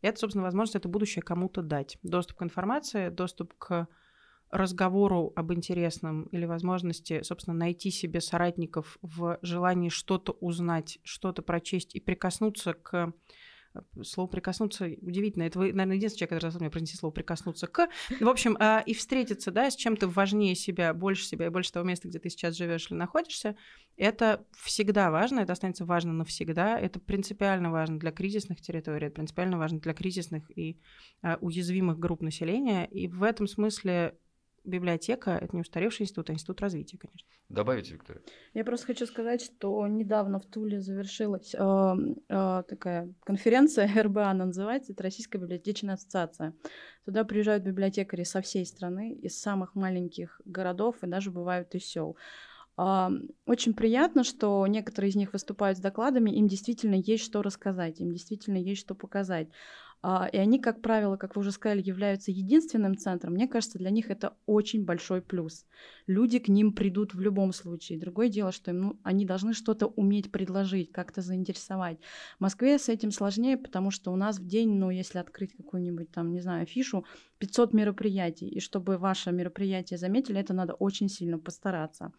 И 0.00 0.06
это, 0.06 0.18
собственно, 0.18 0.44
возможность 0.44 0.76
это 0.76 0.88
будущее 0.88 1.22
кому-то 1.22 1.62
дать. 1.62 1.98
Доступ 2.02 2.38
к 2.38 2.42
информации, 2.42 3.08
доступ 3.08 3.54
к 3.54 3.86
разговору 4.50 5.32
об 5.34 5.52
интересном 5.54 6.24
или 6.24 6.44
возможности, 6.44 7.22
собственно, 7.22 7.56
найти 7.56 7.90
себе 7.90 8.20
соратников 8.20 8.98
в 9.00 9.38
желании 9.40 9.88
что-то 9.88 10.32
узнать, 10.40 10.98
что-то 11.04 11.40
прочесть 11.40 11.94
и 11.94 12.00
прикоснуться 12.00 12.74
к 12.74 13.14
Слово 14.02 14.28
«прикоснуться» 14.28 14.86
удивительно. 15.00 15.44
Это 15.44 15.58
вы, 15.58 15.72
наверное, 15.72 15.96
единственный 15.96 16.20
человек, 16.20 16.30
который 16.30 16.42
заставил 16.50 16.64
меня 16.64 16.70
произнести 16.70 16.96
слово 16.96 17.12
«прикоснуться 17.12 17.66
к». 17.66 17.88
В 18.20 18.28
общем, 18.28 18.56
а, 18.60 18.82
и 18.84 18.94
встретиться, 18.94 19.50
да, 19.50 19.70
с 19.70 19.76
чем-то 19.76 20.08
важнее 20.08 20.54
себя, 20.54 20.92
больше 20.94 21.24
себя 21.24 21.46
и 21.46 21.50
больше 21.50 21.72
того 21.72 21.86
места, 21.86 22.08
где 22.08 22.18
ты 22.18 22.30
сейчас 22.30 22.56
живешь 22.56 22.90
или 22.90 22.96
находишься, 22.96 23.56
это 23.96 24.44
всегда 24.62 25.10
важно, 25.10 25.40
это 25.40 25.52
останется 25.52 25.84
важно 25.84 26.12
навсегда, 26.12 26.78
это 26.78 27.00
принципиально 27.00 27.70
важно 27.70 27.98
для 27.98 28.10
кризисных 28.10 28.60
территорий, 28.60 29.06
это 29.06 29.16
принципиально 29.16 29.58
важно 29.58 29.80
для 29.80 29.94
кризисных 29.94 30.50
и 30.56 30.78
а, 31.22 31.38
уязвимых 31.40 31.98
групп 31.98 32.22
населения, 32.22 32.86
и 32.86 33.08
в 33.08 33.22
этом 33.22 33.46
смысле 33.46 34.16
библиотека— 34.64 35.30
это 35.40 35.54
не 35.54 35.62
устаревший 35.62 36.04
институт, 36.04 36.30
а 36.30 36.32
институт 36.32 36.60
развития, 36.60 36.98
конечно. 36.98 37.28
Добавите, 37.48 37.94
Виктория? 37.94 38.22
Я 38.54 38.64
просто 38.64 38.86
хочу 38.86 39.06
сказать, 39.06 39.42
что 39.42 39.86
недавно 39.86 40.38
в 40.38 40.46
Туле 40.46 40.80
завершилась 40.80 41.54
э, 41.54 41.58
э, 41.58 42.62
такая 42.68 43.12
конференция, 43.24 43.90
РБА 44.02 44.30
она 44.30 44.46
называется, 44.46 44.92
это 44.92 45.02
Российская 45.02 45.38
библиотечная 45.38 45.94
ассоциация. 45.94 46.54
Туда 47.04 47.24
приезжают 47.24 47.64
библиотекари 47.64 48.24
со 48.24 48.40
всей 48.40 48.64
страны, 48.64 49.12
из 49.12 49.38
самых 49.40 49.74
маленьких 49.74 50.40
городов 50.44 50.96
и 51.02 51.06
даже 51.06 51.30
бывают 51.30 51.74
из 51.74 51.84
сел. 51.84 52.16
А, 52.76 53.10
Очень 53.46 53.74
приятно, 53.74 54.24
что 54.24 54.66
некоторые 54.66 55.10
из 55.10 55.16
них 55.16 55.32
выступают 55.32 55.78
с 55.78 55.80
докладами, 55.80 56.30
им 56.30 56.48
действительно 56.48 56.94
есть 56.94 57.24
что 57.24 57.42
рассказать, 57.42 58.00
им 58.00 58.12
действительно 58.12 58.56
есть 58.56 58.80
что 58.80 58.94
показать. 58.94 59.48
А, 60.04 60.28
И 60.32 60.36
они, 60.36 60.58
как 60.58 60.82
правило, 60.82 61.16
как 61.16 61.36
вы 61.36 61.40
уже 61.40 61.52
сказали, 61.52 61.80
являются 61.80 62.32
единственным 62.32 62.96
центром. 62.96 63.34
Мне 63.34 63.46
кажется, 63.46 63.78
для 63.78 63.90
них 63.90 64.10
это 64.10 64.36
очень 64.46 64.84
большой 64.84 65.22
плюс. 65.22 65.64
Люди 66.08 66.40
к 66.40 66.48
ним 66.48 66.72
придут 66.72 67.14
в 67.14 67.20
любом 67.20 67.52
случае. 67.52 68.00
Другое 68.00 68.28
дело, 68.28 68.50
что 68.50 68.72
им, 68.72 68.80
ну, 68.80 69.00
они 69.04 69.24
должны 69.24 69.52
что-то 69.52 69.86
уметь 69.86 70.32
предложить, 70.32 70.90
как-то 70.90 71.22
заинтересовать. 71.22 71.98
В 72.38 72.40
Москве 72.40 72.78
с 72.80 72.88
этим 72.88 73.12
сложнее, 73.12 73.56
потому 73.56 73.92
что 73.92 74.12
у 74.12 74.16
нас 74.16 74.40
в 74.40 74.46
день, 74.46 74.74
ну, 74.74 74.90
если 74.90 75.18
открыть 75.18 75.54
какую-нибудь 75.56 76.10
там, 76.10 76.32
не 76.32 76.40
знаю, 76.40 76.64
афишу, 76.64 77.04
500 77.38 77.72
мероприятий. 77.72 78.48
И 78.48 78.58
чтобы 78.58 78.98
ваше 78.98 79.30
мероприятие 79.30 79.98
заметили, 79.98 80.40
это 80.40 80.52
надо 80.52 80.74
очень 80.74 81.08
сильно 81.08 81.38
постараться. 81.38 82.12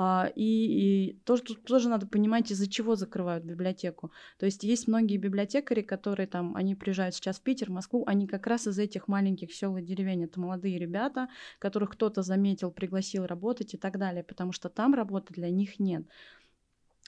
А, 0.00 0.30
И, 0.36 0.44
и 0.44 1.12
тоже, 1.24 1.42
тут 1.42 1.64
тоже 1.64 1.88
надо 1.88 2.06
понимать, 2.06 2.52
из-за 2.52 2.68
чего 2.70 2.94
закрывают 2.94 3.42
библиотеку. 3.44 4.12
То 4.38 4.46
есть 4.46 4.62
есть 4.62 4.86
многие 4.86 5.16
библиотекари, 5.16 5.82
которые 5.82 6.28
там, 6.28 6.54
они 6.54 6.76
приезжают 6.76 7.16
сейчас 7.16 7.38
в 7.40 7.42
Питер, 7.42 7.66
в 7.66 7.72
Москву, 7.72 8.04
они 8.06 8.28
как 8.28 8.46
раз 8.46 8.68
из 8.68 8.78
этих 8.78 9.08
маленьких 9.08 9.52
сел 9.52 9.76
и 9.76 9.82
деревень. 9.82 10.22
Это 10.22 10.38
молодые 10.38 10.78
ребята, 10.78 11.28
которых 11.58 11.90
кто-то 11.90 12.22
заметил, 12.22 12.70
пригласил 12.70 13.26
работать 13.26 13.74
и 13.74 13.76
так 13.76 13.98
далее, 13.98 14.22
потому 14.22 14.52
что 14.52 14.68
там 14.68 14.94
работы 14.94 15.34
для 15.34 15.50
них 15.50 15.80
нет. 15.80 16.06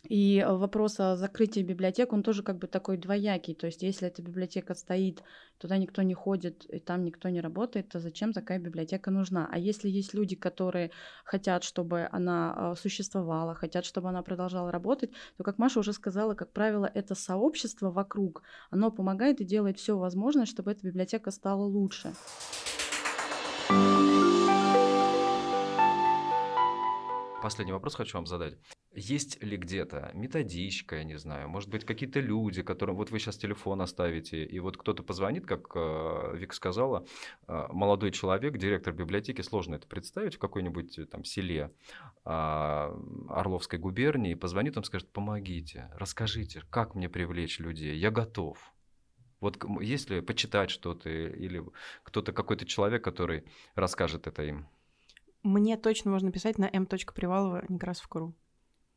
И 0.09 0.39
э, 0.39 0.57
вопрос 0.57 0.99
о 0.99 1.17
закрытии 1.17 1.61
библиотек, 1.61 2.13
он 2.13 2.23
тоже 2.23 2.43
как 2.43 2.59
бы 2.59 2.67
такой 2.67 2.97
двоякий. 2.97 3.55
То 3.55 3.67
есть 3.67 3.83
если 3.83 4.09
эта 4.09 4.23
библиотека 4.23 4.75
стоит, 4.75 5.23
туда 5.59 5.77
никто 5.77 6.03
не 6.03 6.15
ходит, 6.15 6.65
и 6.71 6.79
там 6.79 7.05
никто 7.05 7.29
не 7.29 7.41
работает, 7.41 7.89
то 7.89 8.01
зачем 8.01 8.33
такая 8.33 8.59
библиотека 8.59 9.11
нужна? 9.11 9.49
А 9.53 9.59
если 9.59 9.89
есть 9.91 10.15
люди, 10.15 10.37
которые 10.37 10.91
хотят, 11.25 11.65
чтобы 11.65 12.09
она 12.13 12.55
э, 12.57 12.81
существовала, 12.81 13.55
хотят, 13.55 13.85
чтобы 13.85 14.09
она 14.09 14.23
продолжала 14.23 14.73
работать, 14.73 15.11
то, 15.37 15.45
как 15.45 15.59
Маша 15.59 15.81
уже 15.81 15.93
сказала, 15.93 16.35
как 16.35 16.53
правило, 16.53 16.91
это 16.95 17.15
сообщество 17.15 17.91
вокруг, 17.91 18.43
оно 18.71 18.91
помогает 18.91 19.41
и 19.41 19.45
делает 19.45 19.79
все 19.79 19.99
возможное, 19.99 20.47
чтобы 20.47 20.73
эта 20.73 20.87
библиотека 20.87 21.31
стала 21.31 21.65
лучше. 21.65 22.13
Последний 27.43 27.73
вопрос 27.73 27.95
хочу 27.95 28.19
вам 28.19 28.27
задать. 28.27 28.59
Есть 28.93 29.43
ли 29.43 29.57
где-то 29.57 30.11
методичка, 30.15 30.97
я 30.97 31.05
не 31.05 31.17
знаю, 31.17 31.49
может 31.49 31.71
быть, 31.71 31.85
какие-то 31.85 32.21
люди, 32.21 32.63
которым 32.63 32.97
вот 32.97 33.11
вы 33.11 33.19
сейчас 33.19 33.37
телефон 33.37 33.81
оставите, 33.81 34.45
и 34.45 34.59
вот 34.59 34.77
кто-то 34.77 35.03
позвонит, 35.03 35.47
как 35.47 35.71
э, 35.75 36.37
Вика 36.37 36.55
сказала, 36.55 37.07
э, 37.47 37.67
молодой 37.71 38.11
человек, 38.11 38.59
директор 38.59 38.93
библиотеки, 38.93 39.43
сложно 39.43 39.77
это 39.77 39.87
представить 39.87 40.35
в 40.35 40.39
какой-нибудь 40.39 40.99
э, 40.99 41.07
там 41.07 41.25
селе 41.25 41.71
э, 42.25 42.31
Орловской 43.29 43.79
губернии, 43.79 44.35
позвонит, 44.35 44.77
он 44.77 44.85
скажет, 44.85 45.09
помогите, 45.13 45.89
расскажите, 45.95 46.63
как 46.69 46.97
мне 46.97 47.09
привлечь 47.09 47.61
людей, 47.61 47.97
я 47.97 48.11
готов. 48.11 48.59
Вот 49.41 49.57
если 49.81 50.21
почитать 50.21 50.71
что-то 50.71 51.09
или 51.09 51.65
кто-то, 52.03 52.33
какой-то 52.33 52.67
человек, 52.67 53.05
который 53.05 53.45
расскажет 53.77 54.27
это 54.27 54.43
им. 54.43 54.69
Мне 55.43 55.77
точно 55.77 56.11
можно 56.11 56.31
писать 56.31 56.59
на 56.59 56.69
m.привалова 56.73 57.65
Некрасов.ру. 57.69 58.35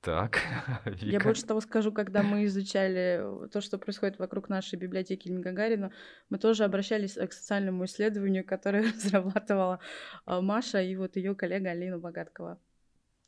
Так, 0.03 0.41
Вика. 0.85 1.05
Я 1.05 1.19
больше 1.21 1.45
того 1.45 1.61
скажу, 1.61 1.93
когда 1.93 2.23
мы 2.23 2.43
изучали 2.43 3.47
то, 3.51 3.61
что 3.61 3.77
происходит 3.77 4.19
вокруг 4.19 4.49
нашей 4.49 4.77
библиотеки 4.77 5.29
имени 5.29 5.41
Гагарина, 5.41 5.93
мы 6.29 6.37
тоже 6.37 6.65
обращались 6.65 7.13
к 7.13 7.31
социальному 7.31 7.85
исследованию, 7.85 8.45
которое 8.45 8.83
разрабатывала 8.93 9.79
а, 10.25 10.41
Маша 10.41 10.81
и 10.81 10.97
вот 10.97 11.15
ее 11.15 11.35
коллега 11.35 11.69
Алина 11.69 11.99
Богаткова. 11.99 12.59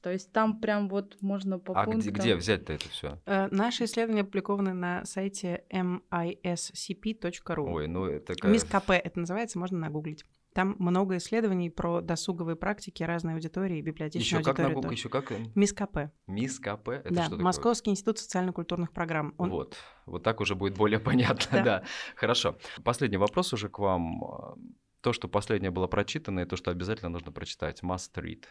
То 0.02 0.12
есть 0.12 0.34
там 0.34 0.60
прям 0.60 0.90
вот 0.90 1.18
можно 1.22 1.60
по 1.60 1.74
а 1.74 1.86
пунктам... 1.86 2.14
где, 2.14 2.22
где 2.22 2.36
взять-то 2.36 2.74
это 2.74 2.90
все? 2.90 3.20
Э, 3.26 3.48
наши 3.50 3.86
исследования 3.86 4.22
опубликованы 4.22 4.74
на 4.74 5.04
сайте 5.06 5.64
miscp.ru. 5.72 7.72
Ой, 7.72 7.88
ну 7.88 8.06
это... 8.06 8.36
МИСКП 8.48 8.92
это 8.92 9.20
называется, 9.20 9.58
можно 9.58 9.80
нагуглить. 9.80 10.26
Там 10.56 10.78
много 10.80 11.18
исследований 11.18 11.70
про 11.70 12.00
досуговые 12.00 12.56
практики 12.56 13.04
разной 13.04 13.34
аудитории, 13.34 13.82
библиотечной 13.82 14.22
еще 14.22 14.38
аудитории. 14.38 14.56
Как 14.56 14.68
на 14.70 14.74
Google, 14.74 14.92
еще 14.92 15.10
как? 15.10 15.34
МИСКП. 15.54 15.98
МИСКП? 16.28 16.88
Это 16.88 17.14
да, 17.14 17.26
что 17.26 17.36
Московский 17.36 17.92
институт 17.92 18.20
социально-культурных 18.20 18.94
программ. 18.94 19.36
Он... 19.38 19.50
Вот, 19.50 19.76
вот 20.06 20.24
так 20.24 20.40
уже 20.40 20.56
будет 20.56 20.78
более 20.78 21.00
понятно, 21.02 21.58
да. 21.58 21.64
да. 21.64 21.84
Хорошо. 22.16 22.58
Последний 22.86 23.18
вопрос 23.18 23.52
уже 23.52 23.68
к 23.68 23.80
вам. 23.80 24.56
То, 25.02 25.12
что 25.12 25.28
последнее 25.28 25.72
было 25.72 25.88
прочитано, 25.88 26.40
и 26.40 26.46
то, 26.46 26.56
что 26.56 26.72
обязательно 26.72 27.10
нужно 27.10 27.34
прочитать. 27.34 27.84
Must 27.84 28.14
read. 28.16 28.46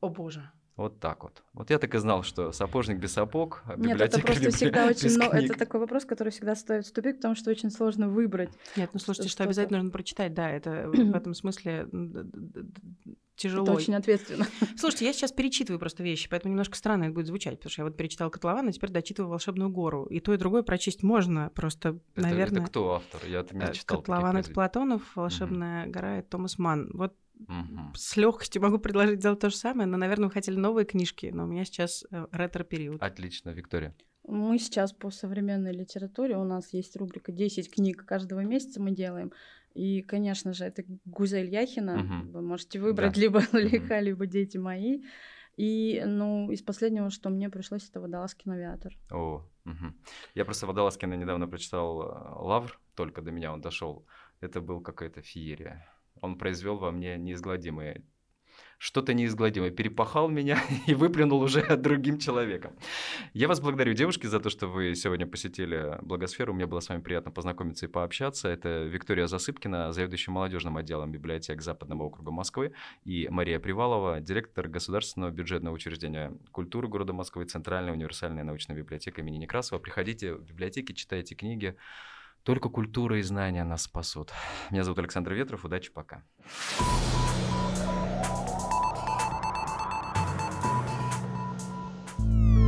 О 0.00 0.10
боже. 0.10 0.52
Вот 0.76 1.00
так 1.00 1.22
вот. 1.22 1.42
Вот 1.52 1.70
я 1.70 1.78
так 1.78 1.94
и 1.94 1.98
знал, 1.98 2.22
что 2.22 2.50
сапожник 2.50 2.98
без 2.98 3.12
сапог, 3.12 3.62
а 3.66 3.76
Нет, 3.76 4.00
это 4.00 4.20
просто 4.20 4.50
всегда 4.50 4.86
очень... 4.88 5.16
Но, 5.18 5.26
это 5.26 5.54
такой 5.54 5.80
вопрос, 5.80 6.06
который 6.06 6.30
всегда 6.30 6.54
стоит 6.54 6.86
вступить, 6.86 7.16
потому 7.16 7.34
что 7.34 7.50
очень 7.50 7.70
сложно 7.70 8.08
выбрать. 8.08 8.50
Нет, 8.76 8.90
ну 8.92 8.98
слушайте, 8.98 9.28
что, 9.28 9.36
что 9.36 9.44
обязательно 9.44 9.78
нужно 9.78 9.92
прочитать, 9.92 10.32
да, 10.32 10.50
это 10.50 10.88
в 10.92 11.14
этом 11.14 11.34
смысле 11.34 11.88
тяжело. 13.36 13.64
Это 13.64 13.72
очень 13.72 13.94
ответственно. 13.94 14.46
Слушайте, 14.76 15.06
я 15.06 15.12
сейчас 15.12 15.32
перечитываю 15.32 15.78
просто 15.78 16.02
вещи, 16.02 16.28
поэтому 16.28 16.52
немножко 16.52 16.76
странно 16.76 17.04
это 17.04 17.12
будет 17.12 17.26
звучать, 17.26 17.58
потому 17.58 17.70
что 17.70 17.82
я 17.82 17.84
вот 17.86 17.96
перечитала 17.96 18.30
«Котлован», 18.30 18.68
а 18.68 18.72
теперь 18.72 18.90
дочитываю 18.90 19.30
«Волшебную 19.30 19.70
гору». 19.70 20.04
И 20.04 20.20
то, 20.20 20.32
и 20.32 20.36
другое 20.36 20.62
прочесть 20.62 21.02
можно, 21.02 21.50
просто, 21.54 22.00
это, 22.14 22.22
наверное... 22.22 22.60
Это 22.60 22.68
кто 22.68 22.94
автор? 22.94 23.20
Я 23.26 23.40
это 23.40 23.56
не 23.56 23.64
э, 23.64 23.72
читал. 23.72 23.98
«Котлован»— 23.98 24.36
это 24.38 24.52
Платонов, 24.52 25.02
«Волшебная 25.16 25.84
угу. 25.84 25.92
гора»— 25.92 26.18
это 26.18 26.30
Томас 26.30 26.58
Ман. 26.58 26.90
Вот 26.94 27.14
Угу. 27.48 27.94
С 27.94 28.16
легкостью 28.16 28.62
могу 28.62 28.78
предложить 28.78 29.20
сделать 29.20 29.40
то 29.40 29.50
же 29.50 29.56
самое, 29.56 29.88
но, 29.88 29.96
наверное, 29.96 30.26
вы 30.26 30.32
хотели 30.32 30.56
новые 30.56 30.84
книжки, 30.84 31.30
но 31.32 31.44
у 31.44 31.46
меня 31.46 31.64
сейчас 31.64 32.04
э, 32.10 32.26
ретро-период. 32.32 33.02
Отлично, 33.02 33.50
Виктория. 33.50 33.94
Мы 34.24 34.58
сейчас 34.58 34.92
по 34.92 35.10
современной 35.10 35.72
литературе, 35.72 36.36
у 36.36 36.44
нас 36.44 36.72
есть 36.72 36.96
рубрика 36.96 37.32
10 37.32 37.72
книг 37.74 38.04
каждого 38.06 38.40
месяца 38.40 38.80
мы 38.80 38.92
делаем. 38.92 39.32
И, 39.74 40.02
конечно 40.02 40.52
же, 40.52 40.64
это 40.64 40.84
Гузель 41.04 41.48
Яхина. 41.48 41.94
Угу. 41.94 42.32
Вы 42.32 42.42
можете 42.42 42.78
выбрать 42.78 43.14
да. 43.14 43.20
либо 43.20 43.40
Лиха, 43.52 43.96
угу. 43.96 44.04
либо 44.04 44.26
Дети 44.26 44.58
мои. 44.58 45.02
И, 45.56 46.02
ну, 46.06 46.50
из 46.50 46.62
последнего, 46.62 47.10
что 47.10 47.30
мне 47.30 47.50
пришлось, 47.50 47.88
это 47.88 48.00
Водолазкин 48.00 48.52
авиатор. 48.52 48.92
О, 49.10 49.44
угу. 49.64 49.94
я 50.34 50.44
просто 50.44 50.66
Водолазкина 50.66 51.14
недавно 51.14 51.46
прочитал 51.46 52.02
э, 52.02 52.34
Лавр, 52.36 52.80
только 52.94 53.20
до 53.22 53.32
меня 53.32 53.52
он 53.52 53.60
дошел. 53.60 54.06
Это 54.40 54.60
был 54.60 54.80
какая-то 54.80 55.20
феерия 55.20 55.86
он 56.22 56.38
произвел 56.38 56.78
во 56.78 56.90
мне 56.90 57.18
неизгладимое 57.18 58.02
что-то 58.82 59.14
неизгладимое, 59.14 59.70
перепахал 59.70 60.28
меня 60.28 60.60
и 60.88 60.94
выплюнул 60.94 61.40
уже 61.40 61.64
другим 61.76 62.18
человеком. 62.18 62.72
Я 63.32 63.46
вас 63.46 63.60
благодарю, 63.60 63.94
девушки, 63.94 64.26
за 64.26 64.40
то, 64.40 64.50
что 64.50 64.66
вы 64.66 64.96
сегодня 64.96 65.24
посетили 65.24 65.98
Благосферу. 66.02 66.52
Мне 66.52 66.66
было 66.66 66.80
с 66.80 66.88
вами 66.88 67.00
приятно 67.00 67.30
познакомиться 67.30 67.86
и 67.86 67.88
пообщаться. 67.88 68.48
Это 68.48 68.82
Виктория 68.82 69.28
Засыпкина, 69.28 69.92
заведующая 69.92 70.34
молодежным 70.34 70.76
отделом 70.78 71.12
библиотек 71.12 71.62
Западного 71.62 72.02
округа 72.02 72.32
Москвы, 72.32 72.72
и 73.04 73.28
Мария 73.30 73.60
Привалова, 73.60 74.20
директор 74.20 74.66
Государственного 74.66 75.30
бюджетного 75.30 75.76
учреждения 75.76 76.32
культуры 76.50 76.88
города 76.88 77.12
Москвы, 77.12 77.44
Центральная 77.44 77.92
универсальная 77.92 78.42
научная 78.42 78.76
библиотека 78.76 79.20
имени 79.20 79.36
Некрасова. 79.36 79.78
Приходите 79.78 80.34
в 80.34 80.42
библиотеки, 80.42 80.92
читайте 80.92 81.36
книги. 81.36 81.76
Только 82.44 82.68
культура 82.68 83.18
и 83.18 83.22
знания 83.22 83.62
нас 83.62 83.82
спасут. 83.82 84.32
Меня 84.70 84.82
зовут 84.82 84.98
Александр 84.98 85.32
Ветров. 85.34 85.64
Удачи, 85.64 85.92
пока. 85.92 86.24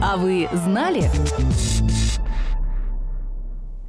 А 0.03 0.16
вы 0.16 0.49
знали? 0.53 1.11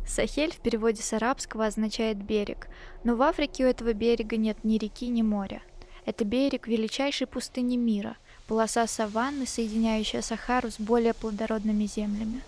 Сахель 0.08 0.54
в 0.54 0.60
переводе 0.60 1.02
с 1.02 1.12
арабского 1.12 1.66
означает 1.66 2.24
«берег», 2.24 2.70
но 3.04 3.16
в 3.18 3.22
Африке 3.22 3.66
у 3.66 3.68
этого 3.68 3.92
берега 3.92 4.38
нет 4.38 4.64
ни 4.64 4.78
реки, 4.78 5.10
ни 5.10 5.22
моря. 5.22 5.62
Это 6.06 6.24
берег 6.24 6.68
величайшей 6.68 7.28
пустыни 7.28 7.76
мира, 7.76 8.16
полоса 8.48 8.88
саванны, 8.88 9.46
соединяющая 9.46 10.22
Сахару 10.22 10.72
с 10.72 10.80
более 10.80 11.14
плодородными 11.14 11.84
землями. 11.86 12.42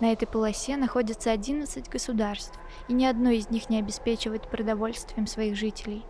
На 0.00 0.12
этой 0.12 0.26
полосе 0.26 0.76
находится 0.76 1.30
11 1.30 1.88
государств, 1.88 2.58
и 2.88 2.92
ни 2.92 3.04
одно 3.04 3.30
из 3.30 3.50
них 3.50 3.70
не 3.70 3.78
обеспечивает 3.78 4.50
продовольствием 4.50 5.26
своих 5.26 5.56
жителей. 5.56 6.04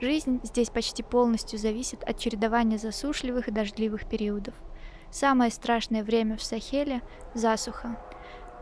Жизнь 0.00 0.40
здесь 0.42 0.70
почти 0.70 1.02
полностью 1.02 1.58
зависит 1.58 2.02
от 2.02 2.18
чередования 2.18 2.78
засушливых 2.78 3.48
и 3.48 3.52
дождливых 3.52 4.06
периодов. 4.06 4.54
Самое 5.10 5.52
страшное 5.52 6.02
время 6.02 6.36
в 6.36 6.42
Сахеле– 6.42 7.02
засуха. 7.34 7.96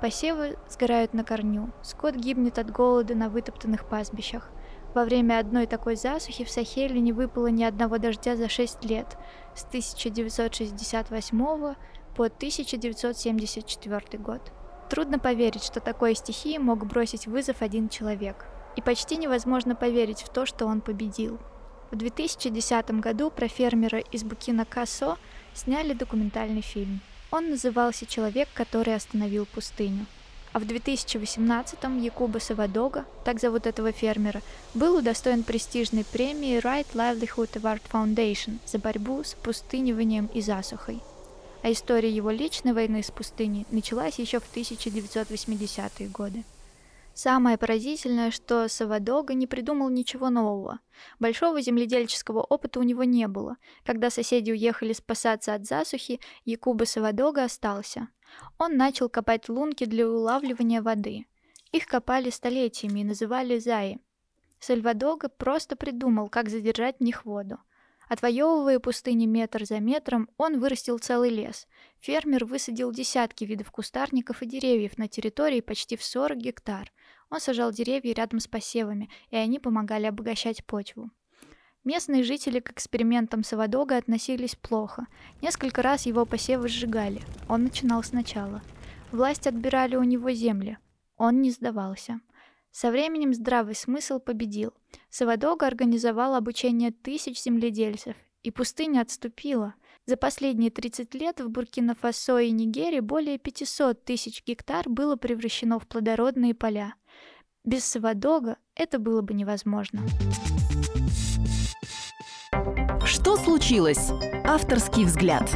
Посевы 0.02 0.58
сгорают 0.68 1.14
на 1.14 1.24
корню, 1.24 1.70
скот 1.82 2.14
гибнет 2.14 2.58
от 2.58 2.70
голода 2.70 3.14
на 3.14 3.30
вытоптанных 3.30 3.88
пастбищах. 3.88 4.50
Во 4.94 5.04
время 5.04 5.38
одной 5.38 5.66
такой 5.66 5.96
засухи 5.96 6.44
в 6.44 6.50
Сахеле 6.50 7.00
не 7.00 7.12
выпало 7.12 7.46
ни 7.46 7.64
одного 7.64 7.96
дождя 7.96 8.36
за 8.36 8.50
6 8.50 8.84
лет, 8.84 9.16
с 9.54 9.64
1968 9.64 11.74
по 12.14 12.24
1974 12.24 14.22
год. 14.22 14.52
Трудно 14.90 15.18
поверить, 15.18 15.64
что 15.64 15.80
такой 15.80 16.14
стихии 16.14 16.58
мог 16.58 16.86
бросить 16.86 17.26
вызов 17.26 17.62
один 17.62 17.88
человек. 17.88 18.44
И 18.76 18.82
почти 18.82 19.16
невозможно 19.16 19.74
поверить 19.74 20.22
в 20.22 20.28
то, 20.28 20.44
что 20.46 20.66
он 20.66 20.80
победил. 20.80 21.38
В 21.90 21.96
2010 21.96 22.90
году 23.00 23.30
про 23.30 23.48
фермера 23.48 23.98
из 23.98 24.24
Букина-Касо 24.24 25.16
сняли 25.54 25.92
документальный 25.92 26.62
фильм. 26.62 27.00
Он 27.30 27.50
назывался 27.50 28.06
«Человек, 28.06 28.48
который 28.54 28.94
остановил 28.94 29.46
пустыню». 29.46 30.06
А 30.52 30.58
в 30.58 30.64
2018-м 30.64 31.98
Якуба 31.98 32.38
Савадога, 32.38 33.06
так 33.24 33.40
зовут 33.40 33.66
этого 33.66 33.92
фермера, 33.92 34.42
был 34.74 34.98
удостоен 34.98 35.42
престижной 35.42 36.04
премии 36.04 36.60
Right 36.60 36.88
Livelihood 36.92 37.52
Award 37.54 37.82
Foundation 37.90 38.58
за 38.66 38.78
борьбу 38.78 39.24
с 39.24 39.32
пустыниванием 39.34 40.26
и 40.26 40.42
засухой– 40.42 41.00
а 41.62 41.70
история 41.70 42.10
его 42.10 42.30
личной 42.30 42.72
войны 42.72 43.02
с 43.02 43.10
пустыней 43.10 43.66
началась 43.70 44.18
еще 44.18 44.40
в 44.40 44.56
1980-е 44.56 46.08
годы. 46.08 46.44
Самое 47.14 47.58
поразительное, 47.58 48.30
что 48.30 48.68
Савадога 48.68 49.34
не 49.34 49.46
придумал 49.46 49.90
ничего 49.90 50.30
нового. 50.30 50.80
Большого 51.20 51.60
земледельческого 51.60 52.40
опыта 52.40 52.80
у 52.80 52.82
него 52.82 53.04
не 53.04 53.28
было. 53.28 53.56
Когда 53.84 54.08
соседи 54.08 54.50
уехали 54.50 54.94
спасаться 54.94 55.54
от 55.54 55.66
засухи, 55.66 56.20
Якуба 56.46 56.84
Савадога 56.84 57.44
остался. 57.44 58.08
Он 58.58 58.78
начал 58.78 59.10
копать 59.10 59.50
лунки 59.50 59.84
для 59.84 60.08
улавливания 60.08 60.80
воды. 60.80 61.26
Их 61.70 61.86
копали 61.86 62.30
столетиями 62.30 63.00
и 63.00 63.04
называли 63.04 63.58
заи. 63.58 63.98
Сальвадога 64.58 65.28
просто 65.28 65.76
придумал, 65.76 66.28
как 66.28 66.48
задержать 66.48 66.96
в 66.98 67.02
них 67.02 67.24
воду– 67.26 67.58
Отвоевывая 68.12 68.78
пустыни 68.78 69.24
метр 69.24 69.64
за 69.64 69.80
метром, 69.80 70.28
он 70.36 70.60
вырастил 70.60 70.98
целый 70.98 71.30
лес. 71.30 71.66
Фермер 72.00 72.44
высадил 72.44 72.92
десятки 72.92 73.44
видов 73.44 73.70
кустарников 73.70 74.42
и 74.42 74.46
деревьев 74.46 74.98
на 74.98 75.08
территории 75.08 75.62
почти 75.62 75.96
в 75.96 76.04
40 76.04 76.36
гектар. 76.36 76.92
Он 77.30 77.40
сажал 77.40 77.72
деревья 77.72 78.12
рядом 78.12 78.38
с 78.38 78.46
посевами, 78.46 79.08
и 79.30 79.36
они 79.36 79.58
помогали 79.58 80.04
обогащать 80.04 80.62
почву. 80.66 81.10
Местные 81.84 82.22
жители 82.22 82.60
к 82.60 82.72
экспериментам 82.72 83.44
Савадога 83.44 83.96
относились 83.96 84.56
плохо. 84.56 85.06
Несколько 85.40 85.80
раз 85.80 86.04
его 86.04 86.26
посевы 86.26 86.68
сжигали. 86.68 87.22
Он 87.48 87.62
начинал 87.62 88.02
сначала. 88.02 88.60
Власть 89.10 89.46
отбирали 89.46 89.96
у 89.96 90.02
него 90.02 90.30
земли. 90.32 90.76
Он 91.16 91.40
не 91.40 91.50
сдавался. 91.50 92.20
Со 92.72 92.90
временем 92.90 93.34
здравый 93.34 93.74
смысл 93.74 94.18
победил. 94.18 94.72
Савадога 95.10 95.66
организовал 95.66 96.34
обучение 96.34 96.90
тысяч 96.90 97.38
земледельцев, 97.42 98.16
и 98.42 98.50
пустыня 98.50 99.02
отступила. 99.02 99.74
За 100.06 100.16
последние 100.16 100.70
30 100.70 101.14
лет 101.14 101.40
в 101.40 101.50
Буркина-Фасо 101.50 102.38
и 102.38 102.50
Нигерии 102.50 103.00
более 103.00 103.36
500 103.36 104.02
тысяч 104.06 104.42
гектар 104.46 104.88
было 104.88 105.16
превращено 105.16 105.78
в 105.78 105.86
плодородные 105.86 106.54
поля. 106.54 106.94
Без 107.62 107.84
Савадога 107.84 108.56
это 108.74 108.98
было 108.98 109.20
бы 109.20 109.34
невозможно. 109.34 110.00
Что 113.04 113.36
случилось? 113.36 114.10
Авторский 114.46 115.04
взгляд. 115.04 115.46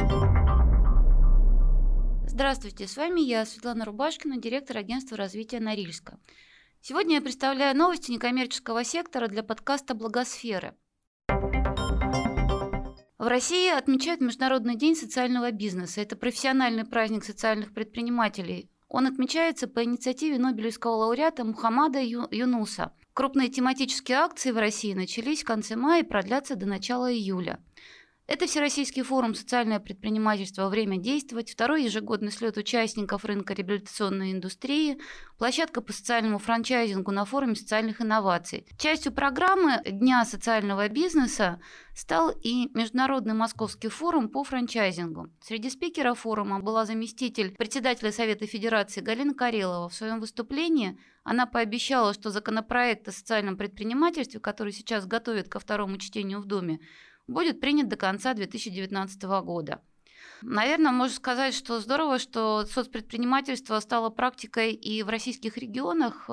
Здравствуйте, 2.27 2.87
с 2.87 2.95
вами 2.95 3.21
я, 3.21 3.43
Светлана 3.43 3.85
Рубашкина, 3.85 4.37
директор 4.37 4.77
агентства 4.77 5.17
развития 5.17 5.59
Норильска. 5.59 6.19
Сегодня 6.81 7.15
я 7.15 7.21
представляю 7.21 7.75
новости 7.75 8.11
некоммерческого 8.11 8.83
сектора 8.83 9.27
для 9.27 9.43
подкаста 9.43 9.93
«Благосферы». 9.93 10.75
В 13.17 13.27
России 13.27 13.69
отмечают 13.69 14.21
Международный 14.21 14.75
день 14.75 14.95
социального 14.95 15.51
бизнеса. 15.51 16.01
Это 16.01 16.15
профессиональный 16.15 16.85
праздник 16.85 17.25
социальных 17.25 17.73
предпринимателей. 17.73 18.69
Он 18.87 19.05
отмечается 19.05 19.67
по 19.67 19.83
инициативе 19.83 20.37
Нобелевского 20.37 20.91
лауреата 20.91 21.43
Мухаммада 21.43 21.99
Ю- 21.99 22.27
Юнуса. 22.31 22.93
Крупные 23.13 23.49
тематические 23.49 24.19
акции 24.19 24.51
в 24.51 24.57
России 24.57 24.93
начались 24.93 25.41
в 25.41 25.45
конце 25.47 25.75
мая 25.75 26.03
и 26.03 26.07
продлятся 26.07 26.55
до 26.55 26.67
начала 26.67 27.11
июля. 27.11 27.59
Это 28.27 28.45
Всероссийский 28.45 29.03
форум 29.03 29.33
«Социальное 29.33 29.79
предпринимательство. 29.79 30.67
Время 30.67 30.97
действовать», 30.97 31.49
второй 31.49 31.85
ежегодный 31.85 32.29
слет 32.29 32.57
участников 32.57 33.23
рынка 33.23 33.53
реабилитационной 33.53 34.33
индустрии, 34.33 34.97
площадка 35.37 35.79
по 35.79 35.93
социальному 35.93 36.37
франчайзингу 36.37 37.11
на 37.11 37.23
форуме 37.23 37.55
социальных 37.55 38.01
инноваций. 38.01 38.67
Частью 38.77 39.13
программы 39.13 39.81
Дня 39.85 40.25
социального 40.25 40.89
бизнеса 40.89 41.61
стал 41.95 42.31
и 42.43 42.69
Международный 42.73 43.33
Московский 43.33 43.87
форум 43.87 44.27
по 44.27 44.43
франчайзингу. 44.43 45.29
Среди 45.41 45.69
спикеров 45.69 46.19
форума 46.19 46.59
была 46.59 46.83
заместитель 46.83 47.55
председателя 47.55 48.11
Совета 48.11 48.45
Федерации 48.45 48.99
Галина 48.99 49.35
Карелова. 49.35 49.87
В 49.87 49.95
своем 49.95 50.19
выступлении 50.19 50.99
она 51.23 51.45
пообещала, 51.45 52.13
что 52.13 52.29
законопроект 52.29 53.07
о 53.07 53.13
социальном 53.13 53.55
предпринимательстве, 53.55 54.41
который 54.41 54.73
сейчас 54.73 55.05
готовят 55.05 55.47
ко 55.47 55.59
второму 55.59 55.97
чтению 55.97 56.41
в 56.41 56.45
Думе, 56.45 56.79
будет 57.27 57.59
принят 57.59 57.87
до 57.87 57.95
конца 57.95 58.33
2019 58.33 59.23
года. 59.43 59.81
Наверное, 60.41 60.91
можно 60.91 61.15
сказать, 61.15 61.55
что 61.55 61.79
здорово, 61.79 62.19
что 62.19 62.65
соцпредпринимательство 62.65 63.79
стало 63.79 64.09
практикой 64.09 64.73
и 64.73 65.01
в 65.01 65.09
российских 65.09 65.57
регионах. 65.57 66.29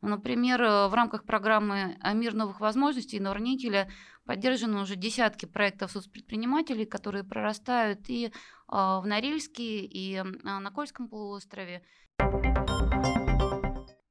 Например, 0.00 0.88
в 0.88 0.94
рамках 0.94 1.24
программы 1.24 1.96
«Мир 2.14 2.34
новых 2.34 2.60
возможностей» 2.60 3.18
Норникеля 3.18 3.90
поддержаны 4.26 4.80
уже 4.80 4.94
десятки 4.94 5.46
проектов 5.46 5.90
соцпредпринимателей, 5.90 6.86
которые 6.86 7.24
прорастают 7.24 8.08
и 8.08 8.32
в 8.68 9.02
Норильске, 9.04 9.80
и 9.84 10.22
на 10.42 10.70
Кольском 10.70 11.08
полуострове. 11.08 11.82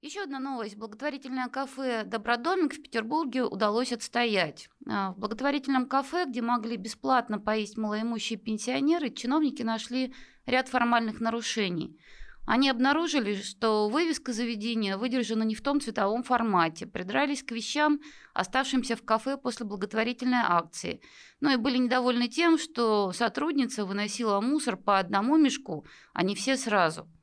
Еще 0.08 0.24
одна 0.24 0.39
новость. 0.39 0.78
Благотворительное 0.78 1.49
кафе 1.49 2.05
«Добродомик» 2.05 2.74
в 2.74 2.82
Петербурге 2.82 3.43
удалось 3.43 3.91
отстоять. 3.91 4.70
А, 4.88 5.12
в 5.12 5.20
благотворительном 5.20 5.86
кафе, 5.86 6.24
где 6.26 6.41
могли 6.41 6.78
бесплатно 6.78 7.39
поесть 7.39 7.76
малоимущие 7.76 8.39
пенсионеры, 8.39 9.10
чиновники 9.10 9.64
нашли 9.64 10.16
ряд 10.45 10.70
формальных 10.70 11.20
нарушений. 11.20 11.99
Они 12.45 12.70
обнаружили, 12.70 13.36
что 13.36 13.89
вывеска 13.89 14.32
заведения 14.32 14.95
выдержана 14.95 15.43
не 15.43 15.55
в 15.55 15.62
том 15.62 15.82
цветовом 15.82 16.24
формате, 16.24 16.86
придрались 16.86 17.43
к 17.43 17.51
вещам, 17.51 17.99
оставшимся 18.34 18.95
в 18.95 19.03
кафе 19.03 19.36
после 19.36 19.66
благотворительной 19.66 20.39
акции. 20.41 21.01
Ну 21.41 21.51
и 21.51 21.58
были 21.58 21.76
недовольны 21.76 22.30
тем, 22.30 22.58
что 22.58 23.12
сотрудница 23.12 23.84
выносила 23.84 24.39
мусор 24.39 24.78
по 24.78 24.99
одному 24.99 25.36
мешку, 25.36 25.86
а 26.14 26.24
не 26.24 26.34
все 26.34 26.55
сразу– 26.55 27.10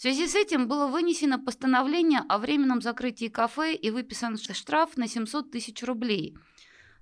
в 0.00 0.02
связи 0.02 0.26
с 0.26 0.34
этим 0.34 0.66
было 0.66 0.86
вынесено 0.86 1.38
постановление 1.38 2.22
о 2.26 2.38
временном 2.38 2.80
закрытии 2.80 3.28
кафе 3.28 3.74
и 3.74 3.90
выписан 3.90 4.38
штраф 4.38 4.96
на 4.96 5.06
700 5.06 5.50
тысяч 5.50 5.82
рублей. 5.82 6.38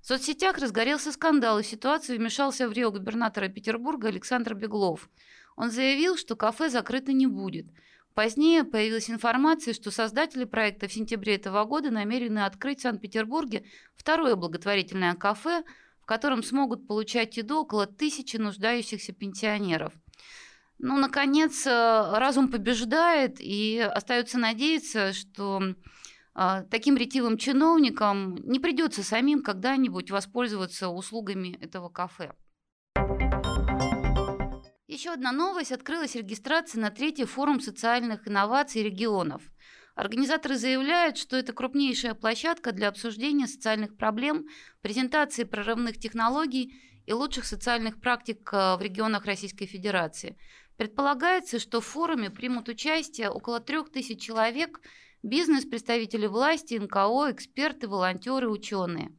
В 0.01 0.07
соцсетях 0.07 0.57
разгорелся 0.57 1.13
скандал, 1.13 1.59
и 1.59 1.63
в 1.63 1.65
ситуацию 1.65 2.17
вмешался 2.17 2.67
в 2.67 2.73
Рио 2.73 2.91
губернатора 2.91 3.47
Петербурга 3.47 4.09
Александр 4.09 4.53
Беглов. 4.53 5.09
Он 5.55 5.71
заявил, 5.71 6.17
что 6.17 6.35
кафе 6.35 6.67
закрыто 6.67 7.13
не 7.13 7.25
будет. 7.25 7.67
Позднее 8.15 8.65
появилась 8.65 9.09
информация, 9.09 9.73
что 9.73 9.91
создатели 9.91 10.43
проекта 10.43 10.89
в 10.89 10.93
сентябре 10.93 11.35
этого 11.35 11.63
года 11.63 11.91
намерены 11.91 12.39
открыть 12.39 12.79
в 12.79 12.81
Санкт-Петербурге 12.81 13.63
второе 13.95 14.35
благотворительное 14.35 15.13
кафе, 15.13 15.63
в 16.01 16.05
котором 16.05 16.43
смогут 16.43 16.85
получать 16.85 17.37
еду 17.37 17.59
около 17.59 17.87
тысячи 17.87 18.35
нуждающихся 18.35 19.13
пенсионеров– 19.13 19.93
ну, 20.79 20.97
наконец, 20.97 21.67
э, 21.67 21.69
разум 21.71 22.49
побеждает, 22.49 23.37
и 23.39 23.79
остается 23.79 24.37
надеяться, 24.39 25.13
что 25.13 25.75
а, 26.33 26.63
таким 26.63 26.95
ретивым 26.95 27.37
чиновникам 27.37 28.37
не 28.45 28.59
придется 28.59 29.03
самим 29.03 29.41
когда-нибудь 29.41 30.09
воспользоваться 30.09 30.87
услугами 30.87 31.57
этого 31.61 31.89
кафе. 31.89 32.31
Еще 34.87 35.11
одна 35.11 35.31
новость. 35.33 35.73
Открылась 35.73 36.15
регистрация 36.15 36.81
на 36.81 36.91
третий 36.91 37.25
форум 37.25 37.59
социальных 37.59 38.27
инноваций 38.27 38.81
регионов. 38.81 39.41
Организаторы 39.95 40.55
заявляют, 40.55 41.17
что 41.17 41.35
это 41.35 41.51
крупнейшая 41.51 42.13
площадка 42.13 42.71
для 42.71 42.87
обсуждения 42.87 43.47
социальных 43.47 43.97
проблем, 43.97 44.45
презентации 44.81 45.43
прорывных 45.43 45.99
технологий 45.99 46.73
и 47.05 47.11
лучших 47.11 47.43
социальных 47.43 47.99
практик 47.99 48.49
э, 48.53 48.77
в 48.77 48.81
регионах 48.81 49.25
Российской 49.25 49.65
Федерации. 49.65 50.37
Предполагается, 50.79 51.59
что 51.59 51.81
в 51.81 51.85
форуме 51.85 52.29
примут 52.29 52.69
участие 52.69 53.29
около 53.29 53.59
трех 53.59 53.91
тысяч 53.91 54.21
человек, 54.21 54.79
бизнес, 55.21 55.65
представители 55.65 56.25
власти, 56.25 56.75
НКО, 56.75 57.31
эксперты, 57.31 57.89
волонтеры, 57.89 58.49
ученые. 58.49 59.13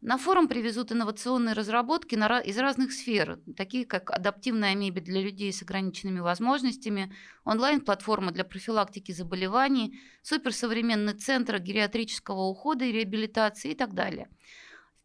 На 0.00 0.18
форум 0.18 0.48
привезут 0.48 0.90
инновационные 0.90 1.54
разработки 1.54 2.16
из 2.16 2.58
разных 2.58 2.90
сфер, 2.90 3.38
такие 3.56 3.86
как 3.86 4.10
адаптивная 4.10 4.74
мебель 4.74 5.04
для 5.04 5.22
людей 5.22 5.52
с 5.52 5.62
ограниченными 5.62 6.18
возможностями, 6.18 7.14
онлайн-платформа 7.44 8.32
для 8.32 8.42
профилактики 8.42 9.12
заболеваний, 9.12 9.96
суперсовременный 10.22 11.14
центр 11.14 11.60
гериатрического 11.60 12.48
ухода 12.48 12.84
и 12.84 12.90
реабилитации 12.90 13.70
и 13.70 13.74
так 13.76 13.94
далее– 13.94 14.28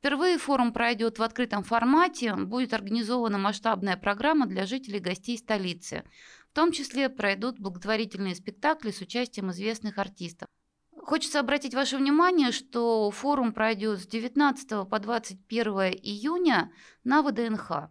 Впервые 0.05 0.37
форум 0.37 0.71
пройдет 0.71 1.17
в 1.17 1.23
открытом 1.23 1.63
формате, 1.63 2.35
будет 2.35 2.75
организована 2.75 3.39
масштабная 3.39 3.97
программа 3.97 4.45
для 4.45 4.67
жителей 4.67 4.99
и 4.99 5.01
гостей 5.01 5.35
столицы. 5.35 6.03
В 6.51 6.53
том 6.53 6.71
числе 6.71 7.09
пройдут 7.09 7.59
благотворительные 7.59 8.35
спектакли 8.35 8.91
с 8.91 9.01
участием 9.01 9.49
известных 9.49 9.97
артистов. 9.97 10.47
Хочется 10.95 11.39
обратить 11.39 11.73
ваше 11.73 11.97
внимание, 11.97 12.51
что 12.51 13.09
форум 13.09 13.51
пройдет 13.51 13.99
с 13.99 14.05
19 14.05 14.87
по 14.87 14.99
21 14.99 15.67
июня 15.99 16.71
на 17.03 17.23
ВДНХ. 17.23 17.89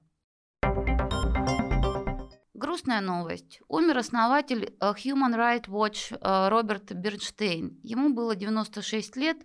Грустная 2.55 3.01
новость. 3.01 3.61
Умер 3.67 3.99
основатель 3.99 4.73
э, 4.81 4.93
Human 5.05 5.35
Rights 5.35 5.67
Watch 5.67 6.17
э, 6.17 6.49
Роберт 6.49 6.93
Бернштейн. 6.93 7.81
Ему 7.83 8.15
было 8.15 8.37
96 8.37 9.17
лет, 9.17 9.39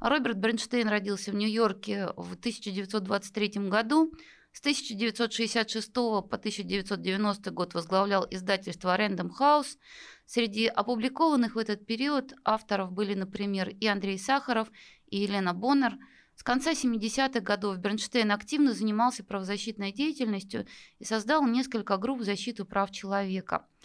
Роберт 0.00 0.38
Бринштейн 0.38 0.88
родился 0.88 1.30
в 1.30 1.34
Нью-Йорке 1.34 2.06
в 2.16 2.32
1923 2.32 3.68
году. 3.68 4.14
С 4.52 4.60
1966 4.60 5.92
по 5.92 6.18
1990 6.20 7.50
год 7.50 7.74
возглавлял 7.74 8.26
издательство 8.30 8.96
Random 8.98 9.28
House. 9.38 9.76
Среди 10.24 10.66
опубликованных 10.68 11.54
в 11.54 11.58
этот 11.58 11.84
период 11.84 12.32
авторов 12.44 12.92
были, 12.92 13.14
например, 13.14 13.68
и 13.68 13.86
Андрей 13.86 14.18
Сахаров, 14.18 14.70
и 15.06 15.18
Елена 15.18 15.52
Боннер. 15.52 15.98
С 16.34 16.42
конца 16.42 16.72
70-х 16.72 17.40
годов 17.40 17.76
Бернштейн 17.76 18.32
активно 18.32 18.72
занимался 18.72 19.22
правозащитной 19.22 19.92
деятельностью 19.92 20.66
и 20.98 21.04
создал 21.04 21.46
несколько 21.46 21.98
групп 21.98 22.22
защиты 22.22 22.64
прав 22.64 22.90
человека– 22.90 23.66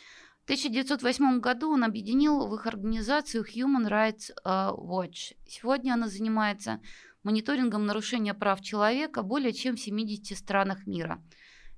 1908 0.46 1.40
году 1.40 1.72
он 1.72 1.84
объединил 1.84 2.48
в 2.48 2.54
их 2.54 2.68
организацию 2.68 3.44
Human 3.44 3.90
Rights 3.90 4.30
э, 4.30 4.70
Watch. 4.78 5.36
Сегодня 5.48 5.94
она 5.94 6.08
занимается 6.08 6.82
мониторингом 7.24 7.88
нарушения 7.88 8.36
прав 8.36 8.62
человека 8.62 9.24
более 9.24 9.54
чем 9.54 9.76
в 9.76 9.80
70 9.80 10.38
странах 10.38 10.86
мира. 10.86 11.24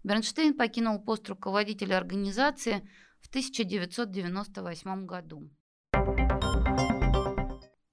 Бернштейн 0.04 0.54
покинул 0.54 1.00
пост 1.00 1.30
руководителя 1.30 1.98
организации 1.98 2.86
в 3.22 3.30
1998 3.30 5.06
году. 5.06 5.50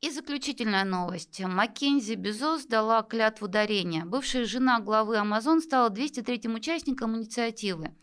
И 0.00 0.10
заключительная 0.10 0.84
новость. 0.84 1.40
Маккензи 1.40 2.14
Безос 2.16 2.66
дала 2.66 3.02
клятву 3.02 3.46
дарения. 3.48 4.04
Бывшая 4.04 4.44
жена 4.44 4.80
главы 4.80 5.16
Amazon 5.16 5.60
стала 5.60 5.88
203-м 5.88 6.56
участником 6.56 7.16
инициативы. 7.16 7.94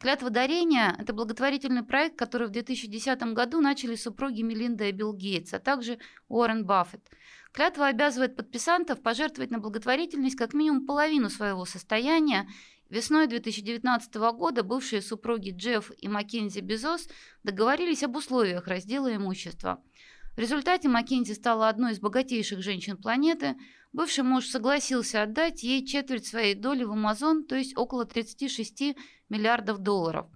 Клятва 0.00 0.30
дарения– 0.30 0.94
это 0.98 1.12
благотворительный 1.12 1.82
проект, 1.82 2.16
который 2.16 2.46
в 2.46 2.50
2010 2.50 3.20
году 3.34 3.60
начали 3.60 3.96
супруги 3.96 4.42
Мелинда 4.42 4.84
и 4.84 4.92
Билл 4.92 5.12
Гейтс, 5.12 5.52
а 5.54 5.58
также 5.58 5.98
Уоррен 6.28 6.64
Баффет. 6.64 7.00
Клятва 7.52 7.88
обязывает 7.88 8.36
подписантов 8.36 9.02
пожертвовать 9.02 9.50
на 9.50 9.58
благотворительность 9.58 10.36
как 10.36 10.54
минимум 10.54 10.86
половину 10.86 11.30
своего 11.30 11.64
состояния. 11.64 12.48
Весной 12.88 13.26
2019 13.26 14.14
года 14.14 14.62
бывшие 14.62 15.02
супруги 15.02 15.50
Джефф 15.50 15.90
и 15.98 16.06
Маккензи 16.06 16.60
Безос 16.60 17.08
договорились 17.42 18.04
об 18.04 18.14
условиях 18.14 18.68
раздела 18.68 19.14
имущества. 19.16 19.82
В 20.36 20.40
результате 20.40 20.88
Маккензи 20.88 21.32
стала 21.32 21.68
одной 21.68 21.92
из 21.92 21.98
богатейших 21.98 22.62
женщин 22.62 22.96
планеты. 22.96 23.56
Бывший 23.98 24.22
муж 24.22 24.46
согласился 24.46 25.24
отдать 25.24 25.64
ей 25.64 25.84
четверть 25.84 26.24
своей 26.24 26.54
доли 26.54 26.84
в 26.84 26.92
Amazon, 26.92 27.42
то 27.42 27.56
есть 27.56 27.76
около 27.76 28.04
36 28.04 28.94
миллиардов 29.28 29.78
долларов. 29.78 30.28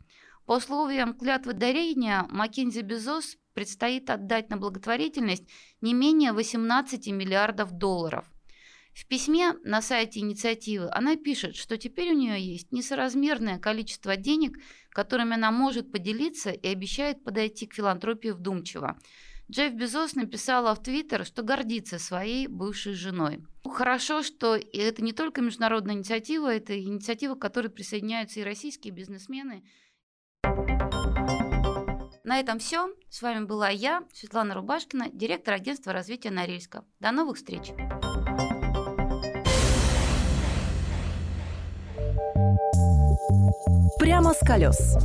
По 0.46 0.56
условиям 0.56 1.14
клятвы 1.14 1.52
дарения 1.52 2.26
Маккензи 2.28 2.80
Безос 2.80 3.36
предстоит 3.54 4.10
отдать 4.10 4.50
на 4.50 4.56
благотворительность 4.56 5.48
не 5.80 5.94
менее 5.94 6.32
18 6.32 7.06
миллиардов 7.12 7.70
долларов. 7.70 8.24
В 8.94 9.06
письме 9.06 9.52
на 9.62 9.80
сайте 9.80 10.18
инициативы 10.18 10.88
она 10.90 11.14
пишет, 11.14 11.54
что 11.54 11.78
теперь 11.78 12.10
у 12.10 12.18
нее 12.18 12.44
есть 12.44 12.72
несоразмерное 12.72 13.60
количество 13.60 14.16
денег, 14.16 14.58
которыми 14.90 15.34
она 15.34 15.52
может 15.52 15.92
поделиться 15.92 16.50
и 16.50 16.66
обещает 16.66 17.22
подойти 17.22 17.68
к 17.68 17.74
филантропии 17.74 18.30
вдумчиво. 18.30 18.98
Джефф 19.52 19.74
Безос 19.74 20.14
написала 20.14 20.74
в 20.74 20.82
Твиттер, 20.82 21.26
что 21.26 21.42
гордится 21.42 21.98
своей 21.98 22.46
бывшей 22.46 22.94
женой. 22.94 23.44
Хорошо, 23.70 24.22
что 24.22 24.56
это 24.56 25.04
не 25.04 25.12
только 25.12 25.42
международная 25.42 25.94
инициатива, 25.94 26.50
это 26.50 26.78
инициатива, 26.80 27.34
к 27.34 27.40
которой 27.40 27.68
присоединяются 27.68 28.40
и 28.40 28.44
российские 28.44 28.94
бизнесмены. 28.94 29.62
На 32.24 32.40
этом 32.40 32.60
все. 32.60 32.88
С 33.10 33.20
вами 33.20 33.44
была 33.44 33.68
я, 33.68 34.04
Светлана 34.14 34.54
Рубашкина, 34.54 35.10
директор 35.12 35.52
агентства 35.52 35.92
развития 35.92 36.30
Норильска. 36.30 36.86
До 36.98 37.12
новых 37.12 37.36
встреч! 37.36 37.72
Прямо 43.98 44.32
с 44.32 44.38
колес. 44.46 44.96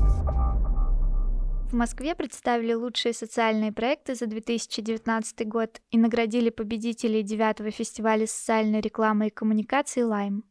В 1.69 1.73
Москве 1.73 2.15
представили 2.15 2.71
лучшие 2.71 3.11
социальные 3.11 3.73
проекты 3.73 4.15
за 4.15 4.25
2019 4.25 5.45
год 5.49 5.81
и 5.91 5.97
наградили 5.97 6.49
победителей 6.49 7.23
девятого 7.23 7.71
фестиваля 7.71 8.25
социальной 8.25 8.79
рекламы 8.79 9.27
и 9.27 9.29
коммуникации 9.29 10.01
«Лайм». 10.01 10.45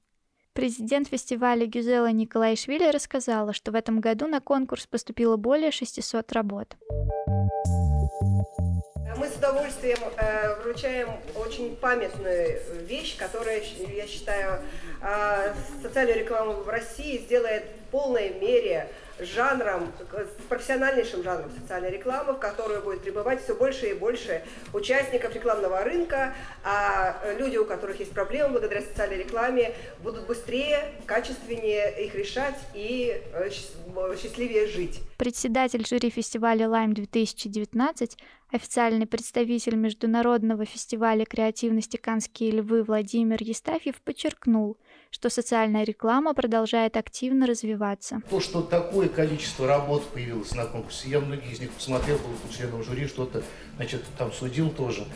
Президент 0.52 1.08
фестиваля 1.08 1.64
Гюзела 1.64 2.12
Николаишвили 2.12 2.90
рассказала, 2.90 3.54
что 3.54 3.72
в 3.72 3.76
этом 3.76 4.00
году 4.00 4.26
на 4.26 4.40
конкурс 4.40 4.86
поступило 4.86 5.36
более 5.36 5.70
600 5.70 6.30
работ. 6.32 6.76
Мы 9.16 9.28
с 9.28 9.36
удовольствием 9.36 9.98
э, 10.18 10.60
вручаем 10.60 11.08
очень 11.34 11.76
памятную 11.76 12.60
вещь, 12.86 13.16
которая, 13.16 13.62
я 13.94 14.06
считаю, 14.06 14.60
э, 15.00 15.54
социальную 15.82 16.18
рекламу 16.18 16.52
в 16.62 16.68
России 16.68 17.16
сделает 17.16 17.64
в 17.64 17.90
полной 17.90 18.38
мере 18.38 18.90
жанром, 19.18 19.92
с 20.10 20.42
профессиональнейшим 20.48 21.22
жанром 21.22 21.50
социальной 21.50 21.90
рекламы, 21.90 22.34
в 22.34 22.38
которую 22.38 22.82
будет 22.82 23.02
прибывать 23.02 23.42
все 23.42 23.54
больше 23.54 23.90
и 23.90 23.94
больше 23.94 24.42
участников 24.72 25.34
рекламного 25.34 25.82
рынка, 25.84 26.34
а 26.64 27.16
люди, 27.38 27.56
у 27.56 27.64
которых 27.64 27.98
есть 28.00 28.12
проблемы 28.12 28.50
благодаря 28.50 28.82
социальной 28.82 29.18
рекламе, 29.18 29.74
будут 30.00 30.26
быстрее, 30.26 30.92
качественнее 31.06 32.04
их 32.04 32.14
решать 32.14 32.58
и 32.74 33.22
э, 33.32 33.50
счастливее 34.16 34.66
жить. 34.66 35.00
Председатель 35.16 35.86
жюри 35.86 36.10
фестиваля 36.10 36.68
«Лайм 36.68 36.92
2019», 36.92 38.16
официальный 38.52 39.06
представитель 39.06 39.76
Международного 39.76 40.64
фестиваля 40.64 41.24
креативности 41.24 41.96
«Канские 41.96 42.50
львы» 42.52 42.82
Владимир 42.82 43.38
Естафьев 43.40 44.00
подчеркнул, 44.02 44.76
что 45.16 45.30
социальная 45.30 45.82
реклама 45.82 46.34
продолжает 46.34 46.98
активно 46.98 47.46
развиваться. 47.46 48.20
То, 48.28 48.38
что 48.38 48.60
такое 48.60 49.08
количество 49.08 49.66
работ 49.66 50.04
появилось 50.12 50.54
на 50.54 50.66
конкурсе, 50.66 51.08
я 51.08 51.20
многие 51.20 51.50
из 51.52 51.58
них 51.58 51.70
посмотрел, 51.70 52.18
был 52.18 52.52
членом 52.54 52.84
жюри, 52.84 53.06
что-то, 53.06 53.42
значит, 53.76 54.04
там 54.18 54.30
судил 54.30 54.68
тоже. 54.68 55.06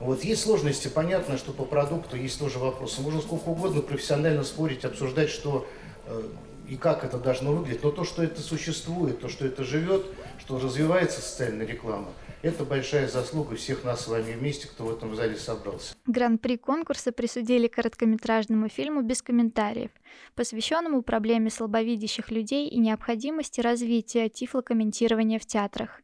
Вот 0.00 0.24
есть 0.24 0.42
сложности, 0.42 0.88
понятно, 0.88 1.38
что 1.38 1.52
по 1.52 1.64
продукту 1.64 2.16
есть 2.16 2.36
тоже 2.36 2.58
вопросы. 2.58 3.00
Можно 3.00 3.20
сколько 3.20 3.44
угодно 3.50 3.80
профессионально 3.80 4.42
спорить, 4.42 4.84
обсуждать, 4.84 5.30
что 5.30 5.64
э, 6.08 6.22
и 6.68 6.76
как 6.76 7.04
это 7.04 7.18
должно 7.18 7.52
выглядеть, 7.52 7.82
но 7.82 7.90
то, 7.90 8.04
что 8.04 8.22
это 8.22 8.40
существует, 8.40 9.20
то, 9.20 9.28
что 9.28 9.46
это 9.46 9.64
живет, 9.64 10.06
что 10.38 10.58
развивается 10.58 11.20
социальная 11.20 11.66
реклама, 11.66 12.08
это 12.42 12.64
большая 12.64 13.08
заслуга 13.08 13.56
всех 13.56 13.84
нас 13.84 14.04
с 14.04 14.08
вами 14.08 14.32
вместе, 14.32 14.68
кто 14.68 14.84
в 14.84 14.92
этом 14.92 15.14
зале 15.14 15.36
собрался. 15.36 15.94
Гран-при 16.06 16.56
конкурса 16.56 17.12
присудили 17.12 17.68
короткометражному 17.68 18.68
фильму 18.68 19.02
«Без 19.02 19.22
комментариев», 19.22 19.90
посвященному 20.34 21.02
проблеме 21.02 21.50
слабовидящих 21.50 22.30
людей 22.30 22.68
и 22.68 22.78
необходимости 22.78 23.60
развития 23.60 24.28
тифлокомментирования 24.28 25.38
в 25.38 25.46
театрах. 25.46 26.02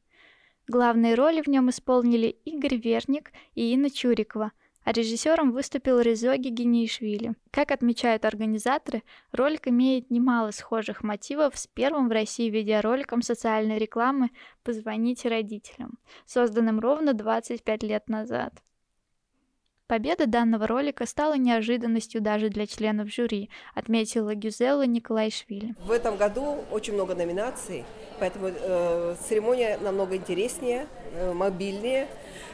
Главные 0.67 1.15
роли 1.15 1.43
в 1.43 1.49
нем 1.49 1.69
исполнили 1.69 2.29
Игорь 2.29 2.77
Верник 2.77 3.33
и 3.55 3.75
Инна 3.75 3.91
Чурикова, 3.91 4.53
а 4.85 4.93
режиссером 4.93 5.53
выступил 5.53 6.01
Резоги 6.01 6.49
Генишвили. 6.49 7.35
Как 7.51 7.71
отмечают 7.71 8.25
организаторы, 8.25 9.03
ролик 9.33 9.69
имеет 9.69 10.11
немало 10.11 10.51
схожих 10.51 11.03
мотивов 11.03 11.57
с 11.59 11.67
первым 11.67 12.09
в 12.09 12.13
России 12.13 12.51
видеороликом 12.51 13.23
социальной 13.23 13.79
рекламы 13.79 14.31
«Позвоните 14.63 15.29
родителям», 15.29 15.99
созданным 16.27 16.81
ровно 16.81 17.15
25 17.15 17.83
лет 17.83 18.09
назад. 18.09 18.55
Победа 19.91 20.29
данного 20.29 20.69
ролика 20.69 21.05
стала 21.05 21.37
неожиданностью 21.37 22.21
даже 22.21 22.49
для 22.49 22.69
членов 22.69 23.13
жюри, 23.13 23.51
отметила 23.75 24.37
Гюзелла 24.37 24.87
Николайшвили. 24.87 25.75
В 25.85 25.91
этом 25.91 26.17
году 26.17 26.59
очень 26.71 26.95
много 26.95 27.17
номинаций, 27.17 27.85
поэтому 28.21 28.51
э, 28.53 29.17
церемония 29.21 29.79
намного 29.79 30.15
интереснее, 30.15 30.87
э, 31.15 31.33
мобильнее 31.33 32.07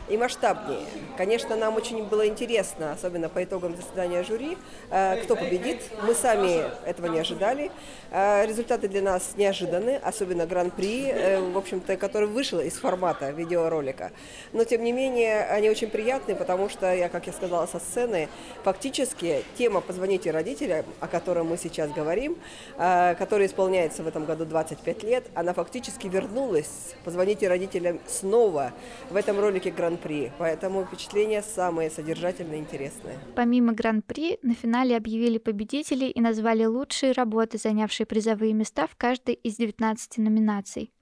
и 0.08 0.16
масштабнее. 0.16 0.86
Конечно, 1.16 1.56
нам 1.56 1.76
очень 1.76 2.04
было 2.04 2.26
интересно, 2.26 2.92
особенно 2.92 3.28
по 3.28 3.42
итогам 3.42 3.76
заседания 3.76 4.22
жюри, 4.22 4.56
э, 4.90 5.16
кто 5.22 5.34
победит. 5.36 5.80
Мы 6.02 6.14
сами 6.14 6.64
этого 6.86 7.06
не 7.06 7.18
ожидали. 7.18 7.70
Э, 8.10 8.46
результаты 8.46 8.88
для 8.88 9.02
нас 9.02 9.32
неожиданны, 9.36 9.96
особенно 9.96 10.46
гран-при, 10.46 11.06
э, 11.08 11.40
в 11.40 11.58
общем-то, 11.58 11.96
который 11.96 12.28
вышел 12.28 12.60
из 12.60 12.74
формата 12.74 13.30
видеоролика. 13.30 14.12
Но, 14.52 14.64
тем 14.64 14.84
не 14.84 14.92
менее, 14.92 15.44
они 15.46 15.70
очень 15.70 15.88
приятные, 15.88 16.36
потому 16.36 16.68
что, 16.68 16.94
я, 16.94 17.08
как 17.08 17.26
я 17.26 17.32
сказала 17.32 17.66
со 17.66 17.80
сцены, 17.80 18.28
фактически 18.62 19.42
тема 19.58 19.80
«Позвоните 19.80 20.30
родителям», 20.30 20.84
о 21.00 21.08
которой 21.08 21.44
мы 21.44 21.56
сейчас 21.56 21.90
говорим, 21.90 22.36
которая 22.76 23.46
исполняется 23.46 24.02
в 24.02 24.08
этом 24.08 24.24
году 24.24 24.44
25 24.44 25.02
лет, 25.02 25.24
она 25.34 25.52
фактически 25.52 26.06
вернулась 26.06 26.94
«Позвоните 27.04 27.48
родителям» 27.48 28.00
снова 28.06 28.72
в 29.10 29.16
этом 29.16 29.40
ролике 29.40 29.70
гран 29.70 29.95
Гран-при, 29.96 30.32
поэтому 30.38 30.84
впечатления 30.84 31.42
самые 31.42 31.90
содержательные 31.90 32.58
и 32.58 32.62
интересные. 32.62 33.18
Помимо 33.34 33.72
Гран-при, 33.72 34.38
на 34.42 34.54
финале 34.54 34.96
объявили 34.96 35.38
победителей 35.38 36.10
и 36.10 36.20
назвали 36.20 36.64
лучшие 36.64 37.12
работы, 37.12 37.58
занявшие 37.58 38.06
призовые 38.06 38.52
места 38.52 38.86
в 38.86 38.96
каждой 38.96 39.34
из 39.34 39.56
19 39.56 40.18
номинаций. 40.18 40.92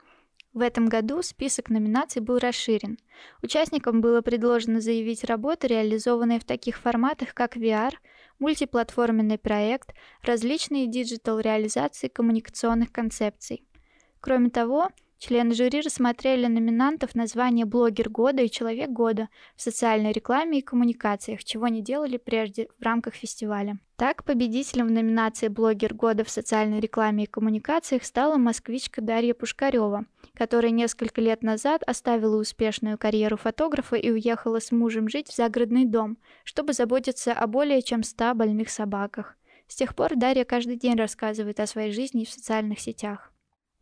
В 0.52 0.60
этом 0.60 0.86
году 0.86 1.20
список 1.22 1.68
номинаций 1.68 2.22
был 2.22 2.38
расширен. 2.38 2.98
Участникам 3.42 4.00
было 4.00 4.22
предложено 4.22 4.80
заявить 4.80 5.24
работы, 5.24 5.66
реализованные 5.66 6.38
в 6.38 6.44
таких 6.44 6.78
форматах, 6.78 7.34
как 7.34 7.56
VR, 7.56 7.92
мультиплатформенный 8.38 9.38
проект, 9.38 9.94
различные 10.22 10.86
диджитал-реализации 10.86 12.06
коммуникационных 12.06 12.92
концепций. 12.92 13.64
Кроме 14.20 14.50
того, 14.50 14.90
Члены 15.26 15.54
жюри 15.54 15.80
рассмотрели 15.80 16.48
номинантов 16.48 17.14
на 17.14 17.26
звание 17.26 17.64
«Блогер 17.64 18.10
года» 18.10 18.42
и 18.42 18.50
«Человек 18.50 18.90
года» 18.90 19.30
в 19.56 19.62
социальной 19.62 20.12
рекламе 20.12 20.58
и 20.58 20.62
коммуникациях, 20.62 21.42
чего 21.44 21.68
не 21.68 21.80
делали 21.80 22.18
прежде 22.18 22.68
в 22.78 22.82
рамках 22.82 23.14
фестиваля. 23.14 23.78
Так, 23.96 24.24
победителем 24.24 24.88
в 24.88 24.90
номинации 24.90 25.48
«Блогер 25.48 25.94
года» 25.94 26.24
в 26.24 26.28
социальной 26.28 26.78
рекламе 26.78 27.24
и 27.24 27.26
коммуникациях 27.26 28.04
стала 28.04 28.36
москвичка 28.36 29.00
Дарья 29.00 29.32
Пушкарева, 29.32 30.04
которая 30.34 30.72
несколько 30.72 31.22
лет 31.22 31.42
назад 31.42 31.82
оставила 31.86 32.38
успешную 32.38 32.98
карьеру 32.98 33.38
фотографа 33.38 33.96
и 33.96 34.10
уехала 34.10 34.60
с 34.60 34.72
мужем 34.72 35.08
жить 35.08 35.28
в 35.28 35.34
загородный 35.34 35.86
дом, 35.86 36.18
чтобы 36.44 36.74
заботиться 36.74 37.32
о 37.32 37.46
более 37.46 37.80
чем 37.80 38.02
100 38.02 38.34
больных 38.34 38.68
собаках. 38.68 39.38
С 39.68 39.76
тех 39.76 39.96
пор 39.96 40.16
Дарья 40.16 40.44
каждый 40.44 40.76
день 40.76 40.96
рассказывает 40.96 41.60
о 41.60 41.66
своей 41.66 41.92
жизни 41.92 42.26
в 42.26 42.30
социальных 42.30 42.78
сетях. 42.78 43.33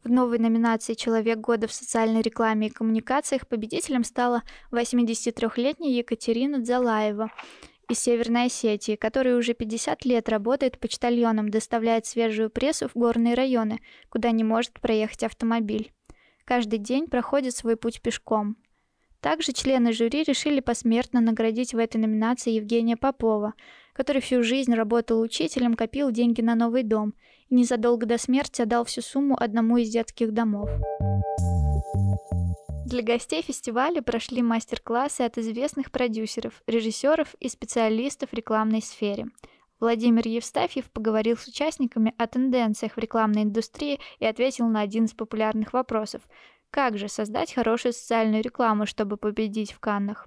В 0.05 0.11
новой 0.11 0.40
номинации 0.40 0.94
«Человек 0.94 1.38
года 1.38 1.68
в 1.68 1.72
социальной 1.72 2.22
рекламе 2.22 2.66
и 2.66 2.70
коммуникациях» 2.70 3.46
победителем 3.46 4.03
стала 4.03 4.42
83-летняя 4.72 5.92
Екатерина 5.92 6.59
Дзалаева 6.59 7.30
из 7.88 8.00
Северной 8.00 8.46
Осетии, 8.46 8.96
которая 8.96 9.36
уже 9.36 9.55
50 9.55 10.05
лет 10.05 10.28
работает 10.28 10.80
почтальоном, 10.80 11.50
доставляет 11.50 12.07
свежую 12.07 12.50
прессу 12.50 12.88
в 12.88 12.94
горные 12.94 13.34
районы, 13.34 13.78
куда 14.09 14.32
не 14.32 14.42
может 14.42 14.80
проехать 14.80 15.22
автомобиль. 15.22 15.92
Каждый 16.44 16.80
день 16.80 17.07
проходит 17.07 17.55
свой 17.55 17.76
путь 17.76 18.03
пешком. 18.03 18.57
Также 19.20 19.53
члены 19.53 19.92
жюри 19.92 20.24
решили 20.24 20.59
посмертно 20.59 21.20
наградить 21.20 21.74
в 21.74 21.78
этой 21.78 21.98
номинации 21.98 22.50
Евгения 22.50 22.96
Попова, 22.96 23.55
который 23.92 24.20
всю 24.20 24.42
жизнь 24.42 24.74
работал 24.74 25.20
учителем, 25.20 25.74
копил 25.74 26.11
деньги 26.11 26.40
на 26.40 26.57
новый 26.57 26.82
дом 26.82 27.14
и 27.53 27.55
незадолго 27.55 28.07
до 28.07 28.16
смерти 28.16 28.62
отдал 28.62 28.84
всю 28.86 29.03
сумму 29.03 29.36
одному 29.38 29.76
из 29.76 29.90
детских 29.90 30.32
домов. 30.32 30.70
Для 32.86 33.03
гостей 33.03 33.42
фестиваля 33.42 34.00
прошли 34.00 34.42
мастер-классы 34.42 35.20
от 35.20 35.36
известных 35.36 35.90
продюсеров, 35.90 36.62
режиссеров 36.66 37.34
и 37.40 37.50
специалистов 37.50 38.30
в 38.30 38.34
рекламной 38.34 38.80
сфере. 38.80 39.26
Владимир 39.80 40.26
Евстафьев 40.26 40.90
поговорил 40.90 41.36
с 41.36 41.46
участниками 41.46 42.14
о 42.16 42.26
тенденциях 42.26 42.94
в 42.94 42.98
рекламной 42.98 43.42
индустрии 43.42 44.00
и 44.18 44.24
ответил 44.24 44.66
на 44.68 44.80
один 44.80 45.05
из 45.05 45.12
популярных 45.12 45.74
вопросов. 45.74 46.22
Как 46.70 46.96
же 46.96 47.09
создать 47.09 47.53
хорошую 47.53 47.92
социальную 47.92 48.42
рекламу, 48.42 48.86
чтобы 48.86 49.18
победить 49.18 49.72
в 49.72 49.80
Каннах? 49.80 50.26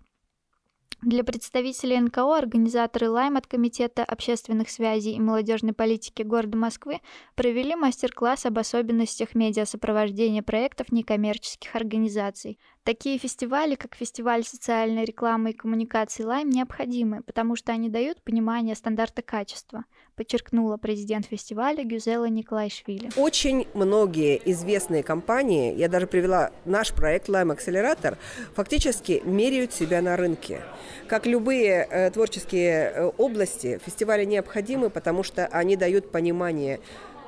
Для 1.06 1.24
представителей 1.24 2.00
НКО 2.00 2.36
организаторы 2.36 3.12
Лайм 3.12 3.38
от 3.38 3.46
Комитета 3.46 4.04
общественных 4.04 4.72
связей 4.72 5.14
и 5.14 5.20
молодежной 5.20 5.72
политики 5.74 6.24
города 6.24 6.58
Москвы 6.58 7.00
провели 7.36 7.76
мастер-класс 7.76 8.48
об 8.48 8.58
особенностях 8.58 9.36
медиасопровождения 9.36 10.42
проектов 10.42 10.92
некоммерческих 10.92 11.76
организаций. 11.76 12.58
Такие 12.82 13.20
фестивали, 13.20 13.76
как 13.76 13.94
фестиваль 13.94 14.44
социальной 14.44 15.06
рекламы 15.06 15.52
и 15.52 15.54
коммуникации 15.54 16.24
Лайм, 16.24 16.50
необходимы, 16.50 17.22
потому 17.22 17.56
что 17.56 17.72
они 17.72 17.88
дают 17.88 18.24
понимание 18.24 18.74
стандарта 18.74 19.22
качества, 19.22 19.86
подчеркнула 20.16 20.78
президент 20.78 21.26
фестиваля 21.26 21.84
Гюзела 21.84 22.26
Николайшвили. 22.26 23.10
Очень 23.18 23.68
многие 23.74 24.42
известные 24.52 25.04
компании, 25.04 25.76
я 25.76 25.90
даже 25.90 26.08
привела 26.08 26.52
наш 26.66 26.94
проект 26.94 27.30
Lime 27.30 27.56
Accelerator, 27.56 28.18
фактически 28.54 29.22
меряют 29.26 29.74
себя 29.74 30.02
на 30.02 30.16
рынке. 30.16 30.62
Как 31.08 31.26
любые 31.26 31.88
э, 31.90 32.12
творческие 32.12 32.92
э, 32.92 33.12
области, 33.18 33.80
фестивали 33.86 34.26
необходимы, 34.26 34.90
потому 34.90 35.24
что 35.24 35.48
они 35.48 35.76
дают 35.76 36.12
понимание 36.12 36.80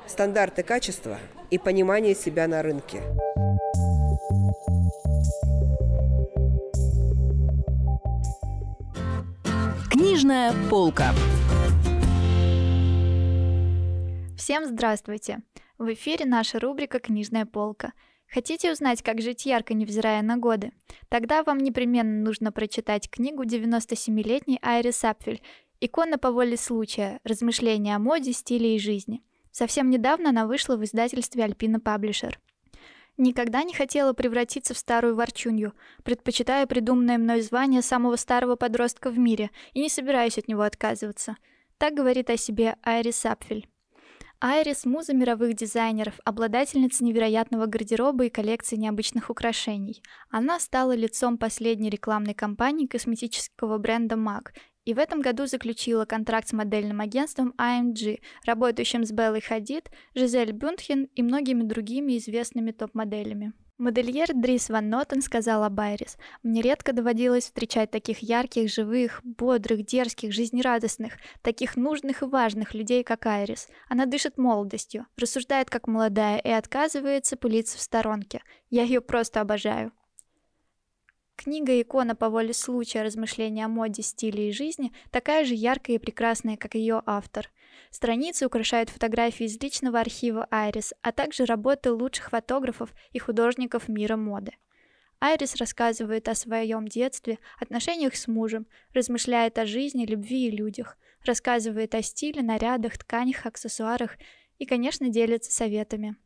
стандарты 0.06 0.62
качества 0.62 1.18
и 1.50 1.58
понимание 1.58 2.14
себя 2.14 2.48
на 2.48 2.62
рынке. 2.62 3.02
Книжная 9.90 10.52
полка. 10.70 11.12
Всем 14.48 14.64
здравствуйте! 14.64 15.42
В 15.76 15.92
эфире 15.92 16.24
наша 16.24 16.58
рубрика 16.58 17.00
«Книжная 17.00 17.44
полка». 17.44 17.92
Хотите 18.26 18.72
узнать, 18.72 19.02
как 19.02 19.20
жить 19.20 19.44
ярко, 19.44 19.74
невзирая 19.74 20.22
на 20.22 20.38
годы? 20.38 20.72
Тогда 21.10 21.42
вам 21.42 21.58
непременно 21.58 22.24
нужно 22.24 22.50
прочитать 22.50 23.10
книгу 23.10 23.42
97-летней 23.42 24.58
Айрис 24.62 24.96
Сапфель 24.96 25.42
«Икона 25.80 26.16
по 26.16 26.32
воле 26.32 26.56
случая. 26.56 27.20
Размышления 27.24 27.94
о 27.94 27.98
моде, 27.98 28.32
стиле 28.32 28.74
и 28.74 28.78
жизни». 28.78 29.22
Совсем 29.50 29.90
недавно 29.90 30.30
она 30.30 30.46
вышла 30.46 30.78
в 30.78 30.84
издательстве 30.84 31.44
Альпина 31.44 31.78
Паблишер. 31.78 32.40
Никогда 33.18 33.64
не 33.64 33.74
хотела 33.74 34.14
превратиться 34.14 34.72
в 34.72 34.78
старую 34.78 35.14
ворчунью, 35.14 35.74
предпочитая 36.04 36.66
придуманное 36.66 37.18
мной 37.18 37.42
звание 37.42 37.82
самого 37.82 38.16
старого 38.16 38.56
подростка 38.56 39.10
в 39.10 39.18
мире 39.18 39.50
и 39.74 39.80
не 39.82 39.90
собираюсь 39.90 40.38
от 40.38 40.48
него 40.48 40.62
отказываться. 40.62 41.36
Так 41.76 41.92
говорит 41.92 42.30
о 42.30 42.38
себе 42.38 42.76
Айрис 42.82 43.16
Сапфель. 43.16 43.68
Айрис– 44.40 44.84
муза 44.86 45.14
мировых 45.14 45.54
дизайнеров, 45.54 46.20
обладательница 46.24 47.02
невероятного 47.02 47.66
гардероба 47.66 48.26
и 48.26 48.30
коллекции 48.30 48.76
необычных 48.76 49.30
украшений. 49.30 50.00
Она 50.30 50.60
стала 50.60 50.94
лицом 50.94 51.38
последней 51.38 51.90
рекламной 51.90 52.34
кампании 52.34 52.86
косметического 52.86 53.78
бренда 53.78 54.14
MAC 54.14 54.50
и 54.84 54.94
в 54.94 55.00
этом 55.00 55.22
году 55.22 55.46
заключила 55.46 56.04
контракт 56.04 56.46
с 56.46 56.52
модельным 56.52 57.00
агентством 57.00 57.52
AMG, 57.58 58.20
работающим 58.44 59.04
с 59.04 59.10
Беллой 59.10 59.40
Хадид, 59.40 59.90
Жизель 60.14 60.52
Бюндхен 60.52 61.08
и 61.16 61.22
многими 61.24 61.64
другими 61.64 62.16
известными 62.16 62.70
топ-моделями. 62.70 63.54
Модельер 63.78 64.34
Дрис 64.34 64.70
Ван 64.70 64.90
Нотен 64.90 65.22
сказала 65.22 65.68
Байрис, 65.68 66.18
«Мне 66.42 66.62
редко 66.62 66.92
доводилось 66.92 67.44
встречать 67.44 67.92
таких 67.92 68.24
ярких, 68.24 68.68
живых, 68.68 69.20
бодрых, 69.22 69.86
дерзких, 69.86 70.32
жизнерадостных, 70.32 71.12
таких 71.42 71.76
нужных 71.76 72.22
и 72.22 72.24
важных 72.26 72.74
людей, 72.74 73.04
как 73.04 73.26
Айрис. 73.26 73.68
Она 73.88 74.06
дышит 74.06 74.36
молодостью, 74.36 75.06
рассуждает 75.16 75.70
как 75.70 75.86
молодая 75.86 76.38
и 76.38 76.50
отказывается 76.50 77.36
пылиться 77.36 77.78
в 77.78 77.80
сторонке. 77.80 78.42
Я 78.68 78.82
ее 78.82 79.00
просто 79.00 79.40
обожаю». 79.40 79.92
Книга 81.38 81.80
«Икона 81.80 82.16
по 82.16 82.30
воле 82.30 82.52
случая. 82.52 83.04
Размышления 83.04 83.64
о 83.64 83.68
моде, 83.68 84.02
стиле 84.02 84.48
и 84.48 84.52
жизни» 84.52 84.92
такая 85.12 85.44
же 85.44 85.54
яркая 85.54 85.94
и 85.94 86.00
прекрасная, 86.00 86.56
как 86.56 86.74
ее 86.74 87.00
автор. 87.06 87.48
Страницы 87.92 88.44
украшают 88.44 88.90
фотографии 88.90 89.46
из 89.46 89.56
личного 89.62 90.00
архива 90.00 90.48
Айрис, 90.50 90.94
а 91.00 91.12
также 91.12 91.44
работы 91.44 91.92
лучших 91.92 92.30
фотографов 92.30 92.92
и 93.12 93.20
художников 93.20 93.86
мира 93.86 94.16
моды. 94.16 94.50
Айрис 95.20 95.54
рассказывает 95.54 96.26
о 96.26 96.34
своем 96.34 96.88
детстве, 96.88 97.38
отношениях 97.60 98.16
с 98.16 98.26
мужем, 98.26 98.66
размышляет 98.92 99.58
о 99.58 99.66
жизни, 99.66 100.06
любви 100.06 100.48
и 100.48 100.50
людях, 100.50 100.98
рассказывает 101.24 101.94
о 101.94 102.02
стиле, 102.02 102.42
нарядах, 102.42 102.98
тканях, 102.98 103.46
аксессуарах 103.46 104.16
и, 104.58 104.66
конечно, 104.66 105.08
делится 105.08 105.52
советами. 105.52 106.16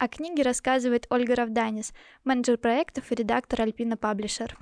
О 0.00 0.06
книге 0.06 0.44
рассказывает 0.44 1.08
Ольга 1.10 1.34
Равданис, 1.34 1.92
менеджер 2.24 2.56
проектов 2.56 3.10
и 3.10 3.16
редактор 3.16 3.62
Альпина 3.62 3.96
Паблишер. 3.96 4.56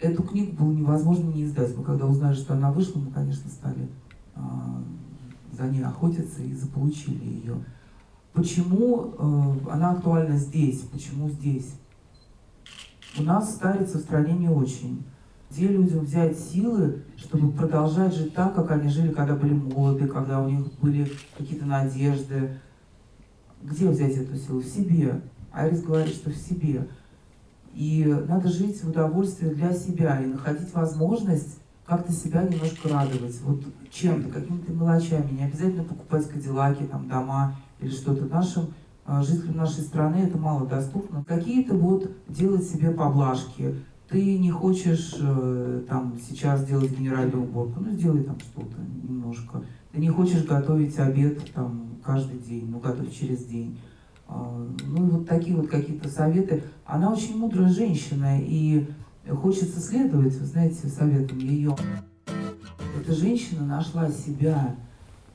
Эту 0.00 0.24
книгу 0.24 0.56
было 0.56 0.72
невозможно 0.72 1.30
не 1.30 1.44
издать. 1.44 1.76
Мы 1.76 1.84
когда 1.84 2.06
узнали, 2.06 2.34
что 2.34 2.54
она 2.54 2.72
вышла, 2.72 2.98
мы, 2.98 3.12
конечно, 3.12 3.48
стали 3.48 3.88
э, 4.34 4.40
за 5.52 5.68
ней 5.68 5.84
охотиться 5.84 6.42
и 6.42 6.52
заполучили 6.52 7.24
ее. 7.24 7.64
Почему 8.32 9.14
э, 9.16 9.70
она 9.70 9.92
актуальна 9.92 10.36
здесь? 10.36 10.80
Почему 10.80 11.30
здесь? 11.30 11.72
У 13.16 13.22
нас 13.22 13.54
старится 13.54 13.98
в 13.98 14.00
стране 14.00 14.32
не 14.32 14.48
очень. 14.48 15.04
Где 15.48 15.68
людям 15.68 16.00
взять 16.00 16.36
силы, 16.36 17.04
чтобы 17.16 17.52
продолжать 17.52 18.16
жить 18.16 18.34
так, 18.34 18.52
как 18.52 18.72
они 18.72 18.88
жили, 18.88 19.12
когда 19.12 19.36
были 19.36 19.54
молоды, 19.54 20.08
когда 20.08 20.42
у 20.42 20.48
них 20.48 20.72
были 20.80 21.08
какие-то 21.38 21.66
надежды, 21.66 22.58
где 23.62 23.88
взять 23.88 24.16
эту 24.16 24.36
силу? 24.36 24.60
В 24.60 24.66
себе. 24.66 25.20
Айрис 25.52 25.82
говорит, 25.82 26.14
что 26.14 26.30
в 26.30 26.36
себе. 26.36 26.86
И 27.74 28.04
надо 28.28 28.48
жить 28.48 28.82
в 28.82 28.88
удовольствии 28.88 29.48
для 29.48 29.72
себя 29.72 30.20
и 30.22 30.26
находить 30.26 30.72
возможность 30.72 31.58
как-то 31.84 32.12
себя 32.12 32.42
немножко 32.42 32.88
радовать. 32.88 33.40
Вот 33.42 33.62
чем-то, 33.90 34.28
какими-то 34.30 34.72
мелочами. 34.72 35.32
Не 35.32 35.44
обязательно 35.44 35.84
покупать 35.84 36.28
кадиллаки, 36.28 36.84
там, 36.84 37.08
дома 37.08 37.56
или 37.80 37.90
что-то. 37.90 38.24
Нашим 38.26 38.68
а, 39.04 39.22
жителям 39.22 39.56
нашей 39.56 39.82
страны 39.82 40.16
это 40.16 40.36
мало 40.36 40.66
доступно. 40.66 41.24
Какие-то 41.24 41.74
вот 41.74 42.10
делать 42.28 42.64
себе 42.64 42.90
поблажки. 42.90 43.76
Ты 44.08 44.38
не 44.38 44.50
хочешь 44.50 45.16
э, 45.20 45.82
там 45.88 46.16
сейчас 46.20 46.64
делать 46.64 46.96
генеральную 46.96 47.42
уборку, 47.42 47.80
ну 47.80 47.90
сделай 47.90 48.22
там 48.22 48.38
что-то 48.38 48.76
немножко. 49.02 49.62
Ты 49.92 50.00
не 50.00 50.10
хочешь 50.10 50.44
готовить 50.44 50.96
обед 50.98 51.52
там 51.52 51.95
каждый 52.06 52.38
день, 52.38 52.70
ну, 52.70 52.78
готовь 52.78 53.12
через 53.12 53.44
день. 53.44 53.78
А, 54.28 54.66
ну, 54.86 55.06
вот 55.06 55.28
такие 55.28 55.56
вот 55.56 55.68
какие-то 55.68 56.08
советы. 56.08 56.62
Она 56.84 57.12
очень 57.12 57.36
мудрая 57.36 57.68
женщина, 57.68 58.40
и 58.40 58.88
хочется 59.28 59.80
следовать, 59.80 60.34
вы 60.36 60.46
знаете, 60.46 60.86
советам 60.86 61.38
ее. 61.38 61.76
Эта 62.98 63.12
женщина 63.12 63.66
нашла 63.66 64.10
себя 64.10 64.76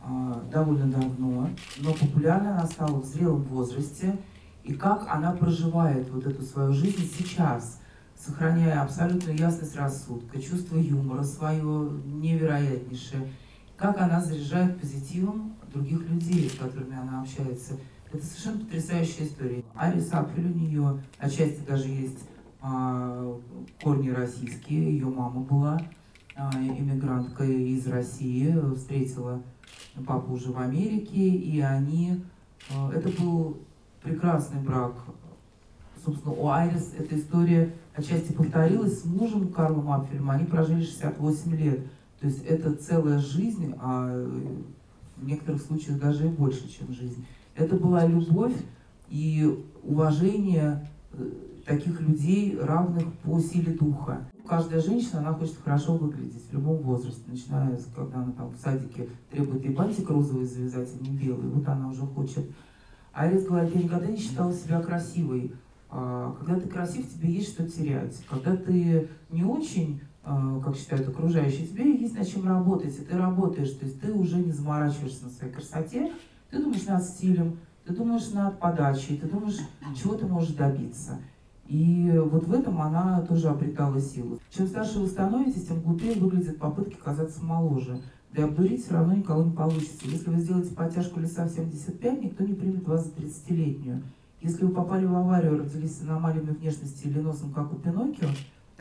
а, 0.02 0.44
довольно 0.52 0.88
давно, 0.88 1.50
но 1.80 1.94
популярна 1.94 2.58
она 2.58 2.66
стала 2.66 3.02
в 3.02 3.06
зрелом 3.06 3.44
возрасте, 3.44 4.18
и 4.64 4.74
как 4.74 5.08
она 5.10 5.34
проживает 5.34 6.10
вот 6.10 6.26
эту 6.26 6.42
свою 6.44 6.72
жизнь 6.72 7.10
сейчас, 7.18 7.80
сохраняя 8.16 8.82
абсолютную 8.82 9.38
ясность 9.38 9.76
рассудка, 9.76 10.42
чувство 10.42 10.78
юмора 10.78 11.24
свое 11.24 11.92
невероятнейшее, 12.06 13.28
как 13.76 14.00
она 14.00 14.22
заряжает 14.22 14.80
позитивом 14.80 15.56
других 15.74 16.08
людей, 16.10 16.50
с 16.50 16.58
которыми 16.58 16.96
она 16.96 17.22
общается. 17.22 17.78
Это 18.12 18.26
совершенно 18.26 18.60
потрясающая 18.60 19.26
история. 19.26 19.64
Арис 19.74 20.12
Апрель 20.12 20.52
у 20.52 20.56
нее 20.56 21.02
отчасти 21.18 21.62
даже 21.66 21.88
есть 21.88 22.20
а, 22.62 23.40
корни 23.82 24.10
российские. 24.10 24.94
Ее 24.94 25.08
мама 25.08 25.42
была 25.42 25.82
а, 26.36 26.52
иммигрантка 26.56 27.44
из 27.44 27.88
России, 27.88 28.54
встретила 28.76 29.42
папу 30.06 30.34
уже 30.34 30.52
в 30.52 30.60
Америке, 30.60 31.22
и 31.22 31.60
они... 31.62 32.24
А, 32.70 32.92
это 32.92 33.10
был 33.22 33.58
прекрасный 34.04 34.60
брак. 34.60 34.94
Собственно, 36.04 36.34
у 36.34 36.48
Айрис 36.48 36.94
эта 36.98 37.18
история 37.18 37.74
отчасти 37.96 38.34
повторилась 38.34 39.02
с 39.02 39.06
мужем 39.06 39.54
Карлом 39.54 39.92
Апфелем. 39.92 40.30
Они 40.32 40.46
прожили 40.46 40.84
68 40.84 41.56
лет. 41.56 41.86
То 42.20 42.28
есть 42.28 42.44
это 42.46 42.76
целая 42.76 43.20
жизнь, 43.20 43.74
а 43.80 44.28
в 45.22 45.26
некоторых 45.26 45.62
случаях 45.62 46.00
даже 46.00 46.26
и 46.26 46.30
больше, 46.30 46.68
чем 46.68 46.94
жизнь. 46.94 47.26
Это 47.56 47.76
была 47.76 48.06
любовь 48.06 48.56
и 49.10 49.64
уважение 49.84 50.90
э, 51.14 51.30
таких 51.66 52.02
людей, 52.02 52.58
равных 52.60 53.14
по 53.24 53.40
силе 53.40 53.74
духа. 53.74 54.26
Каждая 54.48 54.82
женщина, 54.82 55.20
она 55.20 55.34
хочет 55.34 55.58
хорошо 55.64 55.96
выглядеть 55.96 56.44
в 56.50 56.54
любом 56.54 56.78
возрасте, 56.78 57.22
начиная 57.28 57.78
с, 57.78 57.86
когда 57.96 58.22
она 58.22 58.32
там 58.32 58.50
в 58.50 58.58
садике 58.58 59.08
требует 59.30 59.64
ей 59.64 59.74
бантик 59.74 60.10
розовый 60.10 60.46
завязать, 60.46 60.90
а 61.00 61.04
не 61.04 61.16
белый, 61.16 61.50
вот 61.50 61.68
она 61.68 61.90
уже 61.90 62.02
хочет. 62.02 62.46
А 63.14 63.24
Арис 63.24 63.46
говорит, 63.46 63.76
я 63.76 63.84
никогда 63.84 64.08
не 64.08 64.18
считала 64.18 64.54
себя 64.54 64.82
красивой. 64.82 65.54
А, 65.90 66.36
когда 66.40 66.60
ты 66.60 66.68
красив, 66.68 67.08
тебе 67.14 67.32
есть 67.32 67.50
что 67.50 67.70
терять. 67.70 68.18
Когда 68.30 68.56
ты 68.56 69.10
не 69.30 69.44
очень, 69.44 70.02
как 70.24 70.76
считают 70.76 71.08
окружающие, 71.08 71.68
тебе 71.68 71.96
есть 71.96 72.16
над 72.16 72.28
чем 72.28 72.48
работать, 72.48 72.98
и 72.98 73.02
ты 73.02 73.18
работаешь, 73.18 73.72
то 73.72 73.86
есть 73.86 74.00
ты 74.00 74.14
уже 74.14 74.38
не 74.38 74.52
заморачиваешься 74.52 75.26
на 75.26 75.32
своей 75.32 75.52
красоте, 75.52 76.12
ты 76.50 76.62
думаешь 76.62 76.86
над 76.86 77.04
стилем, 77.04 77.58
ты 77.86 77.94
думаешь 77.94 78.30
над 78.32 78.60
подачей, 78.60 79.18
ты 79.18 79.28
думаешь, 79.28 79.58
чего 80.00 80.14
ты 80.14 80.28
можешь 80.28 80.54
добиться. 80.54 81.20
И 81.68 82.12
вот 82.32 82.48
в 82.48 82.54
этом 82.54 82.82
она 82.82 83.22
тоже 83.22 83.48
обретала 83.48 84.00
силу. 84.00 84.40
Чем 84.50 84.68
старше 84.68 85.00
вы 85.00 85.08
становитесь, 85.08 85.68
тем 85.68 85.80
глупее 85.80 86.20
выглядят 86.20 86.58
попытки 86.58 86.96
казаться 86.96 87.44
моложе. 87.44 88.02
Да 88.34 88.42
и 88.42 88.46
обдурить 88.46 88.84
все 88.84 88.94
равно 88.94 89.14
никого 89.14 89.44
не 89.44 89.52
получится. 89.52 90.06
Если 90.06 90.30
вы 90.30 90.40
сделаете 90.40 90.76
подтяжку 90.76 91.20
леса 91.20 91.46
в 91.46 91.50
75, 91.50 92.24
никто 92.24 92.44
не 92.44 92.54
примет 92.54 92.88
вас 92.88 93.06
за 93.06 93.12
30-летнюю. 93.12 94.04
Если 94.42 94.66
вы 94.66 94.74
попали 94.74 95.06
в 95.06 95.16
аварию, 95.16 95.58
родились 95.58 95.98
с 95.98 96.02
аномалиями 96.02 96.52
внешности 96.52 97.08
или 97.08 97.20
носом, 97.20 97.52
как 97.52 97.72
у 97.72 97.76
Пиноккио, 97.76 98.28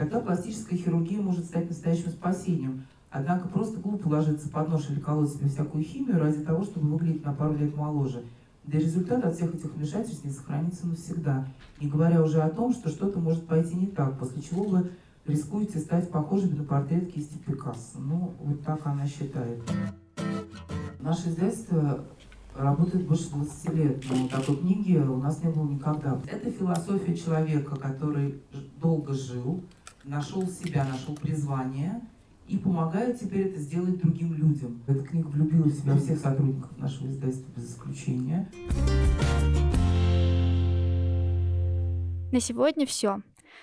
тогда 0.00 0.18
пластическая 0.20 0.78
хирургия 0.78 1.20
может 1.20 1.44
стать 1.44 1.68
настоящим 1.68 2.08
спасением. 2.08 2.84
Однако 3.10 3.48
просто 3.48 3.78
глупо 3.80 4.08
ложиться 4.08 4.48
под 4.48 4.70
нож 4.70 4.88
или 4.88 4.98
колоть 4.98 5.30
себе 5.30 5.50
всякую 5.50 5.84
химию 5.84 6.18
ради 6.18 6.42
того, 6.42 6.64
чтобы 6.64 6.88
выглядеть 6.88 7.22
на 7.22 7.34
пару 7.34 7.54
лет 7.54 7.76
моложе. 7.76 8.24
Да 8.64 8.78
и 8.78 8.80
результат 8.80 9.22
от 9.26 9.36
всех 9.36 9.54
этих 9.54 9.74
вмешательств 9.74 10.24
не 10.24 10.30
сохранится 10.30 10.86
навсегда. 10.86 11.46
Не 11.82 11.88
говоря 11.88 12.22
уже 12.22 12.40
о 12.40 12.48
том, 12.48 12.72
что 12.72 12.88
что-то 12.88 13.18
может 13.20 13.46
пойти 13.46 13.74
не 13.74 13.88
так, 13.88 14.18
после 14.18 14.40
чего 14.40 14.64
вы 14.64 14.90
рискуете 15.26 15.78
стать 15.78 16.10
похожими 16.10 16.56
на 16.56 16.64
портрет 16.64 17.12
кисти 17.12 17.36
Пикассо. 17.36 17.98
Ну, 17.98 18.32
вот 18.40 18.62
так 18.62 18.80
она 18.86 19.06
считает. 19.06 19.60
Наше 20.98 21.28
издательство 21.28 22.06
работает 22.56 23.06
больше 23.06 23.28
20 23.30 23.74
лет, 23.74 24.04
но 24.08 24.28
такой 24.28 24.56
книги 24.56 24.96
у 24.96 25.18
нас 25.18 25.42
не 25.42 25.50
было 25.50 25.68
никогда. 25.68 26.18
Это 26.26 26.50
философия 26.50 27.14
человека, 27.14 27.76
который 27.76 28.40
долго 28.80 29.12
жил, 29.12 29.62
нашел 30.04 30.46
себя, 30.46 30.84
нашел 30.84 31.14
призвание 31.14 32.00
и 32.48 32.58
помогает 32.58 33.18
теперь 33.18 33.48
это 33.48 33.60
сделать 33.60 33.98
другим 33.98 34.34
людям. 34.34 34.82
Эта 34.86 35.04
книга 35.04 35.28
влюбила 35.28 35.64
в 35.64 35.72
себя 35.72 35.96
всех 35.96 36.18
сотрудников 36.18 36.76
нашего 36.78 37.08
издательства 37.08 37.50
без 37.56 37.70
исключения. 37.70 38.50
На 42.32 42.40
сегодня 42.40 42.86
все. 42.86 43.22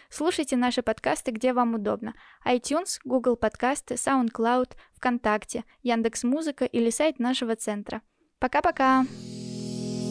Слушайте 0.10 0.56
наши 0.56 0.82
подкасты, 0.82 1.32
где 1.32 1.54
вам 1.54 1.76
удобно. 1.76 2.14
iTunes, 2.46 3.00
Google 3.04 3.36
подкасты, 3.36 3.96
SoundCloud, 3.96 4.72
ВКонтакте, 4.96 5.66
Яндекс.Музыка 5.84 6.66
или 6.66 6.90
сайт 6.90 7.20
нашего 7.20 7.56
центра. 7.56 8.02
Пока-пока! 8.40 9.06